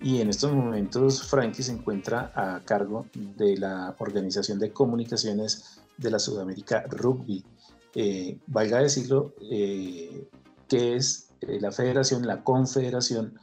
Y 0.01 0.21
en 0.21 0.29
estos 0.29 0.53
momentos 0.53 1.23
Frankie 1.23 1.63
se 1.63 1.73
encuentra 1.73 2.33
a 2.35 2.63
cargo 2.65 3.07
de 3.15 3.57
la 3.59 3.95
organización 3.99 4.59
de 4.59 4.71
comunicaciones 4.71 5.81
de 5.97 6.11
la 6.11 6.19
Sudamérica 6.19 6.85
Rugby. 6.89 7.45
Valga 8.47 8.81
decirlo, 8.81 9.35
que 10.69 10.97
es 10.97 11.27
eh, 11.41 11.61
la 11.61 11.71
federación, 11.71 12.27
la 12.27 12.43
confederación 12.43 13.39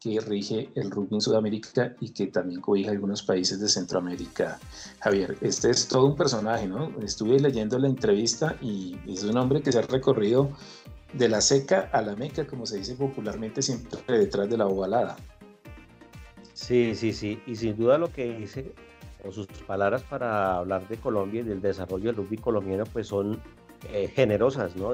que 0.00 0.20
rige 0.20 0.70
el 0.76 0.90
rugby 0.90 1.16
en 1.16 1.20
Sudamérica 1.20 1.96
y 1.98 2.10
que 2.10 2.28
también 2.28 2.60
cobija 2.60 2.90
algunos 2.90 3.22
países 3.22 3.58
de 3.60 3.68
Centroamérica. 3.68 4.60
Javier, 5.00 5.36
este 5.40 5.70
es 5.70 5.88
todo 5.88 6.06
un 6.06 6.14
personaje, 6.14 6.68
¿no? 6.68 6.92
Estuve 7.02 7.40
leyendo 7.40 7.78
la 7.78 7.88
entrevista 7.88 8.56
y 8.60 8.96
es 9.08 9.24
un 9.24 9.36
hombre 9.36 9.60
que 9.60 9.72
se 9.72 9.78
ha 9.78 9.82
recorrido 9.82 10.50
de 11.14 11.28
la 11.28 11.40
seca 11.40 11.88
a 11.92 12.02
la 12.02 12.14
meca, 12.14 12.46
como 12.46 12.64
se 12.64 12.78
dice 12.78 12.94
popularmente, 12.94 13.60
siempre 13.60 14.18
detrás 14.18 14.48
de 14.48 14.56
la 14.56 14.66
ovalada. 14.66 15.16
Sí, 16.52 16.94
sí, 16.94 17.12
sí, 17.12 17.40
y 17.46 17.56
sin 17.56 17.76
duda 17.76 17.98
lo 17.98 18.12
que 18.12 18.36
dice, 18.36 18.72
o 19.24 19.32
sus 19.32 19.46
palabras 19.66 20.02
para 20.04 20.58
hablar 20.58 20.86
de 20.86 20.96
Colombia 20.98 21.40
y 21.40 21.44
del 21.44 21.60
desarrollo 21.60 22.06
del 22.06 22.16
rugby 22.16 22.36
colombiano, 22.36 22.84
pues 22.84 23.08
son 23.08 23.40
eh, 23.92 24.08
generosas, 24.08 24.76
¿no? 24.76 24.90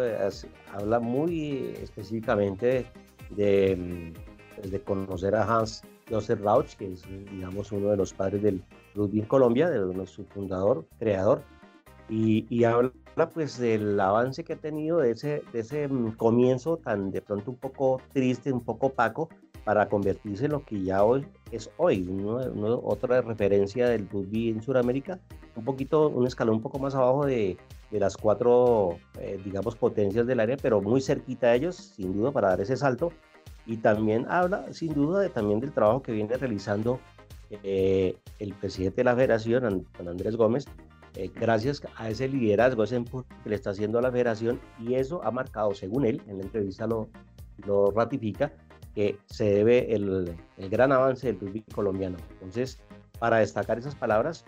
habla 0.73 1.01
muy 1.01 1.75
específicamente 1.83 2.87
de, 3.31 4.13
pues, 4.57 4.71
de, 4.71 4.81
conocer 4.81 5.35
a 5.35 5.43
Hans 5.43 5.83
Josef 6.09 6.41
Rauch, 6.43 6.75
que 6.77 6.93
es, 6.93 7.03
digamos, 7.31 7.73
uno 7.73 7.91
de 7.91 7.97
los 7.97 8.13
padres 8.13 8.43
del 8.43 8.63
rugby 8.95 9.21
en 9.21 9.27
Colombia, 9.27 9.71
de 9.71 10.07
su 10.07 10.25
fundador, 10.25 10.87
creador, 10.99 11.43
y, 12.09 12.47
y, 12.51 12.65
habla 12.65 12.93
pues 13.33 13.59
del 13.59 13.99
avance 13.99 14.45
que 14.45 14.53
ha 14.53 14.57
tenido 14.57 14.99
de 14.99 15.13
ese, 15.13 15.43
de 15.53 15.61
ese 15.61 15.89
mm, 15.89 16.17
comienzo 16.17 16.77
tan 16.77 17.11
de 17.11 17.23
pronto 17.23 17.53
un 17.53 17.57
poco 17.57 18.01
triste, 18.13 18.53
un 18.53 18.63
poco 18.63 18.89
opaco, 18.89 19.31
para 19.65 19.89
convertirse 19.89 20.45
en 20.45 20.53
lo 20.53 20.65
que 20.65 20.83
ya 20.83 21.03
hoy 21.03 21.27
es 21.51 21.71
hoy, 21.79 22.07
otra 22.83 23.23
referencia 23.23 23.89
del 23.89 24.09
rugby 24.09 24.51
en 24.51 24.63
Sudamérica, 24.63 25.19
un 25.57 25.65
poquito, 25.65 26.09
un 26.09 26.27
escalón 26.27 26.57
un 26.57 26.63
poco 26.63 26.79
más 26.79 26.95
abajo 26.95 27.25
de, 27.27 27.57
de 27.91 28.01
las 28.01 28.17
cuatro, 28.17 28.99
eh, 29.21 29.41
digamos, 29.45 29.77
potencias 29.77 30.27
del 30.27 30.41
área, 30.41 30.57
pero 30.61 30.81
muy 30.81 31.01
cerquita 31.01 31.49
a 31.49 31.55
ellos, 31.55 31.77
sin 31.77 32.13
duda, 32.13 32.33
para 32.33 32.49
dar 32.49 32.61
ese 32.61 32.77
salto. 32.77 33.13
Y 33.67 33.79
también 33.79 34.27
habla, 34.29 34.71
sin 34.73 34.93
duda, 34.93 35.21
de, 35.21 35.31
también 35.31 35.61
del 35.61 35.73
trabajo 35.73 36.03
que 36.03 36.13
viene 36.13 36.37
realizando 36.37 37.01
eh, 37.63 38.17
el 38.41 38.53
presidente 38.55 38.97
de 38.97 39.05
la 39.05 39.15
federación, 39.15 39.87
don 39.97 40.09
Andrés 40.09 40.37
Gómez, 40.37 40.67
eh, 41.15 41.31
gracias 41.35 41.83
a 41.97 42.11
ese 42.11 42.29
liderazgo, 42.29 42.83
ese 42.83 42.97
empuje 42.97 43.27
que 43.43 43.51
le 43.51 43.55
está 43.55 43.71
haciendo 43.71 44.01
a 44.01 44.03
la 44.03 44.11
federación, 44.11 44.61
y 44.81 44.95
eso 44.95 45.23
ha 45.25 45.31
marcado, 45.31 45.73
según 45.73 46.05
él, 46.05 46.21
en 46.27 46.39
la 46.39 46.43
entrevista 46.43 46.87
lo, 46.87 47.09
lo 47.65 47.93
ratifica, 47.93 48.53
que 48.95 49.19
se 49.27 49.45
debe 49.45 49.95
el, 49.95 50.37
el 50.57 50.69
gran 50.71 50.93
avance 50.93 51.27
del 51.27 51.41
rugby 51.41 51.63
colombiano. 51.75 52.17
Entonces, 52.33 52.79
para 53.19 53.39
destacar 53.39 53.79
esas 53.79 53.95
palabras, 53.95 54.45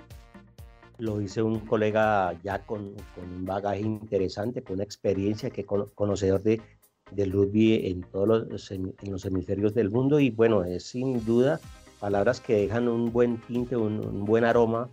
lo 0.98 1.18
dice 1.18 1.42
un 1.42 1.60
colega 1.60 2.32
ya 2.42 2.64
con, 2.64 2.94
con, 3.14 3.32
un 3.32 3.44
bagaje 3.44 3.80
interesante, 3.80 4.62
con 4.62 4.74
una 4.74 4.84
experiencia, 4.84 5.50
que 5.50 5.64
conocedor 5.64 6.42
de, 6.42 6.60
del 7.10 7.32
rugby 7.32 7.86
en 7.86 8.02
todos 8.02 8.48
los, 8.48 8.70
en 8.70 8.94
los 9.10 9.24
hemisferios 9.24 9.74
del 9.74 9.90
mundo 9.90 10.20
y 10.20 10.30
bueno, 10.30 10.64
es 10.64 10.84
sin 10.84 11.24
duda 11.24 11.60
palabras 12.00 12.40
que 12.40 12.56
dejan 12.56 12.88
un 12.88 13.12
buen 13.12 13.40
tinte, 13.42 13.76
un, 13.76 14.24
buen 14.24 14.44
aroma, 14.44 14.88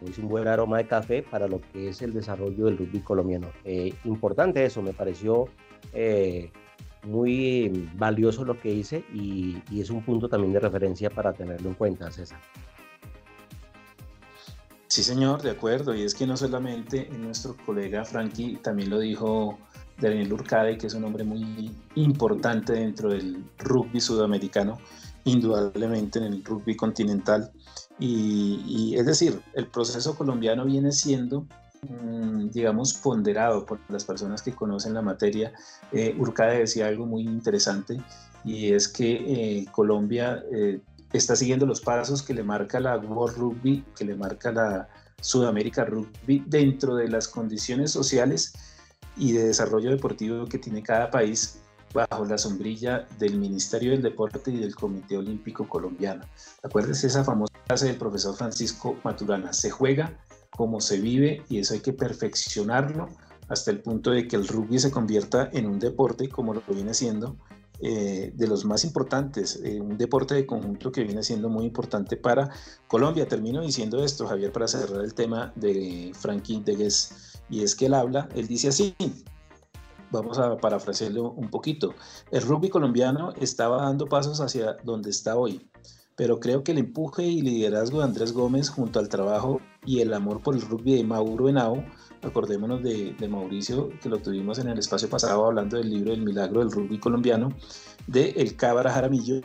un 0.00 0.28
buen 0.28 0.46
aroma 0.48 0.78
de 0.78 0.86
café 0.86 1.22
para 1.22 1.48
lo 1.48 1.60
que 1.72 1.88
es 1.88 2.02
el 2.02 2.12
desarrollo 2.12 2.66
del 2.66 2.78
rugby 2.78 3.00
colombiano. 3.00 3.48
Eh, 3.64 3.92
importante 4.04 4.64
eso, 4.64 4.82
me 4.82 4.92
pareció 4.92 5.48
eh, 5.92 6.50
muy 7.06 7.88
valioso 7.94 8.44
lo 8.44 8.60
que 8.60 8.72
hice 8.72 9.04
y, 9.14 9.62
y 9.70 9.80
es 9.80 9.90
un 9.90 10.04
punto 10.04 10.28
también 10.28 10.52
de 10.52 10.60
referencia 10.60 11.08
para 11.08 11.32
tenerlo 11.32 11.68
en 11.70 11.74
cuenta, 11.74 12.10
César. 12.10 12.40
Sí, 14.88 15.02
señor, 15.02 15.42
de 15.42 15.50
acuerdo. 15.50 15.94
Y 15.94 16.02
es 16.02 16.14
que 16.14 16.26
no 16.26 16.36
solamente 16.36 17.10
nuestro 17.18 17.56
colega 17.66 18.04
Frankie 18.04 18.56
también 18.62 18.88
lo 18.88 18.98
dijo 18.98 19.58
Daniel 20.00 20.32
Urcade, 20.32 20.78
que 20.78 20.86
es 20.86 20.94
un 20.94 21.04
hombre 21.04 21.24
muy 21.24 21.70
importante 21.96 22.72
dentro 22.72 23.10
del 23.10 23.44
rugby 23.58 24.00
sudamericano, 24.00 24.78
indudablemente 25.24 26.18
en 26.18 26.24
el 26.24 26.44
rugby 26.44 26.76
continental. 26.76 27.50
Y, 27.98 28.94
es 28.96 29.06
decir, 29.06 29.40
el 29.54 29.66
proceso 29.66 30.16
colombiano 30.16 30.64
viene 30.64 30.92
siendo, 30.92 31.46
digamos, 32.52 32.94
ponderado 32.94 33.66
por 33.66 33.78
las 33.88 34.04
personas 34.04 34.42
que 34.42 34.52
conocen 34.52 34.94
la 34.94 35.02
materia. 35.02 35.52
Eh, 35.92 36.14
Urcade 36.18 36.60
decía 36.60 36.86
algo 36.86 37.06
muy 37.06 37.22
interesante 37.22 38.00
y 38.44 38.72
es 38.72 38.88
que 38.88 39.12
eh, 39.60 39.66
Colombia 39.72 40.42
eh, 40.52 40.80
está 41.12 41.36
siguiendo 41.36 41.66
los 41.66 41.80
pasos 41.80 42.22
que 42.22 42.34
le 42.34 42.42
marca 42.42 42.80
la 42.80 42.96
World 42.96 43.36
Rugby, 43.36 43.84
que 43.96 44.04
le 44.04 44.14
marca 44.14 44.52
la 44.52 44.88
Sudamérica 45.20 45.84
Rugby 45.84 46.44
dentro 46.46 46.94
de 46.96 47.08
las 47.08 47.28
condiciones 47.28 47.90
sociales 47.90 48.52
y 49.16 49.32
de 49.32 49.46
desarrollo 49.46 49.90
deportivo 49.90 50.46
que 50.46 50.58
tiene 50.58 50.82
cada 50.82 51.10
país 51.10 51.60
bajo 51.94 52.24
la 52.26 52.36
sombrilla 52.36 53.06
del 53.18 53.38
Ministerio 53.38 53.92
del 53.92 54.02
Deporte 54.02 54.50
y 54.50 54.58
del 54.58 54.74
Comité 54.74 55.16
Olímpico 55.16 55.66
Colombiano. 55.66 56.24
Acuérdense 56.62 57.06
esa 57.06 57.24
famosa 57.24 57.54
frase 57.66 57.86
del 57.86 57.96
profesor 57.96 58.36
Francisco 58.36 58.96
Maturana, 59.02 59.52
se 59.52 59.70
juega 59.70 60.12
como 60.56 60.80
se 60.80 60.98
vive 60.98 61.42
y 61.48 61.58
eso 61.58 61.74
hay 61.74 61.80
que 61.80 61.92
perfeccionarlo 61.92 63.08
hasta 63.48 63.70
el 63.70 63.80
punto 63.80 64.10
de 64.10 64.26
que 64.26 64.36
el 64.36 64.48
rugby 64.48 64.78
se 64.78 64.90
convierta 64.90 65.50
en 65.52 65.66
un 65.66 65.78
deporte 65.78 66.28
como 66.28 66.54
lo 66.54 66.62
viene 66.68 66.94
siendo 66.94 67.36
eh, 67.78 68.32
de 68.34 68.46
los 68.46 68.64
más 68.64 68.84
importantes, 68.84 69.60
eh, 69.62 69.78
un 69.82 69.98
deporte 69.98 70.34
de 70.34 70.46
conjunto 70.46 70.90
que 70.90 71.04
viene 71.04 71.22
siendo 71.22 71.50
muy 71.50 71.66
importante 71.66 72.16
para 72.16 72.48
Colombia. 72.88 73.28
Termino 73.28 73.60
diciendo 73.60 74.02
esto, 74.02 74.26
Javier, 74.26 74.50
para 74.50 74.66
cerrar 74.66 75.04
el 75.04 75.12
tema 75.12 75.52
de 75.56 76.10
Frankie 76.14 76.62
Degues, 76.64 77.38
y 77.50 77.62
es 77.62 77.76
que 77.76 77.86
él 77.86 77.94
habla, 77.94 78.30
él 78.34 78.46
dice 78.48 78.68
así, 78.68 78.96
vamos 80.10 80.38
a 80.38 80.56
parafrasearlo 80.56 81.32
un 81.32 81.50
poquito, 81.50 81.94
el 82.30 82.40
rugby 82.42 82.70
colombiano 82.70 83.34
estaba 83.38 83.82
dando 83.82 84.06
pasos 84.06 84.40
hacia 84.40 84.78
donde 84.82 85.10
está 85.10 85.36
hoy, 85.36 85.68
pero 86.16 86.40
creo 86.40 86.64
que 86.64 86.72
el 86.72 86.78
empuje 86.78 87.22
y 87.24 87.42
liderazgo 87.42 87.98
de 87.98 88.04
Andrés 88.04 88.32
Gómez 88.32 88.70
junto 88.70 88.98
al 88.98 89.08
trabajo 89.08 89.60
y 89.84 90.00
el 90.00 90.12
amor 90.14 90.42
por 90.42 90.54
el 90.54 90.62
rugby 90.62 90.96
de 90.96 91.04
Mauro 91.04 91.48
Henao 91.48 91.84
Acordémonos 92.22 92.82
de, 92.82 93.14
Mauricio, 93.28 93.90
que 94.00 94.08
lo 94.08 94.18
tuvimos 94.18 94.58
en 94.58 94.68
el 94.68 94.78
espacio 94.78 95.08
pasado 95.08 95.46
hablando 95.46 95.76
del 95.76 95.90
libro 95.90 96.12
El 96.12 96.22
milagro 96.22 96.60
del 96.60 96.72
rugby 96.72 96.98
colombiano, 96.98 97.50
de 98.06 98.30
El 98.30 98.56
Cábara 98.56 98.90
Jaramillo, 98.90 99.40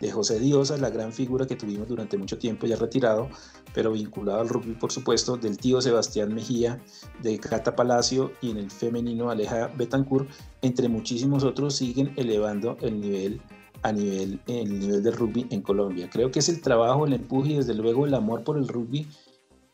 de 0.00 0.10
José 0.10 0.38
Diosa, 0.40 0.76
la 0.78 0.90
gran 0.90 1.12
figura 1.12 1.46
que 1.46 1.56
tuvimos 1.56 1.88
durante 1.88 2.16
mucho 2.16 2.38
tiempo 2.38 2.66
ya 2.66 2.76
retirado, 2.76 3.28
pero 3.74 3.92
vinculado 3.92 4.40
al 4.40 4.48
rugby 4.48 4.74
por 4.74 4.90
supuesto, 4.90 5.36
del 5.36 5.58
tío 5.58 5.80
Sebastián 5.80 6.34
Mejía, 6.34 6.80
de 7.22 7.38
Cata 7.38 7.76
Palacio 7.76 8.32
y 8.40 8.50
en 8.50 8.58
el 8.58 8.70
femenino 8.70 9.30
Aleja 9.30 9.70
Betancourt, 9.76 10.28
entre 10.62 10.88
muchísimos 10.88 11.44
otros, 11.44 11.76
siguen 11.76 12.12
elevando 12.16 12.76
el 12.80 13.00
nivel 13.00 13.42
a 13.82 13.92
nivel, 13.92 14.40
el 14.46 14.78
nivel 14.78 15.02
del 15.02 15.14
rugby 15.14 15.46
en 15.50 15.62
Colombia. 15.62 16.08
Creo 16.10 16.30
que 16.30 16.40
es 16.40 16.48
el 16.48 16.60
trabajo, 16.60 17.06
el 17.06 17.12
empuje 17.12 17.52
y 17.52 17.56
desde 17.56 17.74
luego 17.74 18.06
el 18.06 18.14
amor 18.14 18.44
por 18.44 18.56
el 18.56 18.68
rugby 18.68 19.06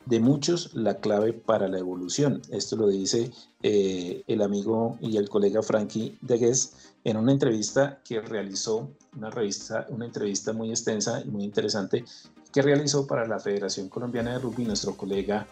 de 0.07 0.21
muchos 0.21 0.75
la 0.75 0.99
clave 0.99 1.33
para 1.33 1.69
la 1.69 1.79
evolución. 1.79 2.43
Esto 2.51 2.77
lo 2.77 2.89
dice 2.89 3.31
eh, 3.63 4.23
el 4.27 4.43
amigo 4.43 4.99
y 5.01 5.17
el 5.17 5.29
colega 5.29 5.63
Frankie 5.63 6.19
Degues 6.21 6.95
en 7.05 7.17
una 7.17 7.33
entrevista 7.33 8.01
que 8.05 8.21
realizó, 8.21 8.91
una, 9.17 9.31
revista, 9.31 9.87
una 9.89 10.07
entrevista 10.07 10.53
muy 10.53 10.71
extensa 10.71 11.23
y 11.25 11.31
muy 11.31 11.45
interesante 11.45 12.05
que 12.53 12.63
realizó 12.63 13.07
para 13.07 13.27
la 13.27 13.41
Federación 13.41 13.89
Colombiana 13.89 14.35
de 14.35 14.39
Rugby 14.39 14.65
nuestro 14.65 14.97
colega 14.97 15.47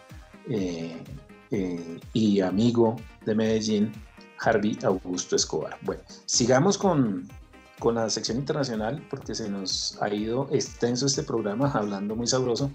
eh, 0.49 1.03
eh, 1.51 1.99
y 2.13 2.39
amigo 2.39 2.95
de 3.25 3.35
Medellín, 3.35 3.91
Harvey 4.39 4.77
Augusto 4.83 5.35
Escobar. 5.35 5.77
Bueno, 5.81 6.01
sigamos 6.25 6.77
con, 6.77 7.27
con 7.83 7.95
la 7.95 8.09
sección 8.09 8.37
internacional 8.37 9.05
porque 9.09 9.35
se 9.35 9.49
nos 9.49 10.01
ha 10.01 10.07
ido 10.07 10.47
extenso 10.53 11.05
este 11.05 11.21
programa 11.21 11.69
hablando 11.73 12.15
muy 12.15 12.27
sabroso 12.27 12.71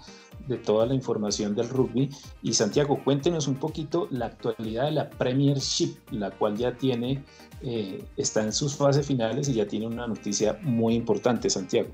de 0.47 0.57
toda 0.57 0.85
la 0.85 0.93
información 0.93 1.55
del 1.55 1.67
rugby. 1.67 2.11
Y 2.43 2.53
Santiago, 2.53 3.03
cuéntenos 3.03 3.47
un 3.47 3.55
poquito 3.55 4.07
la 4.11 4.27
actualidad 4.27 4.85
de 4.85 4.91
la 4.91 5.09
Premiership, 5.09 5.95
la 6.11 6.29
cual 6.29 6.57
ya 6.57 6.77
tiene, 6.77 7.23
eh, 7.63 8.05
está 8.17 8.43
en 8.43 8.53
sus 8.53 8.75
fases 8.75 9.07
finales 9.07 9.49
y 9.49 9.55
ya 9.55 9.67
tiene 9.67 9.87
una 9.87 10.05
noticia 10.05 10.59
muy 10.61 10.93
importante, 10.93 11.49
Santiago. 11.49 11.89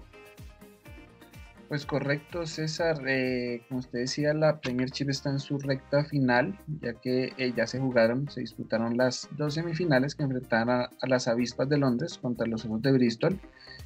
Pues 1.75 1.85
correcto, 1.85 2.45
César. 2.45 3.01
Eh, 3.05 3.63
como 3.67 3.81
usted 3.81 3.99
decía, 3.99 4.33
la 4.33 4.61
Premiership 4.61 5.09
está 5.09 5.29
en 5.29 5.39
su 5.39 5.59
recta 5.59 6.05
final, 6.05 6.57
ya 6.79 6.93
que 6.93 7.33
eh, 7.37 7.51
ya 7.53 7.67
se 7.67 7.81
jugaron, 7.81 8.29
se 8.29 8.39
disputaron 8.39 8.95
las 8.95 9.27
dos 9.31 9.55
semifinales 9.55 10.15
que 10.15 10.23
enfrentaron 10.23 10.69
a, 10.69 10.89
las 11.01 11.27
avispas 11.27 11.67
de 11.67 11.77
Londres 11.77 12.17
contra 12.17 12.47
los 12.47 12.63
Ojos 12.63 12.81
de 12.81 12.93
Bristol, 12.93 13.41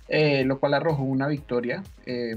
eh, 0.08 0.44
lo 0.46 0.60
cual 0.60 0.76
arrojó 0.76 1.02
una 1.02 1.28
victoria 1.28 1.82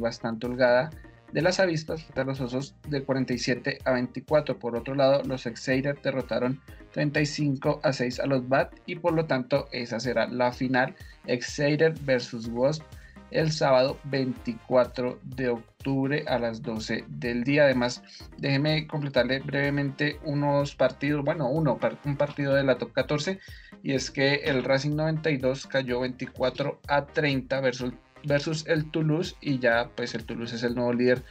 bastante 0.01 0.47
holgada 0.47 0.89
de 1.33 1.43
las 1.43 1.61
avispas 1.61 2.03
frente 2.03 2.21
a 2.23 2.25
los 2.25 2.41
Osos 2.41 2.75
de 2.89 3.03
47 3.03 3.77
a 3.85 3.93
24. 3.93 4.59
Por 4.59 4.75
otro 4.75 4.95
lado, 4.95 5.23
los 5.25 5.45
Exeter 5.45 6.01
derrotaron 6.01 6.63
35 6.93 7.81
a 7.83 7.93
6 7.93 8.21
a 8.21 8.27
los 8.27 8.49
Bat 8.49 8.73
y 8.87 8.95
por 8.97 9.13
lo 9.13 9.27
tanto 9.27 9.69
esa 9.71 10.01
será 10.01 10.29
la 10.29 10.51
final 10.51 10.95
Exeter 11.27 11.93
versus 12.07 12.49
Wasp 12.49 12.85
el 13.33 13.53
sábado 13.53 13.99
24 14.05 15.19
de 15.23 15.49
octubre 15.49 16.25
a 16.29 16.39
las 16.39 16.63
12 16.63 17.05
del 17.09 17.45
día. 17.45 17.65
Además, 17.65 18.03
déjeme 18.39 18.87
completarle 18.87 19.41
brevemente 19.41 20.19
unos 20.25 20.75
partidos, 20.75 21.25
bueno, 21.25 21.49
uno, 21.49 21.79
un 22.05 22.17
partido 22.17 22.55
de 22.55 22.65
la 22.65 22.79
top 22.79 22.93
14, 22.93 23.39
y 23.83 23.93
es 23.93 24.11
que 24.11 24.35
el 24.45 24.65
Racing 24.65 24.97
92 24.97 25.67
cayó 25.67 26.01
24 26.01 26.81
a 26.89 27.07
30 27.07 27.61
versus, 27.61 27.93
versus 28.25 28.67
el 28.67 28.91
Toulouse, 28.91 29.37
y 29.41 29.59
ya 29.59 29.91
pues 29.95 30.15
el 30.15 30.25
Toulouse 30.25 30.55
es 30.55 30.63
el 30.63 30.75
nuevo 30.75 30.93
líder 30.93 31.25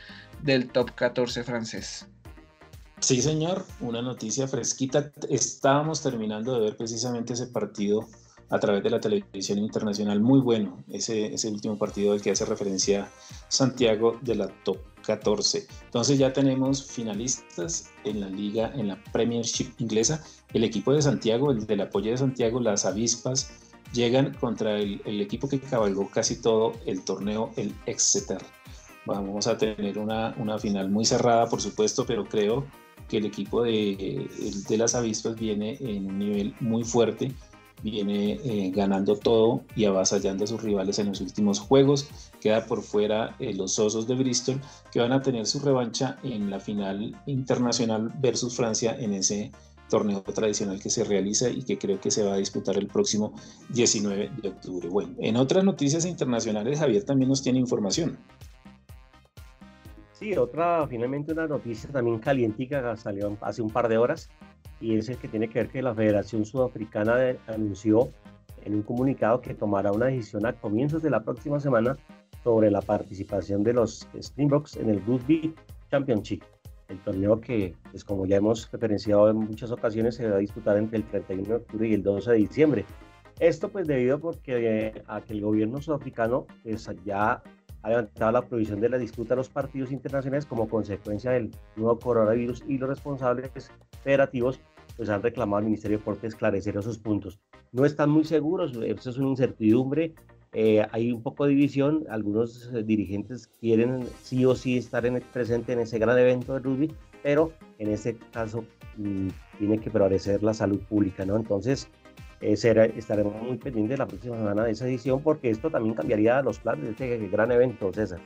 del 0.43 0.69
top 0.69 0.93
14 0.95 1.43
francés. 1.43 2.07
Sí, 3.01 3.19
señor, 3.19 3.65
una 3.79 4.01
noticia 4.03 4.47
fresquita. 4.47 5.11
Estábamos 5.27 6.03
terminando 6.03 6.53
de 6.53 6.65
ver 6.65 6.77
precisamente 6.77 7.33
ese 7.33 7.47
partido 7.47 8.07
a 8.51 8.59
través 8.59 8.83
de 8.83 8.89
la 8.89 8.99
televisión 8.99 9.57
internacional. 9.57 10.19
Muy 10.19 10.41
bueno 10.41 10.83
ese, 10.91 11.33
ese 11.33 11.49
último 11.49 11.77
partido 11.77 12.11
del 12.11 12.21
que 12.21 12.31
hace 12.31 12.45
referencia 12.45 13.09
Santiago 13.47 14.19
de 14.21 14.35
la 14.35 14.47
Top 14.63 14.77
14. 15.05 15.67
Entonces 15.85 16.19
ya 16.19 16.33
tenemos 16.33 16.83
finalistas 16.83 17.89
en 18.03 18.19
la 18.19 18.29
liga, 18.29 18.71
en 18.75 18.89
la 18.89 19.01
Premiership 19.11 19.71
inglesa. 19.79 20.23
El 20.53 20.63
equipo 20.63 20.93
de 20.93 21.01
Santiago, 21.01 21.51
el 21.51 21.65
del 21.65 21.81
apoyo 21.81 22.11
de 22.11 22.17
Santiago, 22.17 22.59
las 22.59 22.85
avispas, 22.85 23.51
llegan 23.93 24.33
contra 24.35 24.77
el, 24.77 25.01
el 25.05 25.21
equipo 25.21 25.47
que 25.47 25.59
cabalgó 25.59 26.09
casi 26.09 26.41
todo 26.41 26.73
el 26.85 27.03
torneo, 27.03 27.51
el 27.55 27.73
Exeter. 27.85 28.41
Vamos 29.05 29.47
a 29.47 29.57
tener 29.57 29.97
una, 29.97 30.35
una 30.37 30.59
final 30.59 30.89
muy 30.89 31.05
cerrada, 31.05 31.47
por 31.47 31.61
supuesto, 31.61 32.05
pero 32.05 32.25
creo 32.25 32.65
que 33.07 33.17
el 33.17 33.25
equipo 33.25 33.63
de, 33.63 34.29
de 34.69 34.77
las 34.77 34.93
avispas 34.93 35.35
viene 35.35 35.77
en 35.79 36.05
un 36.05 36.19
nivel 36.19 36.55
muy 36.59 36.83
fuerte 36.83 37.33
viene 37.83 38.39
eh, 38.43 38.71
ganando 38.73 39.15
todo 39.15 39.61
y 39.75 39.85
avasallando 39.85 40.43
a 40.43 40.47
sus 40.47 40.61
rivales 40.61 40.99
en 40.99 41.07
los 41.07 41.21
últimos 41.21 41.59
juegos. 41.59 42.09
Queda 42.39 42.65
por 42.65 42.81
fuera 42.81 43.35
eh, 43.39 43.53
los 43.53 43.77
Osos 43.79 44.07
de 44.07 44.15
Bristol, 44.15 44.61
que 44.91 44.99
van 44.99 45.11
a 45.11 45.21
tener 45.21 45.45
su 45.45 45.59
revancha 45.59 46.17
en 46.23 46.49
la 46.49 46.59
final 46.59 47.15
internacional 47.25 48.11
versus 48.19 48.55
Francia 48.55 48.95
en 48.99 49.13
ese 49.13 49.51
torneo 49.89 50.21
tradicional 50.21 50.79
que 50.79 50.89
se 50.89 51.03
realiza 51.03 51.49
y 51.49 51.63
que 51.63 51.77
creo 51.77 51.99
que 51.99 52.11
se 52.11 52.23
va 52.23 52.33
a 52.33 52.37
disputar 52.37 52.77
el 52.77 52.87
próximo 52.87 53.33
19 53.69 54.31
de 54.41 54.49
octubre. 54.49 54.87
Bueno, 54.87 55.13
en 55.19 55.35
otras 55.35 55.63
noticias 55.63 56.05
internacionales, 56.05 56.79
Javier 56.79 57.03
también 57.03 57.29
nos 57.29 57.43
tiene 57.43 57.59
información. 57.59 58.17
Sí, 60.13 60.37
otra, 60.37 60.87
finalmente 60.87 61.33
una 61.33 61.47
noticia 61.47 61.89
también 61.89 62.19
calientica 62.19 62.95
salió 62.95 63.35
hace 63.41 63.61
un 63.61 63.69
par 63.69 63.89
de 63.89 63.97
horas 63.97 64.29
y 64.81 64.97
es 64.97 65.07
el 65.09 65.17
que 65.17 65.27
tiene 65.27 65.47
que 65.47 65.59
ver 65.59 65.69
que 65.69 65.81
la 65.81 65.93
Federación 65.93 66.43
Sudafricana 66.43 67.37
anunció 67.47 68.09
en 68.65 68.75
un 68.75 68.81
comunicado 68.81 69.41
que 69.41 69.53
tomará 69.53 69.91
una 69.91 70.07
decisión 70.07 70.45
a 70.45 70.53
comienzos 70.53 71.01
de 71.03 71.09
la 71.09 71.23
próxima 71.23 71.59
semana 71.59 71.97
sobre 72.43 72.71
la 72.71 72.81
participación 72.81 73.63
de 73.63 73.73
los 73.73 74.07
Springboks 74.19 74.77
en 74.77 74.89
el 74.89 75.05
Rugby 75.05 75.53
Championship, 75.89 76.43
el 76.89 76.99
torneo 76.99 77.39
que, 77.39 77.75
pues 77.91 78.03
como 78.03 78.25
ya 78.25 78.37
hemos 78.37 78.69
referenciado 78.71 79.29
en 79.29 79.37
muchas 79.37 79.71
ocasiones, 79.71 80.15
se 80.15 80.29
va 80.29 80.37
a 80.37 80.39
disputar 80.39 80.77
entre 80.77 80.97
el 80.97 81.05
31 81.05 81.47
de 81.47 81.55
octubre 81.55 81.87
y 81.87 81.93
el 81.93 82.03
12 82.03 82.31
de 82.31 82.37
diciembre. 82.37 82.85
Esto 83.39 83.69
pues 83.69 83.87
debido 83.87 84.19
porque, 84.19 84.87
eh, 84.87 85.03
a 85.07 85.21
que 85.21 85.33
el 85.33 85.41
gobierno 85.41 85.81
sudafricano 85.81 86.45
pues, 86.63 86.89
ya 87.05 87.41
ha 87.83 87.89
levantado 87.89 88.31
la 88.31 88.41
prohibición 88.41 88.79
de 88.79 88.89
la 88.89 88.97
disputa 88.97 89.29
de 89.29 89.37
los 89.37 89.49
partidos 89.49 89.91
internacionales 89.91 90.45
como 90.45 90.69
consecuencia 90.69 91.31
del 91.31 91.51
nuevo 91.75 91.97
coronavirus 91.97 92.63
y 92.67 92.77
los 92.77 92.89
responsables 92.89 93.71
federativos 94.03 94.59
pues 94.97 95.09
han 95.09 95.21
reclamado 95.21 95.59
al 95.59 95.65
Ministerio 95.65 95.97
de 95.97 96.01
Deporte 96.01 96.27
esclarecer 96.27 96.77
esos 96.77 96.97
puntos. 96.97 97.39
No 97.71 97.85
están 97.85 98.09
muy 98.09 98.25
seguros, 98.25 98.73
eso 98.75 99.09
es 99.09 99.17
una 99.17 99.29
incertidumbre, 99.29 100.13
eh, 100.53 100.85
hay 100.91 101.13
un 101.13 101.23
poco 101.23 101.45
de 101.45 101.51
división, 101.51 102.03
algunos 102.09 102.69
eh, 102.73 102.83
dirigentes 102.83 103.47
quieren 103.61 104.05
sí 104.21 104.43
o 104.45 104.53
sí 104.53 104.77
estar 104.77 105.05
en 105.05 105.21
presente 105.31 105.71
en 105.71 105.79
ese 105.79 105.97
gran 105.97 106.17
evento 106.17 106.53
de 106.53 106.59
rugby, 106.59 106.93
pero 107.23 107.53
en 107.79 107.89
este 107.89 108.17
caso 108.33 108.65
mm, 108.97 109.29
tiene 109.59 109.79
que 109.79 109.89
prevalecer 109.89 110.43
la 110.43 110.53
salud 110.53 110.79
pública, 110.81 111.25
¿no? 111.25 111.37
Entonces, 111.37 111.87
eh, 112.41 112.53
estaremos 112.97 113.41
muy 113.41 113.57
pendientes 113.57 113.97
la 113.97 114.07
próxima 114.07 114.35
semana 114.35 114.65
de 114.65 114.71
esa 114.71 114.87
edición 114.87 115.21
porque 115.21 115.49
esto 115.49 115.69
también 115.69 115.95
cambiaría 115.95 116.41
los 116.41 116.59
planes 116.59 116.83
de 116.83 116.91
este 116.91 117.27
gran 117.29 117.49
evento, 117.53 117.93
César. 117.93 118.19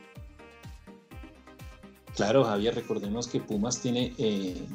Claro, 2.16 2.44
Javier, 2.46 2.74
recordemos 2.74 3.28
que 3.28 3.40
Pumas 3.42 3.82
tiene, 3.82 4.14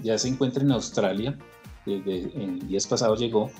ya 0.02 0.18
se 0.18 0.28
encuentra 0.28 0.62
en 0.62 0.72
Australia, 0.72 1.38
desde 1.86 2.30
en 2.42 2.66
días 2.66 2.86
pasados 2.86 3.18
llegó 3.18 3.50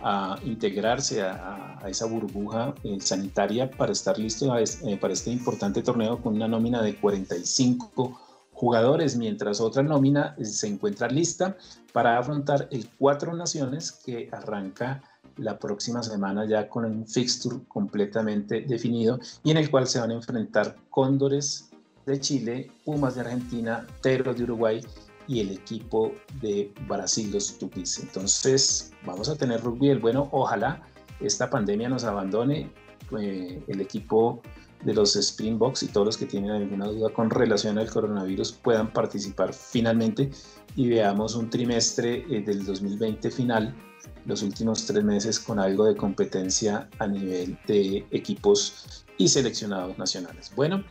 a 0.00 0.38
integrarse 0.44 1.22
a, 1.22 1.78
esa 1.88 2.06
burbuja 2.06 2.74
eh, 2.82 2.98
sanitaria 3.00 3.70
para 3.70 3.92
estar 3.92 4.18
listo 4.18 4.54
eh, 4.56 4.96
para 4.98 5.12
este 5.12 5.30
importante 5.30 5.82
torneo 5.82 6.20
con 6.20 6.34
una 6.34 6.48
nómina 6.48 6.82
de 6.82 6.96
45 6.96 8.20
jugadores, 8.52 9.16
mientras 9.16 9.60
otra 9.60 9.82
nómina 9.82 10.34
eh, 10.38 10.44
se 10.44 10.66
encuentra 10.66 11.08
lista 11.08 11.56
para 11.92 12.18
afrontar 12.18 12.68
el 12.70 12.88
Cuatro 12.98 13.34
Naciones 13.34 13.92
que 13.92 14.28
arranca 14.32 15.02
la 15.36 15.58
próxima 15.58 16.02
semana 16.02 16.46
ya 16.46 16.68
con 16.68 16.84
un 16.84 17.06
fixture 17.06 17.60
completamente 17.66 18.60
definido 18.60 19.18
y 19.42 19.50
en 19.50 19.56
el 19.56 19.70
cual 19.70 19.86
se 19.86 20.00
van 20.00 20.10
a 20.10 20.14
enfrentar 20.14 20.76
Cóndores 20.90 21.70
de 22.06 22.20
Chile, 22.20 22.70
Pumas 22.84 23.14
de 23.14 23.22
Argentina, 23.22 23.86
Teros 24.02 24.36
de 24.36 24.44
Uruguay 24.44 24.80
y 25.26 25.40
el 25.40 25.50
equipo 25.50 26.12
de 26.40 26.72
Brasil, 26.88 27.30
los 27.32 27.58
Tupis. 27.58 28.00
Entonces, 28.00 28.92
vamos 29.04 29.28
a 29.28 29.36
tener 29.36 29.62
rugby 29.62 29.90
el 29.90 29.98
bueno. 29.98 30.28
Ojalá 30.32 30.82
esta 31.20 31.50
pandemia 31.50 31.88
nos 31.88 32.04
abandone. 32.04 32.70
Eh, 33.18 33.62
el 33.68 33.80
equipo 33.80 34.40
de 34.84 34.94
los 34.94 35.14
Springboks 35.14 35.82
y 35.82 35.88
todos 35.88 36.06
los 36.06 36.16
que 36.16 36.26
tienen 36.26 36.50
alguna 36.50 36.86
duda 36.86 37.10
con 37.10 37.30
relación 37.30 37.78
al 37.78 37.90
coronavirus 37.90 38.52
puedan 38.52 38.92
participar 38.92 39.52
finalmente 39.52 40.30
y 40.76 40.88
veamos 40.88 41.34
un 41.34 41.50
trimestre 41.50 42.24
eh, 42.30 42.42
del 42.42 42.64
2020 42.64 43.30
final, 43.30 43.74
los 44.26 44.42
últimos 44.42 44.84
tres 44.86 45.04
meses 45.04 45.38
con 45.38 45.58
algo 45.58 45.84
de 45.84 45.96
competencia 45.96 46.88
a 46.98 47.06
nivel 47.06 47.58
de 47.66 48.06
equipos 48.10 49.04
y 49.16 49.28
seleccionados 49.28 49.96
nacionales. 49.98 50.52
Bueno, 50.54 50.84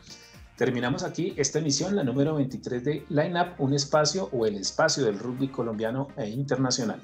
Terminamos 0.56 1.02
aquí 1.02 1.34
esta 1.36 1.58
emisión, 1.58 1.96
la 1.96 2.04
número 2.04 2.36
23 2.36 2.84
de 2.84 3.04
Line 3.08 3.40
Up, 3.40 3.54
un 3.58 3.74
espacio 3.74 4.28
o 4.30 4.46
el 4.46 4.54
espacio 4.54 5.04
del 5.04 5.18
rugby 5.18 5.48
colombiano 5.48 6.06
e 6.16 6.28
internacional. 6.28 7.02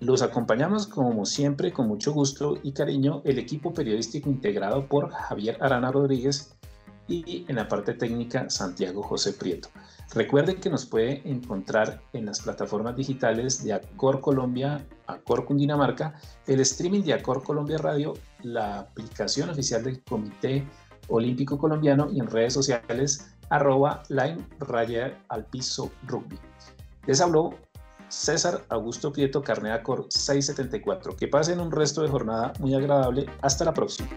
Los 0.00 0.20
acompañamos 0.20 0.86
como 0.86 1.24
siempre 1.24 1.72
con 1.72 1.88
mucho 1.88 2.12
gusto 2.12 2.58
y 2.62 2.72
cariño 2.72 3.22
el 3.24 3.38
equipo 3.38 3.72
periodístico 3.72 4.28
integrado 4.28 4.86
por 4.86 5.10
Javier 5.10 5.56
Arana 5.62 5.90
Rodríguez 5.90 6.58
y 7.08 7.46
en 7.48 7.56
la 7.56 7.68
parte 7.68 7.94
técnica 7.94 8.50
Santiago 8.50 9.02
José 9.02 9.32
Prieto. 9.32 9.70
Recuerden 10.14 10.60
que 10.60 10.68
nos 10.68 10.84
puede 10.84 11.22
encontrar 11.24 12.02
en 12.12 12.26
las 12.26 12.40
plataformas 12.40 12.96
digitales 12.96 13.64
de 13.64 13.72
Acor 13.72 14.20
Colombia, 14.20 14.86
Acor 15.06 15.46
Cundinamarca, 15.46 16.20
el 16.46 16.60
streaming 16.60 17.02
de 17.02 17.14
Acor 17.14 17.42
Colombia 17.42 17.78
Radio, 17.78 18.12
la 18.42 18.80
aplicación 18.80 19.48
oficial 19.48 19.82
del 19.82 20.02
Comité 20.02 20.66
Olímpico 21.08 21.58
Colombiano 21.58 22.08
y 22.12 22.20
en 22.20 22.26
redes 22.26 22.54
sociales 22.54 23.34
arroba 23.50 24.02
line 24.08 24.46
raya 24.60 25.18
al 25.28 25.44
piso 25.46 25.90
rugby. 26.06 26.38
Les 27.06 27.20
habló 27.20 27.54
César 28.08 28.64
Augusto 28.70 29.12
Prieto 29.12 29.42
Carneacor 29.42 30.06
674. 30.08 31.16
Que 31.16 31.28
pasen 31.28 31.60
un 31.60 31.70
resto 31.70 32.02
de 32.02 32.08
jornada 32.08 32.52
muy 32.58 32.74
agradable. 32.74 33.26
Hasta 33.42 33.64
la 33.64 33.74
próxima. 33.74 34.08